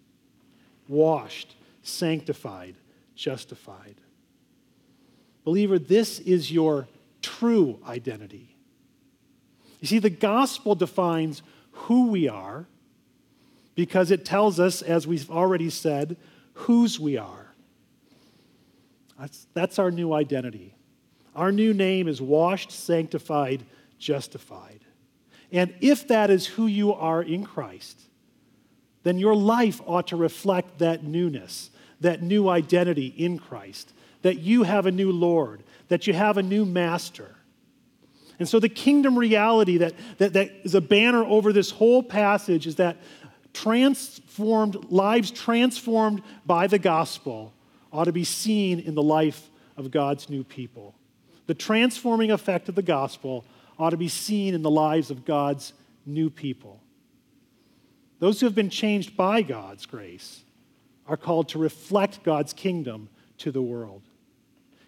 Washed, 0.88 1.55
sanctified, 1.83 2.75
justified. 3.14 3.96
Believer, 5.44 5.79
this 5.79 6.18
is 6.20 6.53
your 6.53 6.87
true 7.23 7.79
identity. 7.87 8.55
You 9.81 9.88
see, 9.88 9.99
the 9.99 10.11
gospel 10.11 10.75
defines 10.75 11.42
who 11.73 12.09
we 12.09 12.29
are 12.29 12.66
because 13.75 14.11
it 14.11 14.25
tells 14.25 14.61
us, 14.61 14.83
as 14.83 15.07
we've 15.07 15.31
already 15.31 15.70
said, 15.70 16.16
whose 16.53 17.01
we 17.01 17.16
are. 17.16 17.55
That's, 19.18 19.46
that's 19.55 19.79
our 19.79 19.90
new 19.90 20.12
identity. 20.12 20.75
Our 21.35 21.53
new 21.53 21.73
name 21.73 22.09
is 22.09 22.20
washed, 22.20 22.70
sanctified, 22.70 23.64
justified. 23.99 24.81
And 25.53 25.75
if 25.81 26.09
that 26.09 26.31
is 26.31 26.46
who 26.46 26.66
you 26.66 26.92
are 26.92 27.23
in 27.23 27.44
Christ, 27.44 28.01
then 29.02 29.18
your 29.18 29.34
life 29.34 29.80
ought 29.86 30.08
to 30.08 30.16
reflect 30.16 30.78
that 30.78 31.04
newness, 31.04 31.70
that 32.00 32.22
new 32.22 32.48
identity 32.48 33.06
in 33.06 33.38
Christ, 33.38 33.92
that 34.22 34.38
you 34.38 34.64
have 34.64 34.86
a 34.86 34.90
new 34.90 35.12
Lord, 35.12 35.62
that 35.88 36.06
you 36.06 36.12
have 36.12 36.36
a 36.36 36.42
new 36.42 36.64
master. 36.64 37.34
And 38.38 38.48
so 38.48 38.58
the 38.58 38.68
kingdom 38.68 39.18
reality 39.18 39.78
that, 39.78 39.94
that, 40.18 40.32
that 40.32 40.50
is 40.64 40.74
a 40.74 40.80
banner 40.80 41.24
over 41.24 41.52
this 41.52 41.70
whole 41.70 42.02
passage 42.02 42.66
is 42.66 42.76
that 42.76 42.96
transformed, 43.52 44.90
lives 44.90 45.30
transformed 45.30 46.22
by 46.46 46.66
the 46.66 46.78
gospel 46.78 47.52
ought 47.92 48.04
to 48.04 48.12
be 48.12 48.24
seen 48.24 48.78
in 48.80 48.94
the 48.94 49.02
life 49.02 49.50
of 49.76 49.90
God's 49.90 50.30
new 50.30 50.44
people. 50.44 50.94
The 51.46 51.54
transforming 51.54 52.30
effect 52.30 52.68
of 52.68 52.74
the 52.74 52.82
gospel 52.82 53.44
ought 53.78 53.90
to 53.90 53.96
be 53.96 54.08
seen 54.08 54.54
in 54.54 54.62
the 54.62 54.70
lives 54.70 55.10
of 55.10 55.24
God's 55.24 55.72
new 56.06 56.30
people. 56.30 56.80
Those 58.20 58.38
who 58.38 58.46
have 58.46 58.54
been 58.54 58.70
changed 58.70 59.16
by 59.16 59.42
God's 59.42 59.87
grace 59.87 60.42
are 61.09 61.16
called 61.16 61.48
to 61.48 61.59
reflect 61.59 62.22
God's 62.22 62.52
kingdom 62.52 63.09
to 63.38 63.50
the 63.50 63.62
world. 63.62 64.02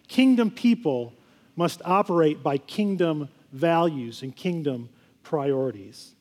Kingdom 0.06 0.50
people 0.50 1.14
must 1.56 1.80
operate 1.84 2.42
by 2.42 2.58
kingdom 2.58 3.28
values 3.52 4.22
and 4.22 4.36
kingdom 4.36 4.90
priorities. 5.22 6.14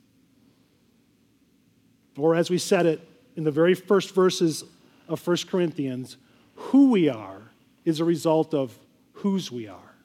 Or, 2.18 2.34
as 2.36 2.50
we 2.50 2.58
said 2.58 2.86
it 2.86 3.08
in 3.36 3.44
the 3.44 3.52
very 3.52 3.74
first 3.74 4.16
verses 4.16 4.64
of 5.08 5.26
1 5.26 5.38
Corinthians, 5.50 6.18
who 6.56 6.92
we 6.92 7.10
are 7.10 7.42
is 7.84 8.00
a 8.00 8.06
result 8.06 8.54
of 8.54 8.78
whose 9.14 9.52
we 9.52 9.68
are. 9.68 9.96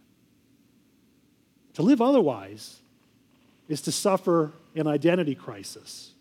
To 1.74 1.82
live 1.82 2.02
otherwise 2.02 2.80
is 3.68 3.80
to 3.82 3.92
suffer 3.92 4.52
an 4.74 4.86
identity 4.86 5.34
crisis. 5.34 6.12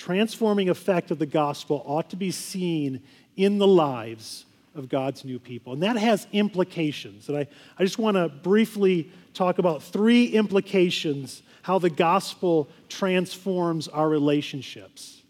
Transforming 0.00 0.70
effect 0.70 1.10
of 1.10 1.18
the 1.18 1.26
gospel 1.26 1.82
ought 1.84 2.08
to 2.08 2.16
be 2.16 2.30
seen 2.30 3.02
in 3.36 3.58
the 3.58 3.66
lives 3.66 4.46
of 4.74 4.88
God's 4.88 5.26
new 5.26 5.38
people. 5.38 5.74
And 5.74 5.82
that 5.82 5.96
has 5.96 6.26
implications. 6.32 7.28
And 7.28 7.36
I, 7.36 7.46
I 7.78 7.84
just 7.84 7.98
want 7.98 8.16
to 8.16 8.30
briefly 8.30 9.12
talk 9.34 9.58
about 9.58 9.82
three 9.82 10.24
implications 10.24 11.42
how 11.60 11.78
the 11.78 11.90
gospel 11.90 12.66
transforms 12.88 13.88
our 13.88 14.08
relationships. 14.08 15.20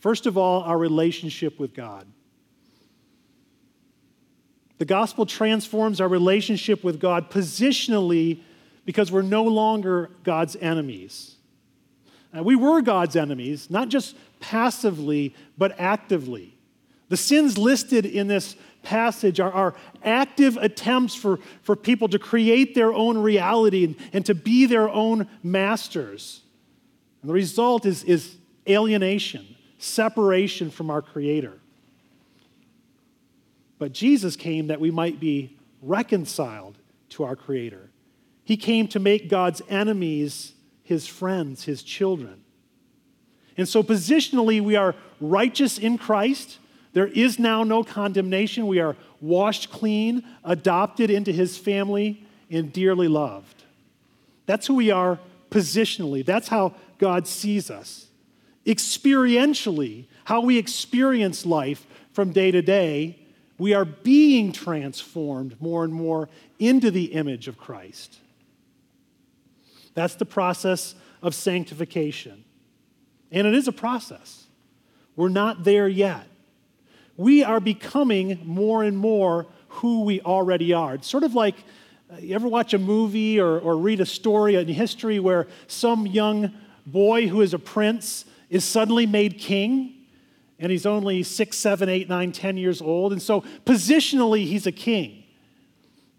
First 0.00 0.24
of 0.24 0.38
all, 0.38 0.62
our 0.62 0.78
relationship 0.78 1.60
with 1.60 1.74
God. 1.74 2.06
The 4.78 4.86
gospel 4.86 5.26
transforms 5.26 6.00
our 6.00 6.08
relationship 6.08 6.82
with 6.82 6.98
God 7.00 7.30
positionally 7.30 8.40
because 8.86 9.12
we're 9.12 9.20
no 9.20 9.44
longer 9.44 10.08
God's 10.24 10.56
enemies. 10.56 11.34
Uh, 12.36 12.42
we 12.42 12.56
were 12.56 12.82
God's 12.82 13.16
enemies, 13.16 13.70
not 13.70 13.88
just 13.88 14.16
passively, 14.40 15.34
but 15.56 15.78
actively. 15.78 16.56
The 17.08 17.16
sins 17.16 17.56
listed 17.56 18.04
in 18.04 18.28
this 18.28 18.54
passage 18.82 19.40
are, 19.40 19.52
are 19.52 19.74
active 20.04 20.56
attempts 20.56 21.14
for, 21.14 21.38
for 21.62 21.74
people 21.74 22.08
to 22.08 22.18
create 22.18 22.74
their 22.74 22.92
own 22.92 23.18
reality 23.18 23.84
and, 23.84 23.96
and 24.12 24.26
to 24.26 24.34
be 24.34 24.66
their 24.66 24.88
own 24.88 25.26
masters. 25.42 26.42
And 27.22 27.30
the 27.30 27.34
result 27.34 27.86
is, 27.86 28.04
is 28.04 28.36
alienation, 28.68 29.56
separation 29.78 30.70
from 30.70 30.90
our 30.90 31.02
Creator. 31.02 31.58
But 33.78 33.92
Jesus 33.92 34.36
came 34.36 34.66
that 34.66 34.80
we 34.80 34.90
might 34.90 35.20
be 35.20 35.56
reconciled 35.82 36.76
to 37.10 37.24
our 37.24 37.36
Creator. 37.36 37.90
He 38.44 38.56
came 38.56 38.88
to 38.88 38.98
make 38.98 39.28
God's 39.28 39.62
enemies 39.68 40.52
his 40.88 41.06
friends, 41.06 41.64
his 41.64 41.82
children. 41.82 42.42
And 43.58 43.68
so, 43.68 43.82
positionally, 43.82 44.58
we 44.58 44.74
are 44.74 44.94
righteous 45.20 45.76
in 45.76 45.98
Christ. 45.98 46.58
There 46.94 47.08
is 47.08 47.38
now 47.38 47.62
no 47.62 47.84
condemnation. 47.84 48.66
We 48.66 48.80
are 48.80 48.96
washed 49.20 49.70
clean, 49.70 50.24
adopted 50.44 51.10
into 51.10 51.30
his 51.30 51.58
family, 51.58 52.24
and 52.50 52.72
dearly 52.72 53.06
loved. 53.06 53.64
That's 54.46 54.66
who 54.66 54.76
we 54.76 54.90
are 54.90 55.18
positionally. 55.50 56.24
That's 56.24 56.48
how 56.48 56.74
God 56.96 57.26
sees 57.26 57.70
us. 57.70 58.06
Experientially, 58.64 60.06
how 60.24 60.40
we 60.40 60.56
experience 60.56 61.44
life 61.44 61.86
from 62.12 62.32
day 62.32 62.50
to 62.50 62.62
day, 62.62 63.18
we 63.58 63.74
are 63.74 63.84
being 63.84 64.52
transformed 64.52 65.60
more 65.60 65.84
and 65.84 65.92
more 65.92 66.30
into 66.58 66.90
the 66.90 67.12
image 67.12 67.46
of 67.46 67.58
Christ. 67.58 68.20
That's 69.98 70.14
the 70.14 70.24
process 70.24 70.94
of 71.22 71.34
sanctification. 71.34 72.44
And 73.32 73.48
it 73.48 73.54
is 73.54 73.66
a 73.66 73.72
process. 73.72 74.46
We're 75.16 75.28
not 75.28 75.64
there 75.64 75.88
yet. 75.88 76.28
We 77.16 77.42
are 77.42 77.58
becoming 77.58 78.38
more 78.44 78.84
and 78.84 78.96
more 78.96 79.48
who 79.66 80.02
we 80.04 80.20
already 80.20 80.72
are. 80.72 80.94
It's 80.94 81.08
sort 81.08 81.24
of 81.24 81.34
like 81.34 81.56
uh, 82.12 82.18
you 82.18 82.36
ever 82.36 82.46
watch 82.46 82.74
a 82.74 82.78
movie 82.78 83.40
or, 83.40 83.58
or 83.58 83.76
read 83.76 83.98
a 83.98 84.06
story 84.06 84.54
in 84.54 84.68
history 84.68 85.18
where 85.18 85.48
some 85.66 86.06
young 86.06 86.52
boy 86.86 87.26
who 87.26 87.40
is 87.40 87.52
a 87.52 87.58
prince 87.58 88.24
is 88.48 88.64
suddenly 88.64 89.04
made 89.04 89.36
king 89.36 89.94
and 90.60 90.70
he's 90.70 90.86
only 90.86 91.24
six, 91.24 91.58
seven, 91.58 91.88
eight, 91.88 92.08
nine, 92.08 92.30
ten 92.30 92.56
years 92.56 92.80
old. 92.80 93.10
And 93.10 93.20
so 93.20 93.40
positionally, 93.66 94.46
he's 94.46 94.68
a 94.68 94.72
king. 94.72 95.17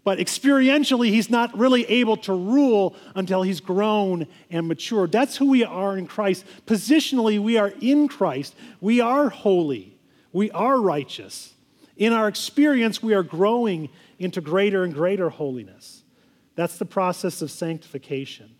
But 0.02 0.18
experientially, 0.18 1.08
he's 1.08 1.28
not 1.28 1.56
really 1.56 1.84
able 1.84 2.16
to 2.18 2.32
rule 2.32 2.96
until 3.14 3.42
he's 3.42 3.60
grown 3.60 4.26
and 4.50 4.66
matured. 4.66 5.12
That's 5.12 5.36
who 5.36 5.50
we 5.50 5.62
are 5.62 5.96
in 5.96 6.06
Christ. 6.06 6.46
Positionally, 6.66 7.38
we 7.38 7.58
are 7.58 7.72
in 7.80 8.08
Christ. 8.08 8.54
We 8.80 9.00
are 9.00 9.28
holy. 9.28 9.98
We 10.32 10.50
are 10.52 10.80
righteous. 10.80 11.54
In 11.96 12.14
our 12.14 12.28
experience, 12.28 13.02
we 13.02 13.12
are 13.12 13.22
growing 13.22 13.90
into 14.18 14.40
greater 14.40 14.84
and 14.84 14.94
greater 14.94 15.28
holiness. 15.28 16.02
That's 16.54 16.78
the 16.78 16.86
process 16.86 17.42
of 17.42 17.50
sanctification. 17.50 18.50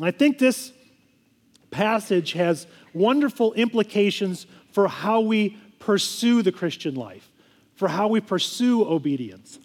I 0.00 0.10
think 0.10 0.38
this 0.38 0.72
passage 1.70 2.32
has 2.32 2.66
wonderful 2.92 3.54
implications 3.54 4.46
for 4.72 4.88
how 4.88 5.20
we 5.20 5.56
pursue 5.78 6.42
the 6.42 6.52
Christian 6.52 6.94
life, 6.94 7.30
for 7.74 7.88
how 7.88 8.08
we 8.08 8.20
pursue 8.20 8.84
obedience. 8.84 9.58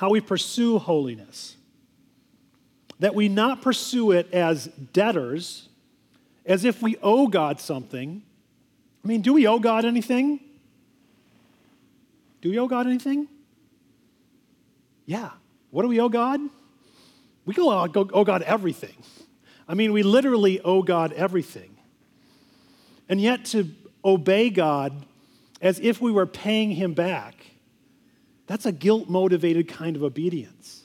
How 0.00 0.08
we 0.08 0.20
pursue 0.22 0.78
holiness. 0.78 1.56
That 3.00 3.14
we 3.14 3.28
not 3.28 3.60
pursue 3.60 4.12
it 4.12 4.32
as 4.32 4.64
debtors, 4.94 5.68
as 6.46 6.64
if 6.64 6.80
we 6.80 6.96
owe 7.02 7.26
God 7.26 7.60
something. 7.60 8.22
I 9.04 9.08
mean, 9.08 9.20
do 9.20 9.34
we 9.34 9.46
owe 9.46 9.58
God 9.58 9.84
anything? 9.84 10.40
Do 12.40 12.48
we 12.48 12.58
owe 12.58 12.66
God 12.66 12.86
anything? 12.86 13.28
Yeah. 15.04 15.32
What 15.70 15.82
do 15.82 15.88
we 15.88 16.00
owe 16.00 16.08
God? 16.08 16.40
We 17.44 17.52
go 17.52 17.70
owe 17.70 18.24
God 18.24 18.40
everything. 18.40 18.96
I 19.68 19.74
mean, 19.74 19.92
we 19.92 20.02
literally 20.02 20.62
owe 20.62 20.82
God 20.82 21.12
everything. 21.12 21.76
And 23.06 23.20
yet, 23.20 23.44
to 23.46 23.68
obey 24.02 24.48
God 24.48 24.94
as 25.60 25.78
if 25.78 26.00
we 26.00 26.10
were 26.10 26.24
paying 26.24 26.70
Him 26.70 26.94
back 26.94 27.49
that's 28.50 28.66
a 28.66 28.72
guilt 28.72 29.08
motivated 29.08 29.68
kind 29.68 29.94
of 29.94 30.02
obedience. 30.02 30.82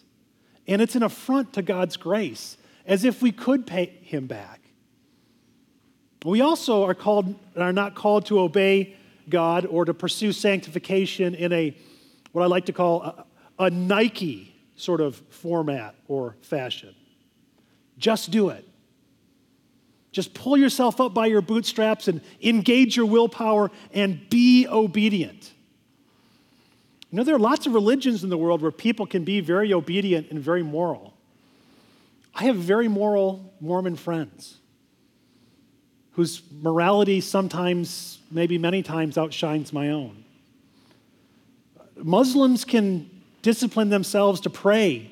And 0.68 0.84
it's 0.84 0.96
an 0.96 1.02
affront 1.02 1.54
to 1.54 1.64
God's 1.64 1.98
grace, 1.98 2.58
as 2.86 3.04
if 3.04 3.24
we 3.24 3.32
could 3.32 3.66
pay 3.66 3.88
him 4.04 4.28
back. 4.28 4.62
We 6.24 6.42
also 6.42 6.84
are 6.84 6.94
called 6.94 7.26
and 7.26 7.64
are 7.64 7.74
not 7.74 7.96
called 7.96 8.28
to 8.28 8.40
obey 8.40 8.96
God 9.30 9.66
or 9.66 9.84
to 9.84 9.96
pursue 9.96 10.32
sanctification 10.32 11.34
in 11.34 11.52
a 11.54 11.76
what 12.34 12.44
I 12.44 12.46
like 12.46 12.68
to 12.68 12.72
call 12.72 13.02
a, 13.02 13.26
a 13.58 13.72
Nike 13.72 14.56
sort 14.76 15.02
of 15.02 15.16
format 15.32 15.96
or 16.08 16.36
fashion. 16.42 16.94
Just 17.98 18.30
do 18.30 18.50
it. 18.50 18.64
Just 20.12 20.36
pull 20.36 20.56
yourself 20.56 21.02
up 21.02 21.16
by 21.16 21.26
your 21.26 21.42
bootstraps 21.42 22.08
and 22.08 22.22
engage 22.44 22.96
your 22.96 23.08
willpower 23.08 23.72
and 23.92 24.30
be 24.30 24.68
obedient. 24.68 25.52
You 27.12 27.18
know, 27.18 27.24
there 27.24 27.36
are 27.36 27.40
lots 27.40 27.66
of 27.66 27.74
religions 27.74 28.24
in 28.24 28.30
the 28.30 28.38
world 28.38 28.62
where 28.62 28.72
people 28.72 29.06
can 29.06 29.24
be 29.24 29.40
very 29.40 29.74
obedient 29.74 30.32
and 30.32 30.40
very 30.40 30.64
moral. 30.64 31.14
I 32.34 32.46
have 32.46 32.58
very 32.58 32.88
moral 32.88 33.54
Mormon 33.62 33.96
friends 33.96 34.58
whose 36.16 36.42
morality 36.62 37.20
sometimes, 37.20 38.20
maybe 38.32 38.58
many 38.58 38.82
times, 38.82 39.18
outshines 39.18 39.74
my 39.74 39.90
own. 39.90 40.24
Muslims 41.98 42.64
can 42.64 43.10
discipline 43.42 43.90
themselves 43.90 44.40
to 44.42 44.50
pray 44.50 45.12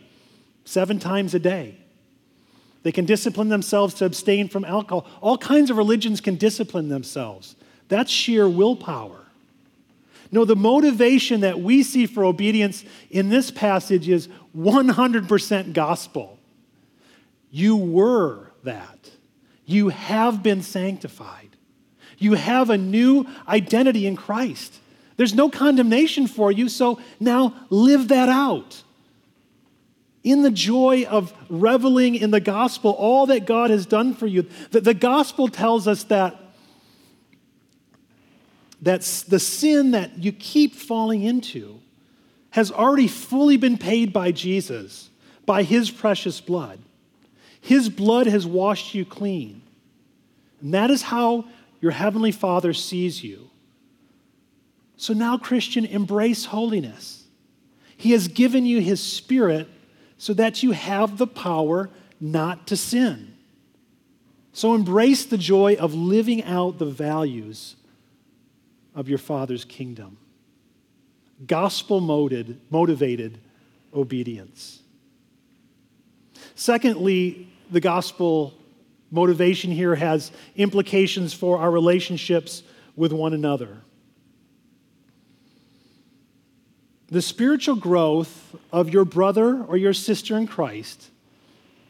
seven 0.64 1.00
times 1.00 1.34
a 1.34 1.40
day. 1.40 1.78
They 2.84 2.92
can 2.94 3.06
discipline 3.06 3.50
themselves 3.50 3.94
to 3.96 4.06
abstain 4.06 4.48
from 4.48 4.64
alcohol. 4.64 5.06
All 5.22 5.38
kinds 5.38 5.70
of 5.70 5.78
religions 5.78 6.22
can 6.22 6.36
discipline 6.36 6.88
themselves. 6.88 7.56
That's 7.90 8.12
sheer 8.12 8.48
willpower. 8.48 9.23
No, 10.34 10.46
the 10.46 10.56
motivation 10.56 11.42
that 11.42 11.60
we 11.60 11.84
see 11.84 12.08
for 12.08 12.26
obedience 12.26 12.84
in 13.12 13.30
this 13.30 13.52
passage 13.52 14.10
is 14.10 14.28
100% 14.58 15.74
gospel. 15.74 16.40
You 17.52 17.78
were 17.78 18.52
that. 18.64 19.12
You 19.68 19.90
have 19.90 20.42
been 20.42 20.64
sanctified. 20.64 21.56
You 22.18 22.34
have 22.34 22.72
a 22.72 22.80
new 22.80 23.28
identity 23.48 24.08
in 24.08 24.16
Christ. 24.16 24.80
There's 25.18 25.36
no 25.36 25.52
condemnation 25.52 26.26
for 26.26 26.52
you, 26.52 26.68
so 26.68 27.00
now 27.20 27.54
live 27.70 28.08
that 28.08 28.28
out. 28.28 28.82
In 30.24 30.42
the 30.42 30.50
joy 30.50 31.04
of 31.04 31.32
reveling 31.48 32.16
in 32.16 32.32
the 32.32 32.40
gospel, 32.40 32.90
all 32.90 33.28
that 33.28 33.46
God 33.46 33.70
has 33.70 33.86
done 33.86 34.16
for 34.16 34.26
you. 34.26 34.50
The, 34.72 34.82
the 34.82 34.94
gospel 34.96 35.48
tells 35.48 35.88
us 35.88 36.06
that 36.06 36.43
that's 38.84 39.24
the 39.24 39.40
sin 39.40 39.92
that 39.92 40.18
you 40.22 40.34
keep 40.34 40.76
falling 40.76 41.24
into 41.24 41.80
has 42.50 42.70
already 42.70 43.08
fully 43.08 43.56
been 43.56 43.78
paid 43.78 44.12
by 44.12 44.32
Jesus, 44.32 45.10
by 45.46 45.64
his 45.64 45.90
precious 45.90 46.42
blood. 46.42 46.80
His 47.62 47.88
blood 47.88 48.28
has 48.28 48.46
washed 48.46 48.94
you 48.94 49.06
clean. 49.06 49.62
And 50.62 50.74
that 50.74 50.92
is 50.92 51.04
how 51.04 51.46
your 51.80 51.92
heavenly 51.92 52.34
Father 52.34 52.74
sees 52.74 53.24
you. 53.24 53.50
So 54.98 55.14
now, 55.14 55.38
Christian, 55.38 55.86
embrace 55.86 56.46
holiness. 56.46 57.26
He 57.96 58.12
has 58.12 58.28
given 58.28 58.66
you 58.66 58.82
his 58.82 59.02
spirit 59.02 59.70
so 60.18 60.34
that 60.34 60.62
you 60.62 60.72
have 60.72 61.18
the 61.18 61.28
power 61.28 61.90
not 62.20 62.68
to 62.68 62.76
sin. 62.76 63.34
So 64.52 64.76
embrace 64.76 65.26
the 65.26 65.38
joy 65.38 65.76
of 65.76 65.94
living 65.94 66.44
out 66.44 66.80
the 66.80 66.86
values 66.86 67.78
of 68.96 69.10
your 69.10 69.18
Father's 69.18 69.66
kingdom. 69.66 70.18
Gospel 71.46 72.00
motivated 72.00 73.40
obedience. 73.94 74.80
Secondly, 76.56 77.48
the 77.72 77.80
gospel 77.80 78.54
motivation 79.12 79.72
here 79.72 79.96
has 79.96 80.32
implications 80.56 81.34
for 81.34 81.60
our 81.60 81.72
relationships 81.72 82.64
with 82.96 83.12
one 83.12 83.34
another. 83.34 83.78
The 87.08 87.22
spiritual 87.22 87.76
growth 87.76 88.56
of 88.72 88.90
your 88.90 89.06
brother 89.06 89.64
or 89.64 89.78
your 89.78 89.94
sister 89.94 90.38
in 90.38 90.48
Christ, 90.48 91.10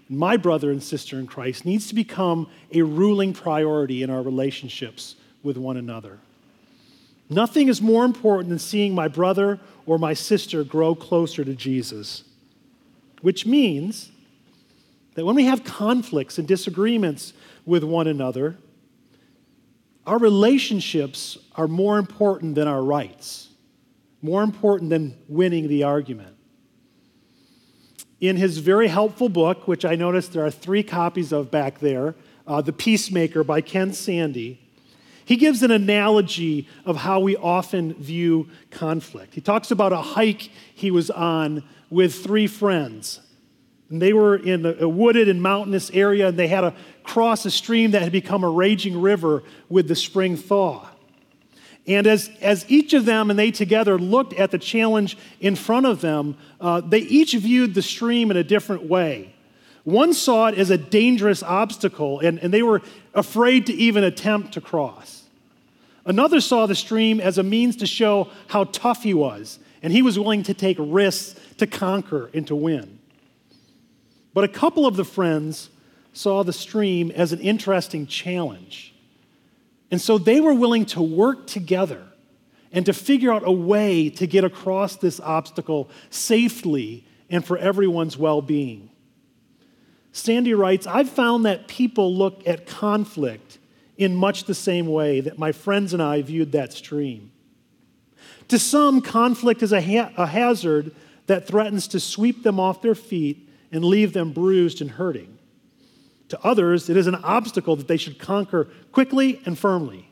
my 0.09 0.35
brother 0.35 0.69
and 0.69 0.83
sister 0.83 1.17
in 1.17 1.27
Christ, 1.27 1.65
needs 1.65 1.87
to 1.87 1.95
become 1.95 2.49
a 2.73 2.81
ruling 2.81 3.31
priority 3.33 4.03
in 4.03 4.09
our 4.09 4.21
relationships 4.21 5.15
with 5.41 5.57
one 5.57 5.77
another. 5.77 6.19
Nothing 7.33 7.67
is 7.67 7.81
more 7.81 8.05
important 8.05 8.49
than 8.49 8.59
seeing 8.59 8.93
my 8.93 9.07
brother 9.07 9.59
or 9.85 9.97
my 9.97 10.13
sister 10.13 10.63
grow 10.63 10.95
closer 10.95 11.43
to 11.43 11.55
Jesus, 11.55 12.23
which 13.21 13.45
means 13.45 14.11
that 15.15 15.25
when 15.25 15.35
we 15.35 15.45
have 15.45 15.63
conflicts 15.63 16.37
and 16.37 16.47
disagreements 16.47 17.33
with 17.65 17.83
one 17.83 18.07
another, 18.07 18.57
Our 20.05 20.17
relationships 20.17 21.37
are 21.55 21.67
more 21.67 21.97
important 21.97 22.55
than 22.55 22.67
our 22.67 22.83
rights, 22.83 23.49
more 24.21 24.43
important 24.43 24.89
than 24.89 25.15
winning 25.29 25.67
the 25.67 25.83
argument. 25.83 26.35
In 28.19 28.35
his 28.35 28.57
very 28.57 28.87
helpful 28.87 29.29
book, 29.29 29.67
which 29.67 29.85
I 29.85 29.95
noticed 29.95 30.33
there 30.33 30.45
are 30.45 30.51
three 30.51 30.83
copies 30.83 31.31
of 31.31 31.51
back 31.51 31.79
there, 31.79 32.15
uh, 32.45 32.61
The 32.61 32.73
Peacemaker 32.73 33.43
by 33.43 33.61
Ken 33.61 33.93
Sande, 33.93 34.57
he 35.25 35.37
gives 35.37 35.63
an 35.63 35.71
analogy 35.71 36.67
of 36.85 36.97
how 36.97 37.19
we 37.19 37.35
often 37.35 37.93
view 37.93 38.49
conflict. 38.71 39.33
He 39.33 39.41
talks 39.41 39.71
about 39.71 39.93
a 39.93 40.01
hike 40.01 40.49
he 40.73 40.91
was 40.91 41.09
on 41.09 41.63
with 41.89 42.23
three 42.23 42.47
friends. 42.47 43.21
And 43.89 44.01
they 44.01 44.13
were 44.13 44.35
in 44.35 44.65
a 44.65 44.89
wooded 44.89 45.29
and 45.29 45.41
mountainous 45.41 45.91
area, 45.91 46.29
and 46.29 46.37
they 46.37 46.47
had 46.47 46.61
to 46.61 46.73
cross 47.03 47.45
a 47.45 47.51
stream 47.51 47.91
that 47.91 48.01
had 48.01 48.11
become 48.11 48.43
a 48.43 48.49
raging 48.49 48.99
river 48.99 49.43
with 49.69 49.87
the 49.87 49.95
spring 49.95 50.35
thaw. 50.35 50.89
And 51.85 52.07
as, 52.07 52.29
as 52.41 52.65
each 52.69 52.93
of 52.93 53.05
them 53.05 53.29
and 53.29 53.37
they 53.37 53.51
together 53.51 53.99
looked 53.99 54.33
at 54.33 54.51
the 54.51 54.57
challenge 54.57 55.17
in 55.39 55.55
front 55.55 55.85
of 55.85 56.01
them, 56.01 56.37
uh, 56.61 56.81
they 56.81 56.99
each 56.99 57.33
viewed 57.33 57.73
the 57.73 57.81
stream 57.81 58.31
in 58.31 58.37
a 58.37 58.43
different 58.43 58.83
way. 58.83 59.32
One 59.83 60.13
saw 60.13 60.47
it 60.47 60.57
as 60.57 60.69
a 60.69 60.77
dangerous 60.77 61.43
obstacle, 61.43 62.19
and, 62.19 62.39
and 62.39 62.53
they 62.53 62.63
were 62.63 62.81
afraid 63.13 63.67
to 63.67 63.73
even 63.73 64.03
attempt 64.03 64.53
to 64.53 64.61
cross. 64.61 65.23
Another 66.05 66.41
saw 66.41 66.65
the 66.65 66.75
stream 66.75 67.19
as 67.19 67.37
a 67.37 67.43
means 67.43 67.75
to 67.77 67.85
show 67.85 68.29
how 68.47 68.65
tough 68.65 69.03
he 69.03 69.13
was, 69.13 69.59
and 69.81 69.91
he 69.91 70.01
was 70.01 70.17
willing 70.17 70.43
to 70.43 70.53
take 70.53 70.77
risks 70.79 71.39
to 71.57 71.67
conquer 71.67 72.29
and 72.33 72.47
to 72.47 72.55
win. 72.55 72.99
But 74.33 74.45
a 74.45 74.47
couple 74.49 74.85
of 74.85 74.95
the 74.95 75.05
friends 75.05 75.69
saw 76.13 76.43
the 76.43 76.53
stream 76.53 77.11
as 77.11 77.33
an 77.33 77.39
interesting 77.39 78.07
challenge. 78.07 78.93
And 79.91 80.01
so 80.01 80.17
they 80.17 80.39
were 80.39 80.53
willing 80.53 80.85
to 80.87 81.01
work 81.01 81.47
together 81.47 82.03
and 82.71 82.85
to 82.85 82.93
figure 82.93 83.31
out 83.31 83.43
a 83.45 83.51
way 83.51 84.09
to 84.09 84.25
get 84.25 84.43
across 84.43 84.95
this 84.95 85.19
obstacle 85.19 85.89
safely 86.09 87.05
and 87.29 87.45
for 87.45 87.57
everyone's 87.57 88.17
well 88.17 88.41
being. 88.41 88.89
Sande 90.13 90.55
writes 90.55 90.87
I've 90.87 91.09
found 91.09 91.45
that 91.45 91.67
people 91.67 92.15
look 92.15 92.47
at 92.47 92.65
conflict 92.65 93.57
in 93.97 94.15
much 94.15 94.45
the 94.45 94.53
same 94.53 94.87
way 94.87 95.19
that 95.19 95.37
my 95.37 95.51
friends 95.51 95.91
and 95.93 96.01
I 96.01 96.21
viewed 96.21 96.53
that 96.53 96.71
stream. 96.71 97.31
To 98.47 98.59
some, 98.59 99.01
conflict 99.01 99.61
is 99.63 99.71
a, 99.71 99.81
ha- 99.81 100.11
a 100.15 100.27
hazard 100.27 100.95
that 101.25 101.47
threatens 101.47 101.87
to 101.89 101.99
sweep 101.99 102.43
them 102.43 102.59
off 102.59 102.81
their 102.81 102.95
feet 102.95 103.49
and 103.71 103.83
leave 103.83 104.13
them 104.13 104.31
bruised 104.31 104.81
and 104.81 104.91
hurting. 104.91 105.37
To 106.29 106.39
others, 106.43 106.89
it 106.89 106.97
is 106.97 107.07
an 107.07 107.15
obstacle 107.15 107.75
that 107.75 107.87
they 107.87 107.97
should 107.97 108.19
conquer 108.19 108.69
quickly 108.91 109.41
and 109.45 109.57
firmly. 109.57 110.09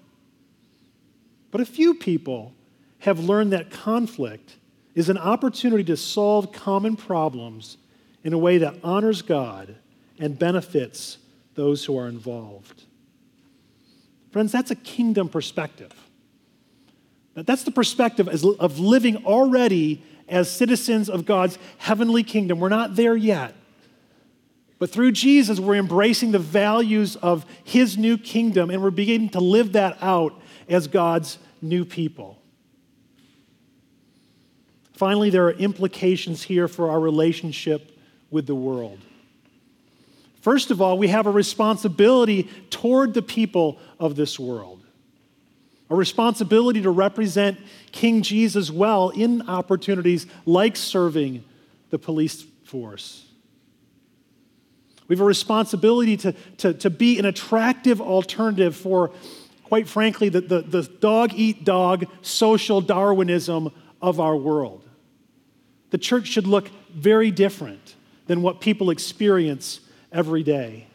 But 1.51 1.61
a 1.61 1.65
few 1.65 1.93
people 1.93 2.53
have 2.99 3.19
learned 3.19 3.53
that 3.53 3.69
conflict 3.69 4.57
is 4.95 5.09
an 5.09 5.17
opportunity 5.17 5.83
to 5.83 5.97
solve 5.97 6.51
common 6.51 6.95
problems 6.95 7.77
in 8.23 8.33
a 8.33 8.37
way 8.37 8.57
that 8.59 8.75
honors 8.83 9.21
God 9.21 9.75
and 10.21 10.37
benefits 10.37 11.17
those 11.55 11.83
who 11.83 11.97
are 11.97 12.07
involved. 12.07 12.83
Friends, 14.31 14.51
that's 14.53 14.71
a 14.71 14.75
kingdom 14.75 15.27
perspective. 15.27 15.91
That's 17.33 17.63
the 17.63 17.71
perspective 17.71 18.29
of 18.29 18.79
living 18.79 19.25
already 19.25 20.03
as 20.29 20.49
citizens 20.49 21.09
of 21.09 21.25
God's 21.25 21.57
heavenly 21.79 22.23
kingdom. 22.23 22.59
We're 22.59 22.69
not 22.69 22.95
there 22.95 23.15
yet. 23.15 23.55
But 24.79 24.91
through 24.91 25.11
Jesus, 25.11 25.59
we're 25.59 25.75
embracing 25.75 26.31
the 26.31 26.39
values 26.39 27.15
of 27.17 27.45
his 27.63 27.97
new 27.97 28.17
kingdom 28.17 28.69
and 28.69 28.81
we're 28.81 28.91
beginning 28.91 29.29
to 29.29 29.39
live 29.39 29.73
that 29.73 29.97
out 30.01 30.39
as 30.69 30.87
God's 30.87 31.39
new 31.61 31.83
people. 31.83 32.37
Finally, 34.93 35.31
there 35.31 35.45
are 35.47 35.53
implications 35.53 36.43
here 36.43 36.67
for 36.67 36.91
our 36.91 36.99
relationship 36.99 37.97
with 38.29 38.45
the 38.45 38.55
world. 38.55 38.99
First 40.41 40.71
of 40.71 40.81
all, 40.81 40.97
we 40.97 41.07
have 41.07 41.27
a 41.27 41.31
responsibility 41.31 42.49
toward 42.71 43.13
the 43.13 43.21
people 43.21 43.79
of 43.99 44.15
this 44.15 44.39
world, 44.39 44.83
a 45.89 45.95
responsibility 45.95 46.81
to 46.81 46.89
represent 46.89 47.59
King 47.91 48.23
Jesus 48.23 48.71
well 48.71 49.09
in 49.09 49.47
opportunities 49.47 50.25
like 50.45 50.75
serving 50.75 51.43
the 51.91 51.99
police 51.99 52.43
force. 52.63 53.27
We 55.07 55.15
have 55.15 55.21
a 55.21 55.25
responsibility 55.25 56.17
to, 56.17 56.31
to, 56.57 56.73
to 56.73 56.89
be 56.89 57.19
an 57.19 57.25
attractive 57.25 58.01
alternative 58.01 58.75
for, 58.75 59.11
quite 59.65 59.87
frankly, 59.87 60.29
the, 60.29 60.41
the, 60.41 60.61
the 60.61 60.83
dog 60.83 61.33
eat 61.35 61.65
dog 61.65 62.05
social 62.21 62.81
Darwinism 62.81 63.71
of 64.01 64.19
our 64.19 64.37
world. 64.37 64.87
The 65.91 65.97
church 65.97 66.27
should 66.27 66.47
look 66.47 66.69
very 66.93 67.29
different 67.29 67.95
than 68.27 68.41
what 68.41 68.61
people 68.61 68.89
experience 68.89 69.81
every 70.11 70.43
day. 70.43 70.87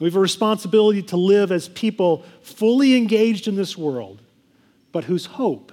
We 0.00 0.06
have 0.06 0.16
a 0.16 0.20
responsibility 0.20 1.02
to 1.04 1.16
live 1.16 1.52
as 1.52 1.68
people 1.68 2.24
fully 2.42 2.96
engaged 2.96 3.48
in 3.48 3.54
this 3.54 3.76
world, 3.76 4.20
but 4.92 5.04
whose 5.04 5.26
hope 5.26 5.72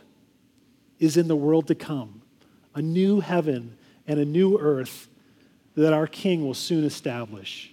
is 1.00 1.16
in 1.16 1.28
the 1.28 1.36
world 1.36 1.68
to 1.68 1.76
come 1.76 2.22
a 2.76 2.82
new 2.82 3.22
heaven 3.22 3.76
and 4.06 4.20
a 4.20 4.26
new 4.26 4.60
earth 4.60 5.08
that 5.76 5.94
our 5.94 6.06
King 6.06 6.46
will 6.46 6.54
soon 6.54 6.84
establish. 6.84 7.72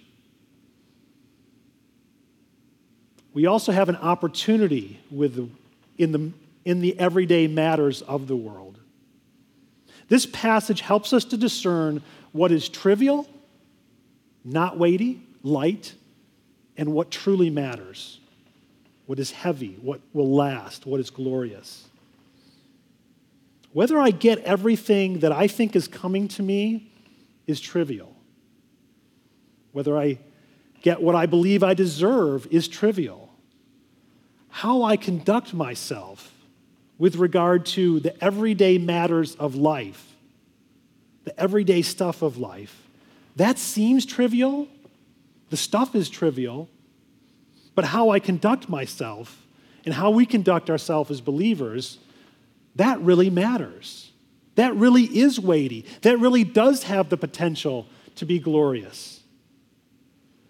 We 3.33 3.45
also 3.45 3.71
have 3.71 3.89
an 3.89 3.97
opportunity 3.97 4.99
with 5.11 5.35
the, 5.35 5.49
in, 5.97 6.11
the, 6.11 6.31
in 6.63 6.79
the 6.81 6.97
everyday 6.97 7.47
matters 7.47 8.01
of 8.01 8.27
the 8.27 8.35
world. 8.35 8.79
This 10.07 10.25
passage 10.25 10.81
helps 10.81 11.13
us 11.13 11.25
to 11.25 11.37
discern 11.37 12.01
what 12.31 12.51
is 12.51 12.69
trivial 12.69 13.27
not 14.45 14.77
weighty, 14.77 15.21
light, 15.41 15.95
and 16.77 16.93
what 16.93 17.09
truly 17.09 17.49
matters, 17.49 18.19
what 19.07 19.19
is 19.19 19.31
heavy, 19.31 19.77
what 19.81 19.99
will 20.13 20.33
last, 20.33 20.85
what 20.85 20.99
is 20.99 21.09
glorious. 21.09 21.87
Whether 23.73 23.99
I 23.99 24.11
get 24.11 24.39
everything 24.39 25.19
that 25.19 25.31
I 25.31 25.47
think 25.47 25.75
is 25.75 25.87
coming 25.87 26.27
to 26.29 26.43
me 26.43 26.91
is 27.47 27.59
trivial. 27.59 28.15
Whether 29.71 29.97
I 29.97 30.19
get 30.81 31.01
what 31.01 31.15
I 31.15 31.25
believe 31.25 31.63
I 31.63 31.73
deserve 31.73 32.47
is 32.51 32.67
trivial. 32.67 33.33
How 34.49 34.83
I 34.83 34.95
conduct 34.95 35.53
myself 35.53 36.31
with 36.97 37.17
regard 37.17 37.65
to 37.65 37.99
the 37.99 38.23
everyday 38.23 38.77
matters 38.77 39.35
of 39.35 39.55
life, 39.55 40.15
the 41.25 41.37
everyday 41.37 41.81
stuff 41.81 42.21
of 42.21 42.37
life, 42.37 42.84
that 43.35 43.57
seems 43.57 44.05
trivial. 44.05 44.67
The 45.49 45.57
stuff 45.57 45.95
is 45.95 46.09
trivial. 46.09 46.69
But 47.75 47.85
how 47.85 48.09
I 48.09 48.19
conduct 48.19 48.69
myself 48.69 49.45
and 49.83 49.93
how 49.93 50.09
we 50.09 50.25
conduct 50.25 50.69
ourselves 50.69 51.11
as 51.11 51.21
believers, 51.21 51.99
that 52.75 52.99
really 53.01 53.29
matters. 53.29 54.11
That 54.55 54.73
really 54.75 55.03
is 55.03 55.39
weighty. 55.39 55.85
That 56.01 56.17
really 56.19 56.43
does 56.43 56.83
have 56.83 57.09
the 57.09 57.17
potential 57.17 57.87
to 58.15 58.25
be 58.25 58.39
glorious. 58.39 59.21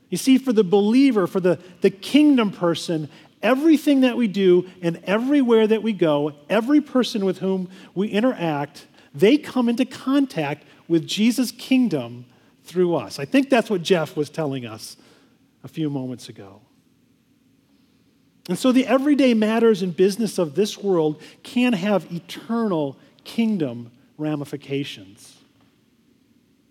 You 0.09 0.17
see, 0.17 0.37
for 0.37 0.53
the 0.53 0.63
believer, 0.63 1.25
for 1.25 1.39
the, 1.39 1.59
the 1.81 1.89
kingdom 1.89 2.51
person, 2.51 3.09
everything 3.41 4.01
that 4.01 4.15
we 4.15 4.27
do 4.27 4.69
and 4.81 5.01
everywhere 5.03 5.65
that 5.65 5.81
we 5.81 5.93
go, 5.93 6.33
every 6.47 6.79
person 6.79 7.25
with 7.25 7.39
whom 7.39 7.69
we 7.95 8.07
interact, 8.07 8.85
they 9.13 9.37
come 9.37 9.67
into 9.67 9.85
contact 9.85 10.63
with 10.87 11.07
Jesus' 11.07 11.51
kingdom 11.51 12.25
through 12.65 12.95
us. 12.95 13.19
I 13.19 13.25
think 13.25 13.49
that's 13.49 13.69
what 13.69 13.81
Jeff 13.81 14.17
was 14.17 14.29
telling 14.29 14.65
us 14.65 14.97
a 15.63 15.67
few 15.67 15.89
moments 15.89 16.29
ago. 16.29 16.61
And 18.47 18.57
so 18.57 18.71
the 18.71 18.85
everyday 18.85 19.33
matters 19.33 19.81
and 19.81 19.95
business 19.95 20.37
of 20.37 20.55
this 20.55 20.77
world 20.77 21.21
can 21.41 21.73
have 21.73 22.11
eternal 22.11 22.97
kingdom 23.23 23.91
ramifications. 24.17 25.37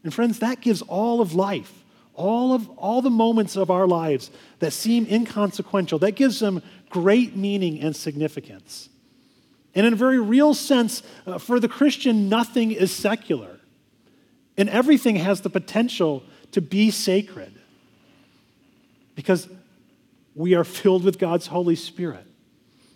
And 0.05 0.13
friends, 0.13 0.39
that 0.39 0.61
gives 0.61 0.83
all 0.83 1.21
of 1.21 1.35
life, 1.35 1.83
all 2.15 2.53
of 2.53 2.69
all 2.71 3.03
the 3.03 3.11
moments 3.11 3.57
of 3.57 3.71
our 3.71 3.89
lives 3.89 4.31
that 4.61 4.73
seem 4.73 5.07
inconsequential, 5.07 5.99
that 6.01 6.13
gives 6.13 6.39
them 6.39 6.63
great 6.91 7.35
meaning 7.35 7.81
and 7.81 7.97
significance. 7.97 8.89
And 9.75 9.87
in 9.87 9.93
a 9.93 9.97
very 9.97 10.21
real 10.21 10.55
sense, 10.55 11.03
uh, 11.27 11.39
for 11.39 11.59
the 11.59 11.69
Christian, 11.69 12.29
nothing 12.29 12.71
is 12.71 12.93
secular. 12.93 13.54
And 14.57 14.69
everything 14.69 15.17
has 15.17 15.41
the 15.41 15.51
potential 15.51 16.23
to 16.53 16.61
be 16.61 16.91
sacred 16.91 17.53
because 19.15 19.49
we 20.35 20.55
are 20.55 20.65
filled 20.65 21.05
with 21.05 21.19
God's 21.19 21.47
Holy 21.49 21.77
Spirit 21.77 22.27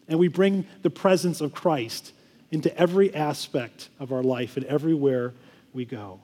and 0.09 0.19
we 0.19 0.29
bring 0.29 0.67
the 0.83 0.91
presence 0.91 1.41
of 1.41 1.53
Christ 1.53 2.13
into 2.51 2.75
every 2.77 3.15
aspect 3.15 3.89
of 4.01 4.13
our 4.13 4.23
life 4.23 4.57
and 4.57 4.65
everywhere 4.67 5.35
we 5.73 5.85
go. 5.85 6.21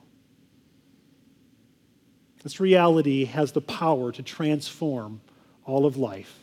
This 2.43 2.59
reality 2.59 3.25
has 3.25 3.51
the 3.51 3.61
power 3.61 4.11
to 4.11 4.23
transform 4.23 5.21
all 5.65 5.85
of 5.85 5.97
life 5.97 6.39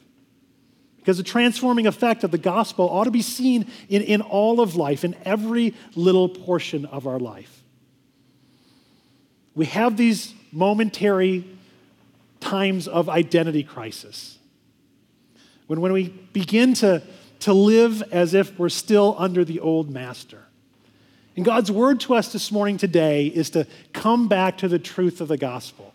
Because 0.99 1.17
the 1.17 1.23
transforming 1.23 1.87
effect 1.87 2.25
of 2.25 2.31
the 2.31 2.39
gospel 2.39 2.89
ought 2.89 3.05
to 3.05 3.11
be 3.11 3.23
seen 3.23 3.67
in, 3.89 4.03
in 4.03 4.21
all 4.21 4.61
of 4.61 4.77
life, 4.77 5.05
in 5.05 5.17
every 5.25 5.75
little 5.95 6.29
portion 6.29 6.85
of 6.87 7.07
our 7.07 7.19
life. 7.19 7.62
We 9.55 9.67
have 9.67 9.97
these 9.97 10.35
momentary 10.51 11.45
times 12.41 12.89
of 12.89 13.09
identity 13.09 13.63
crisis. 13.63 14.39
When, 15.67 15.81
when 15.81 15.93
we 15.93 16.09
begin 16.33 16.75
to, 16.75 17.03
to 17.41 17.53
live 17.53 18.03
as 18.13 18.35
if 18.35 18.59
we're 18.59 18.69
still 18.69 19.15
under 19.19 19.45
the 19.45 19.61
old 19.61 19.91
master. 19.91 20.45
And 21.37 21.45
God's 21.45 21.71
word 21.71 22.01
to 22.01 22.15
us 22.15 22.33
this 22.33 22.53
morning 22.53 22.77
today 22.77 23.27
is 23.27 23.51
to 23.51 23.67
come 23.93 24.29
back 24.29 24.59
to 24.59 24.69
the 24.69 24.79
truth 24.79 25.21
of 25.21 25.29
the 25.29 25.39
gospel. 25.39 25.95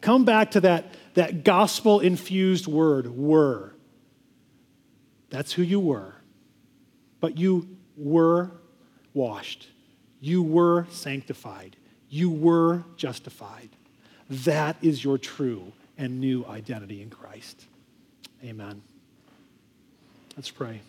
Come 0.00 0.24
back 0.24 0.50
to 0.52 0.60
that, 0.60 0.92
that 1.14 1.42
gospel 1.42 2.00
infused 2.00 2.66
word, 2.66 3.16
were. 3.16 3.74
That's 5.30 5.52
who 5.52 5.62
you 5.62 5.80
were. 5.80 6.14
But 7.20 7.38
you 7.38 7.76
were 7.96 8.52
washed, 9.14 9.68
you 10.20 10.42
were 10.42 10.86
sanctified, 10.90 11.76
you 12.10 12.30
were 12.30 12.84
justified. 12.96 13.68
That 14.30 14.76
is 14.82 15.02
your 15.02 15.18
true 15.18 15.72
and 15.96 16.20
new 16.20 16.44
identity 16.46 17.02
in 17.02 17.10
Christ. 17.10 17.64
Amen. 18.44 18.82
Let's 20.36 20.50
pray. 20.50 20.80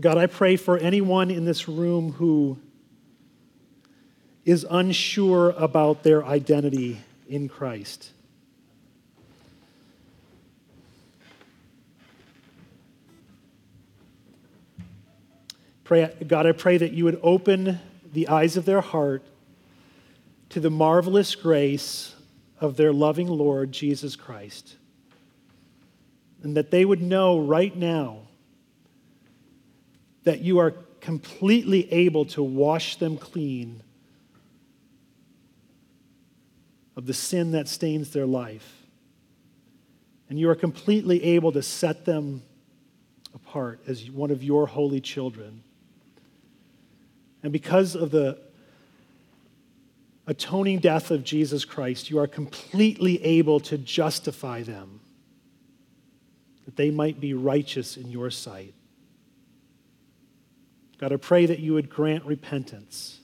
God, 0.00 0.18
I 0.18 0.26
pray 0.26 0.56
for 0.56 0.76
anyone 0.76 1.30
in 1.30 1.44
this 1.44 1.68
room 1.68 2.12
who 2.12 2.58
is 4.44 4.66
unsure 4.68 5.50
about 5.50 6.02
their 6.02 6.24
identity 6.24 7.00
in 7.28 7.48
Christ. 7.48 8.10
Pray, 15.84 16.10
God, 16.26 16.46
I 16.46 16.52
pray 16.52 16.78
that 16.78 16.92
you 16.92 17.04
would 17.04 17.20
open 17.22 17.78
the 18.12 18.28
eyes 18.28 18.56
of 18.56 18.64
their 18.64 18.80
heart 18.80 19.22
to 20.48 20.60
the 20.60 20.70
marvelous 20.70 21.34
grace 21.34 22.14
of 22.60 22.76
their 22.76 22.92
loving 22.92 23.28
Lord 23.28 23.70
Jesus 23.70 24.16
Christ. 24.16 24.76
And 26.42 26.56
that 26.56 26.70
they 26.70 26.84
would 26.84 27.02
know 27.02 27.38
right 27.38 27.74
now 27.74 28.20
that 30.24 30.40
you 30.40 30.58
are 30.58 30.72
completely 31.00 31.92
able 31.92 32.24
to 32.24 32.42
wash 32.42 32.96
them 32.96 33.18
clean 33.18 33.82
of 36.96 37.04
the 37.06 37.12
sin 37.12 37.52
that 37.52 37.68
stains 37.68 38.10
their 38.12 38.26
life. 38.26 38.82
And 40.30 40.38
you 40.38 40.48
are 40.48 40.54
completely 40.54 41.22
able 41.22 41.52
to 41.52 41.62
set 41.62 42.06
them 42.06 42.42
apart 43.34 43.80
as 43.86 44.10
one 44.10 44.30
of 44.30 44.42
your 44.42 44.66
holy 44.66 45.00
children. 45.00 45.62
And 47.44 47.52
because 47.52 47.94
of 47.94 48.10
the 48.10 48.38
atoning 50.26 50.78
death 50.78 51.10
of 51.10 51.24
Jesus 51.24 51.66
Christ, 51.66 52.08
you 52.08 52.18
are 52.18 52.26
completely 52.26 53.22
able 53.22 53.60
to 53.60 53.76
justify 53.76 54.62
them, 54.62 55.00
that 56.64 56.76
they 56.76 56.90
might 56.90 57.20
be 57.20 57.34
righteous 57.34 57.98
in 57.98 58.10
your 58.10 58.30
sight. 58.30 58.72
God, 60.96 61.12
I 61.12 61.16
pray 61.16 61.44
that 61.44 61.58
you 61.58 61.74
would 61.74 61.90
grant 61.90 62.24
repentance. 62.24 63.20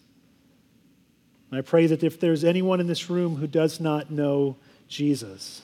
And 1.50 1.58
I 1.58 1.62
pray 1.62 1.86
that 1.86 2.04
if 2.04 2.20
there's 2.20 2.44
anyone 2.44 2.78
in 2.78 2.86
this 2.88 3.08
room 3.08 3.36
who 3.36 3.46
does 3.46 3.80
not 3.80 4.10
know 4.10 4.56
Jesus, 4.86 5.62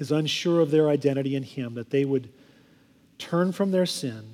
is 0.00 0.10
unsure 0.10 0.60
of 0.60 0.72
their 0.72 0.88
identity 0.88 1.36
in 1.36 1.44
Him, 1.44 1.74
that 1.74 1.90
they 1.90 2.04
would 2.04 2.30
turn 3.16 3.52
from 3.52 3.70
their 3.70 3.86
sin 3.86 4.24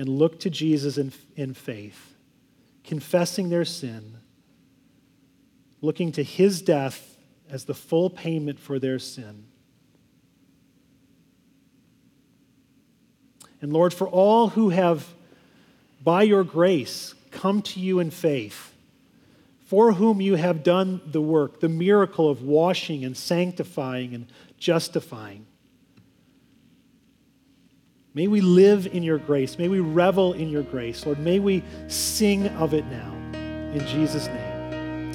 and 0.00 0.08
look 0.08 0.40
to 0.40 0.50
Jesus 0.50 0.98
in, 0.98 1.12
in 1.36 1.54
faith, 1.54 2.14
confessing 2.84 3.50
their 3.50 3.64
sin, 3.64 4.16
looking 5.80 6.10
to 6.12 6.24
His 6.24 6.62
death 6.62 7.16
as 7.48 7.64
the 7.64 7.74
full 7.74 8.10
payment 8.10 8.58
for 8.58 8.78
their 8.78 8.98
sin 8.98 9.44
And 13.60 13.72
Lord, 13.72 13.92
for 13.92 14.08
all 14.08 14.48
who 14.48 14.70
have, 14.70 15.06
by 16.02 16.22
your 16.22 16.44
grace, 16.44 17.14
come 17.30 17.62
to 17.62 17.80
you 17.80 17.98
in 17.98 18.10
faith, 18.10 18.74
for 19.66 19.92
whom 19.92 20.20
you 20.20 20.36
have 20.36 20.62
done 20.62 21.00
the 21.06 21.20
work, 21.20 21.60
the 21.60 21.68
miracle 21.68 22.28
of 22.28 22.42
washing 22.42 23.04
and 23.04 23.16
sanctifying 23.16 24.14
and 24.14 24.26
justifying. 24.58 25.46
May 28.20 28.28
we 28.28 28.42
live 28.42 28.86
in 28.86 29.02
your 29.02 29.16
grace. 29.16 29.58
May 29.58 29.68
we 29.68 29.80
revel 29.80 30.34
in 30.34 30.50
your 30.50 30.62
grace. 30.62 31.06
Lord, 31.06 31.18
may 31.18 31.38
we 31.38 31.62
sing 31.88 32.48
of 32.48 32.74
it 32.74 32.84
now. 32.88 33.14
In 33.72 33.80
Jesus' 33.86 34.26
name, 34.26 35.14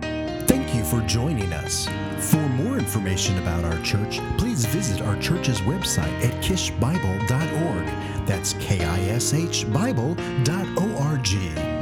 amen. 0.00 0.46
Thank 0.46 0.74
you 0.74 0.82
for 0.84 1.02
joining 1.02 1.52
us. 1.52 1.86
For 2.30 2.40
more 2.48 2.78
information 2.78 3.36
about 3.36 3.62
our 3.62 3.78
church, 3.82 4.20
please 4.38 4.64
visit 4.64 5.02
our 5.02 5.20
church's 5.20 5.60
website 5.60 6.24
at 6.24 6.32
kishbible.org. 6.42 8.26
That's 8.26 8.54
K 8.54 8.86
I 8.86 9.00
S 9.00 9.34
H 9.34 9.70
Bible.org. 9.70 11.75